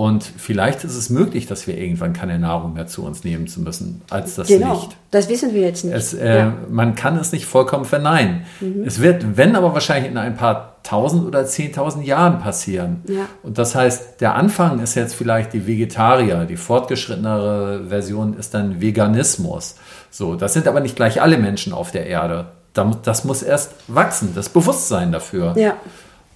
[0.00, 3.60] Und vielleicht ist es möglich, dass wir irgendwann keine Nahrung mehr zu uns nehmen zu
[3.60, 4.96] müssen als das genau, Licht.
[5.10, 5.94] Das wissen wir jetzt nicht.
[5.94, 6.54] Es, äh, ja.
[6.70, 8.46] Man kann es nicht vollkommen verneinen.
[8.60, 8.84] Mhm.
[8.86, 13.02] Es wird, wenn aber wahrscheinlich in ein paar tausend oder zehntausend Jahren passieren.
[13.08, 13.26] Ja.
[13.42, 18.80] Und das heißt, der Anfang ist jetzt vielleicht die Vegetarier, die fortgeschrittenere Version ist dann
[18.80, 19.74] Veganismus.
[20.10, 22.46] So, das sind aber nicht gleich alle Menschen auf der Erde.
[22.72, 25.54] Das muss erst wachsen, das Bewusstsein dafür.
[25.56, 25.76] Ja.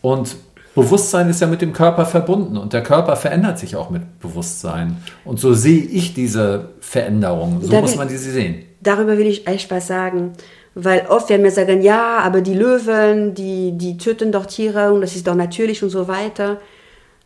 [0.02, 0.36] Und
[0.74, 4.96] Bewusstsein ist ja mit dem Körper verbunden und der Körper verändert sich auch mit Bewusstsein.
[5.24, 7.60] Und so sehe ich diese Veränderung.
[7.62, 8.64] So da muss man diese sehen.
[8.82, 10.32] Darüber will ich echt was sagen.
[10.74, 15.02] Weil oft werden wir sagen, ja, aber die Löwen, die, die töten doch Tiere und
[15.02, 16.60] das ist doch natürlich und so weiter.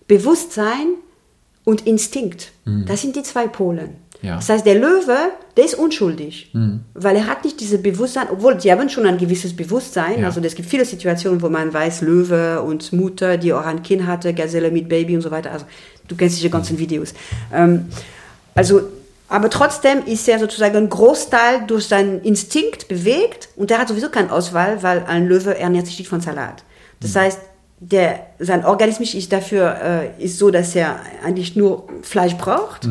[0.07, 0.97] Bewusstsein
[1.65, 2.85] und Instinkt, mhm.
[2.87, 3.97] das sind die zwei Polen.
[4.21, 4.37] Ja.
[4.37, 5.17] Das heißt, der Löwe,
[5.57, 6.81] der ist unschuldig, mhm.
[6.95, 10.21] weil er hat nicht dieses Bewusstsein, obwohl die haben schon ein gewisses Bewusstsein.
[10.21, 10.27] Ja.
[10.27, 14.07] Also es gibt viele Situationen, wo man weiß, Löwe und Mutter, die auch ein Kind
[14.07, 15.53] hatte, Gazelle mit Baby und so weiter.
[15.53, 15.67] Also
[16.09, 16.81] du kennst diese ganzen mhm.
[16.81, 17.15] Videos.
[17.55, 17.87] Ähm,
[18.55, 18.83] also,
[19.29, 24.09] aber trotzdem ist er sozusagen ein Großteil durch seinen Instinkt bewegt und der hat sowieso
[24.09, 26.65] keine Auswahl, weil ein Löwe ernährt sich nicht von Salat.
[26.99, 27.21] Das mhm.
[27.21, 27.39] heißt,
[27.81, 29.77] der, sein Organismus ist dafür
[30.19, 32.89] äh, ist so, dass er eigentlich nur Fleisch braucht.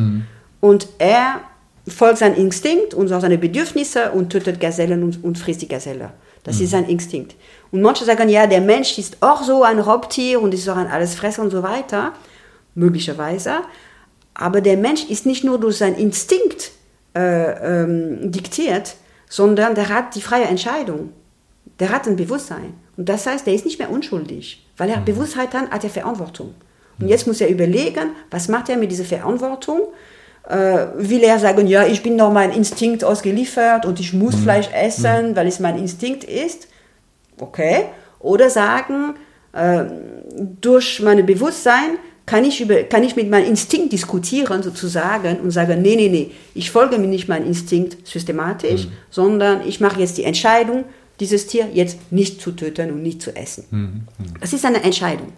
[0.60, 1.40] Und er
[1.86, 6.10] folgt seinem Instinkt und auch seine Bedürfnisse und tötet Gazellen und, und frisst die Gazelle.
[6.44, 6.64] Das mhm.
[6.64, 7.34] ist sein Instinkt.
[7.70, 10.86] Und manche sagen, ja, der Mensch ist auch so ein Raubtier und ist auch ein
[10.86, 12.12] Allesfresser und so weiter.
[12.74, 13.56] Möglicherweise.
[14.34, 16.70] Aber der Mensch ist nicht nur durch seinen Instinkt
[17.14, 18.94] äh, ähm, diktiert,
[19.28, 21.12] sondern der hat die freie Entscheidung.
[21.80, 22.74] Der hat ein Bewusstsein.
[22.96, 24.66] Und das heißt, der ist nicht mehr unschuldig.
[24.76, 25.04] Weil er mhm.
[25.04, 26.54] Bewusstheit hat, hat er Verantwortung.
[27.00, 29.82] Und jetzt muss er überlegen, was macht er mit dieser Verantwortung?
[30.48, 34.42] Äh, will er sagen, ja, ich bin noch mein Instinkt ausgeliefert und ich muss mhm.
[34.42, 35.36] Fleisch essen, mhm.
[35.36, 36.68] weil es mein Instinkt ist.
[37.38, 37.84] Okay.
[38.18, 39.14] Oder sagen,
[39.52, 39.84] äh,
[40.60, 45.82] durch mein Bewusstsein kann ich, über, kann ich mit meinem Instinkt diskutieren sozusagen und sagen,
[45.82, 48.92] nee, nee, nee, ich folge mir nicht meinem Instinkt systematisch, mhm.
[49.10, 50.84] sondern ich mache jetzt die Entscheidung,
[51.20, 53.64] dieses Tier jetzt nicht zu töten und nicht zu essen.
[53.70, 53.78] Mhm.
[53.78, 54.34] mhm.
[54.40, 55.32] Das ist eine Entscheidung.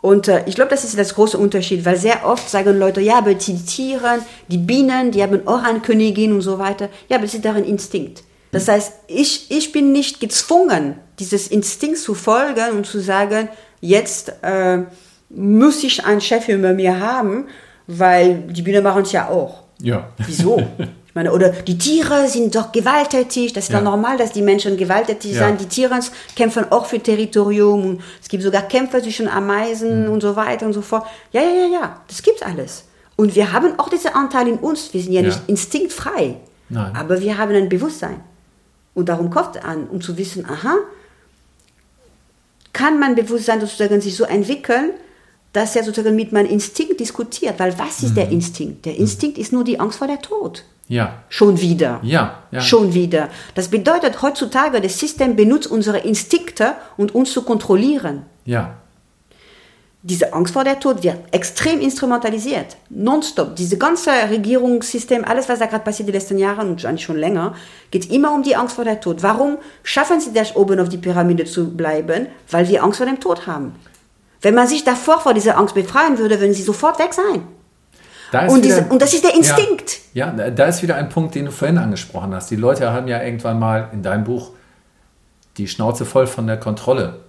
[0.00, 3.18] Und äh, ich glaube, das ist das große Unterschied, weil sehr oft sagen Leute, ja,
[3.18, 4.18] aber die Tiere,
[4.48, 6.88] die Bienen, die haben auch eine Königin und so weiter.
[7.08, 8.22] Ja, aber das ist ein Instinkt.
[8.52, 13.48] Das heißt, ich, ich bin nicht gezwungen, dieses Instinkt zu folgen und zu sagen,
[13.80, 14.82] jetzt äh,
[15.28, 17.48] muss ich einen Chef über mir haben,
[17.86, 19.64] weil die Bienen machen es ja auch.
[19.80, 20.08] Ja.
[20.26, 20.62] Wieso?
[21.16, 23.78] meine, oder die Tiere sind doch gewalttätig, das ist Ja.
[23.78, 25.48] doch normal, dass die Menschen gewalttätig Ja.
[25.48, 25.60] sind.
[25.60, 25.98] Die Tiere
[26.36, 27.98] kämpfen auch für Territorium.
[28.22, 30.12] Es gibt sogar Kämpfe zwischen Ameisen Mhm.
[30.12, 31.04] und so weiter und so fort.
[31.32, 32.84] Ja, ja, ja, ja, das gibt's alles.
[33.16, 34.92] Und wir haben auch diesen Anteil in uns.
[34.94, 35.28] Wir sind ja, Ja.
[35.28, 36.36] nicht instinktfrei,
[36.68, 36.94] Nein.
[36.94, 38.20] aber wir haben ein Bewusstsein.
[38.94, 40.76] Und darum kommt es an, um zu wissen, aha,
[42.72, 44.90] kann mein Bewusstsein sozusagen sich so entwickeln,
[45.52, 47.58] dass er sozusagen mit meinem Instinkt diskutiert.
[47.58, 48.14] Weil was ist Mhm.
[48.16, 48.84] der Instinkt?
[48.84, 50.64] Der Instinkt ist nur die Angst vor der Tod.
[50.88, 51.98] Ja, Schon wieder.
[52.02, 52.60] ja, ja.
[52.60, 53.28] Schon wieder.
[53.54, 58.22] Das bedeutet heutzutage, das System benutzt unsere Instinkte, um uns zu kontrollieren.
[58.44, 58.76] Ja,
[60.02, 62.76] Diese Angst vor der Tod wird extrem instrumentalisiert.
[62.90, 63.56] Nonstop.
[63.56, 67.54] Diese ganze Regierungssystem, alles, was da gerade passiert die letzten Jahre und eigentlich schon länger,
[67.90, 69.24] geht immer um die Angst vor der Tod.
[69.24, 72.28] Warum schaffen sie das, oben auf die Pyramide zu bleiben?
[72.48, 73.74] Weil wir Angst vor dem Tod haben.
[74.40, 77.42] Wenn man sich davor vor dieser Angst befreien würde, würden sie sofort weg sein.
[78.32, 79.98] Da Und, wieder- diese, und das ist der Instinkt.
[80.14, 82.50] Ja, ja, da ist wieder ein Punkt, den du vorhin angesprochen hast.
[82.50, 84.50] Die Leute haben ja irgendwann mal in deinem Buch
[85.58, 87.20] die Schnauze voll von der Kontrolle.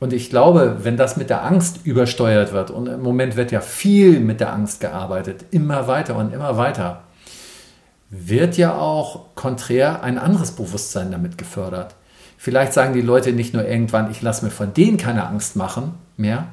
[0.00, 3.60] Und ich glaube, wenn das mit der Angst übersteuert wird, und im Moment wird ja
[3.60, 7.04] viel mit der Angst gearbeitet, immer weiter und immer weiter,
[8.10, 11.94] wird ja auch konträr ein anderes Bewusstsein damit gefördert.
[12.36, 15.94] Vielleicht sagen die Leute nicht nur irgendwann, ich lasse mir von denen keine Angst machen
[16.16, 16.48] mehr,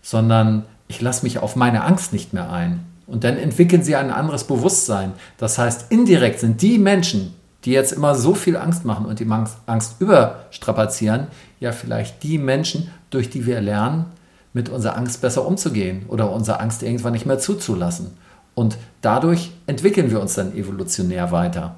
[0.00, 2.80] sondern ich lasse mich auf meine Angst nicht mehr ein.
[3.06, 5.12] Und dann entwickeln sie ein anderes Bewusstsein.
[5.38, 7.34] Das heißt, indirekt sind die Menschen,
[7.64, 9.26] die jetzt immer so viel Angst machen und die
[9.66, 11.28] Angst, überstrapazieren,
[11.60, 14.06] ja vielleicht die Menschen, durch die wir lernen,
[14.52, 18.16] mit unserer Angst besser umzugehen oder unsere Angst irgendwann nicht mehr zuzulassen.
[18.54, 21.76] Und dadurch entwickeln wir uns dann evolutionär weiter.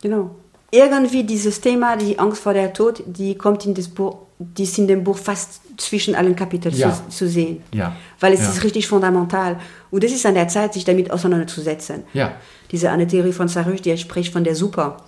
[0.00, 0.30] Genau.
[0.70, 4.16] Irgendwie dieses Thema, die Angst vor der Tod, die kommt in das Buch,
[4.56, 6.92] die ist in dem Buch fast zwischen allen Kapiteln Ja.
[6.92, 7.62] zu, zu sehen.
[7.72, 7.96] Ja.
[8.20, 8.48] Weil es Ja.
[8.50, 9.58] ist richtig fundamental.
[9.90, 12.04] Und es ist an der Zeit, sich damit auseinanderzusetzen.
[12.12, 12.32] Ja.
[12.70, 14.98] Diese eine Theorie von Sarush, die spricht von der Super.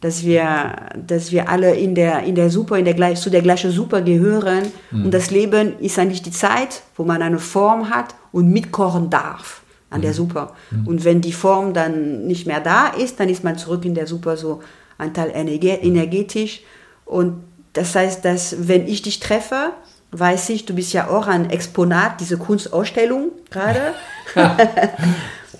[0.00, 0.74] Dass wir,
[1.06, 4.64] dass wir alle in der, in der Super, in der, zu der gleichen Super gehören.
[4.90, 5.04] Mhm.
[5.04, 9.62] Und das Leben ist eigentlich die Zeit, wo man eine Form hat und mitkochen darf
[9.90, 10.02] an Mhm.
[10.02, 10.54] der Super.
[10.86, 14.08] Und wenn die Form dann nicht mehr da ist, dann ist man zurück in der
[14.08, 14.60] Super so
[14.98, 15.58] ein Teil Mhm.
[15.82, 16.62] energetisch.
[17.04, 19.72] Und das heißt, dass wenn ich dich treffe,
[20.10, 23.94] weiß ich, du bist ja auch ein Exponat dieser Kunstausstellung gerade.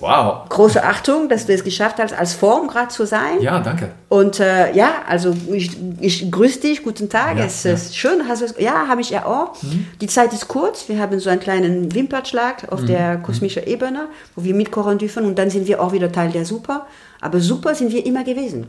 [0.02, 0.48] Wow.
[0.48, 3.40] Große Achtung, dass du es geschafft hast, als Form gerade zu sein.
[3.40, 3.92] Ja, danke.
[4.08, 7.38] Und äh, ja, also ich, ich grüße dich, guten Tag.
[7.38, 7.74] Ja, es ja.
[7.74, 9.52] ist schön, hast du es, ja, habe ich ja auch.
[10.00, 14.42] Die Zeit ist kurz, wir haben so einen kleinen Wimperschlag auf der kosmischen Ebene, wo
[14.42, 16.86] wir mitkochen dürfen und dann sind wir auch wieder Teil der Super.
[17.20, 18.66] Aber Super sind wir immer gewesen.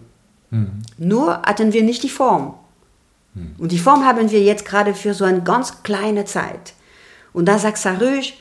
[0.99, 2.53] Nur hatten wir nicht die Form.
[3.57, 6.73] Und die Form haben wir jetzt gerade für so eine ganz kleine Zeit.
[7.34, 8.34] Und da sagt Saruj,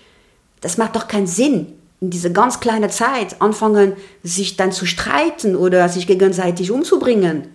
[0.61, 5.57] das macht doch keinen Sinn, in diese ganz kleine Zeit anfangen, sich dann zu streiten
[5.57, 7.49] oder sich gegenseitig umzubringen.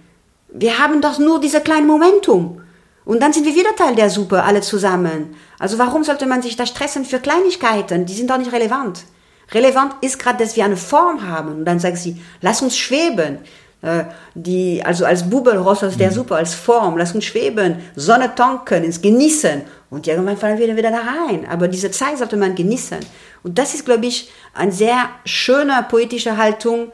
[0.50, 2.62] Wir haben doch nur diese kleine Momentum.
[3.06, 5.36] Und dann sind wir wieder Teil der Suppe, alle zusammen.
[5.60, 8.06] Also warum sollte man sich da stressen für Kleinigkeiten?
[8.06, 9.04] Die sind doch nicht relevant.
[9.52, 11.60] Relevant ist gerade, dass wir eine Form haben.
[11.60, 13.40] Und dann sagt sie, lass uns schweben.
[13.82, 14.04] Äh,
[14.36, 18.84] Die, also als Bubel raus aus der Suppe, als Form, lass uns schweben, Sonne tanken,
[18.84, 19.62] ins Genießen.
[19.90, 21.48] Und irgendwann fallen wir wieder da rein.
[21.50, 23.00] Aber diese Zeit sollte man genießen.
[23.44, 26.92] Und das ist, glaube ich, eine sehr schöne poetische Haltung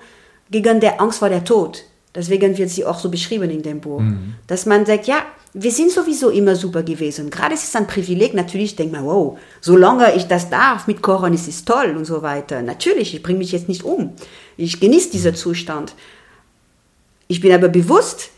[0.51, 1.83] gegen der Angst vor der Tod.
[2.13, 4.01] Deswegen wird sie auch so beschrieben in dem Buch.
[4.45, 5.23] Dass man sagt, ja,
[5.55, 7.29] wir sind sowieso immer super gewesen.
[7.29, 8.33] Gerade ist es ein Privileg.
[8.35, 12.21] Natürlich denkt man, wow, solange ich das darf mit Kochen, ist es toll und so
[12.21, 12.61] weiter.
[12.61, 14.13] Natürlich, ich bringe mich jetzt nicht um.
[14.57, 15.95] Ich genieße diesen Zustand.
[17.27, 18.29] Ich bin aber bewusst,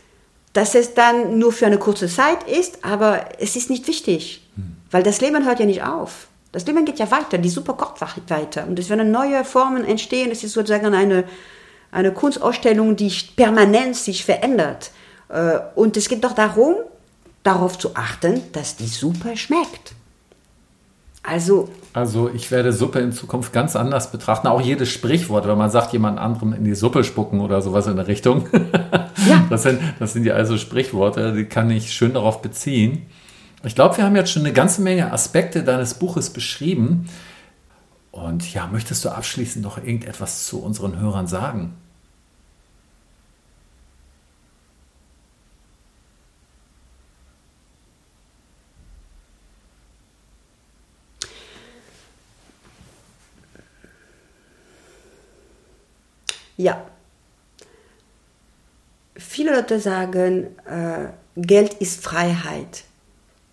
[0.52, 4.42] dass es dann nur für eine kurze Zeit ist, aber es ist nicht wichtig,
[4.90, 6.28] weil das Leben hört ja nicht auf.
[6.52, 8.00] Das Leben geht ja weiter, die Super kocht
[8.30, 10.30] weiter und es werden neue Formen entstehen.
[10.30, 11.24] Es ist sozusagen eine,
[11.90, 14.90] eine Kunstausstellung, die permanent sich verändert.
[15.28, 16.76] Äh, Und es geht doch darum,
[17.42, 19.92] darauf zu achten, dass die Suppe schmeckt.
[21.26, 24.46] Also, Also ich werde Suppe in Zukunft ganz anders betrachten.
[24.46, 27.96] Auch jedes Sprichwort, wenn man sagt, jemand anderem in die Suppe spucken oder sowas in
[27.96, 28.48] der Richtung.
[28.52, 29.44] Ja.
[29.50, 33.06] Das sind, das sind ja also Sprichworte, die kann ich schön darauf beziehen.
[33.64, 37.08] Ich glaube, wir haben jetzt schon eine ganze Menge Aspekte deines Buches beschrieben.
[38.12, 41.74] Und ja, möchtest du abschließend noch irgendetwas zu unseren Hörern sagen?
[56.56, 56.86] Ja.
[59.14, 62.84] Viele Leute sagen, äh, Geld ist Freiheit,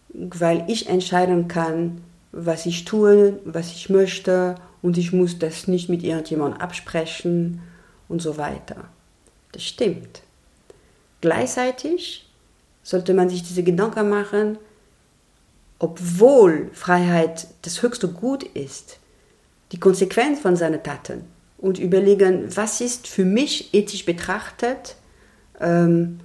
[0.10, 2.02] weil ich entscheiden kann,
[2.32, 7.62] was ich tue, was ich möchte und ich muss das nicht mit irgendjemandem absprechen
[8.10, 8.86] und so weiter.
[9.52, 10.22] Das stimmt.
[11.22, 12.30] Gleichzeitig
[12.84, 14.58] sollte man sich diese Gedanken machen,
[15.80, 19.00] obwohl Freiheit das höchste Gut ist,
[19.72, 21.33] die Konsequenz von seinen Taten
[21.64, 24.98] und überlegen, was ist für mich ethisch betrachtet
[25.62, 26.20] ähm,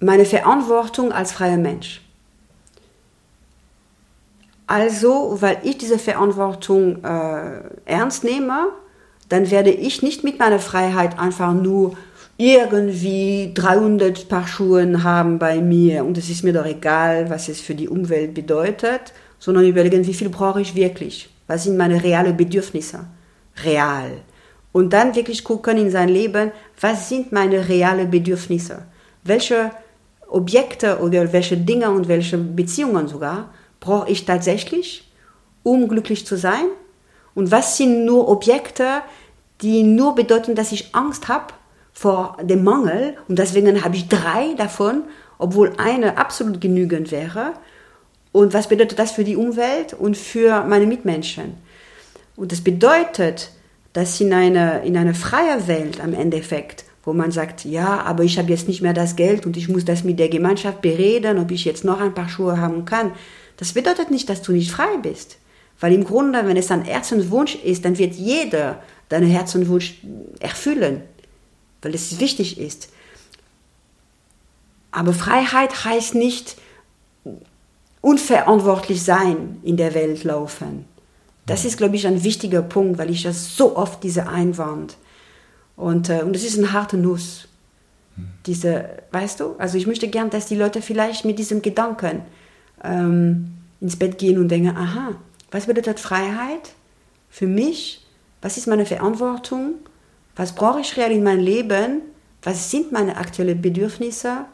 [0.00, 2.00] meine Verantwortung als freier Mensch.
[4.66, 8.68] Also, weil ich diese Verantwortung äh, ernst nehme,
[9.28, 11.98] dann werde ich nicht mit meiner Freiheit einfach nur
[12.38, 17.60] irgendwie 300 Paar Schuhe haben bei mir und es ist mir doch egal, was es
[17.60, 21.28] für die Umwelt bedeutet, sondern überlegen, wie viel brauche ich wirklich?
[21.50, 23.06] Was sind meine realen Bedürfnisse?
[23.64, 24.22] Real.
[24.70, 28.84] Und dann wirklich gucken in sein Leben, was sind meine realen Bedürfnisse?
[29.24, 29.72] Welche
[30.28, 35.10] Objekte oder welche Dinge und welche Beziehungen sogar brauche ich tatsächlich,
[35.64, 36.66] um glücklich zu sein?
[37.34, 39.02] Und was sind nur Objekte,
[39.60, 41.52] die nur bedeuten, dass ich Angst habe
[41.92, 45.02] vor dem Mangel und deswegen habe ich drei davon,
[45.36, 47.54] obwohl eine absolut genügend wäre.
[48.32, 51.54] Und was bedeutet das für die Umwelt und für meine Mitmenschen?
[52.36, 53.50] Und das bedeutet,
[53.92, 58.38] dass in einer in eine freie Welt am Endeffekt, wo man sagt, ja, aber ich
[58.38, 61.50] habe jetzt nicht mehr das Geld und ich muss das mit der Gemeinschaft bereden, ob
[61.50, 63.12] ich jetzt noch ein paar Schuhe haben kann.
[63.56, 65.38] Das bedeutet nicht, dass du nicht frei bist.
[65.80, 70.02] Weil im Grunde, wenn es ein Herzenswunsch ist, dann wird jeder deinen Herzenswunsch
[70.38, 71.02] erfüllen,
[71.82, 72.90] weil es wichtig ist.
[74.92, 76.56] Aber Freiheit heißt nicht
[78.00, 80.86] unverantwortlich sein in der Welt laufen.
[81.46, 84.96] Das ist, glaube ich, ein wichtiger Punkt, weil ich das so oft diese Einwand
[85.76, 87.48] und äh, und das ist eine harte Nuss.
[88.46, 89.54] Diese, weißt du?
[89.58, 92.22] Also ich möchte gern, dass die Leute vielleicht mit diesem Gedanken
[92.84, 95.14] ähm, ins Bett gehen und denken, aha,
[95.50, 96.74] was bedeutet Freiheit
[97.30, 98.06] für mich?
[98.42, 99.74] Was ist meine Verantwortung?
[100.36, 102.02] Was brauche ich real in meinem Leben?
[102.42, 104.44] Was sind meine aktuellen Bedürfnisse?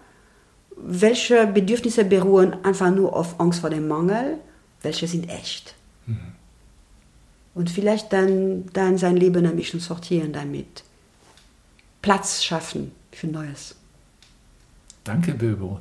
[0.76, 4.38] Welche Bedürfnisse beruhen einfach nur auf Angst vor dem Mangel?
[4.82, 5.74] Welche sind echt?
[6.06, 6.18] Mhm.
[7.54, 10.84] Und vielleicht dann, dann sein Leben ein bisschen sortieren damit.
[12.02, 13.74] Platz schaffen für Neues.
[15.04, 15.80] Danke, Bilbo.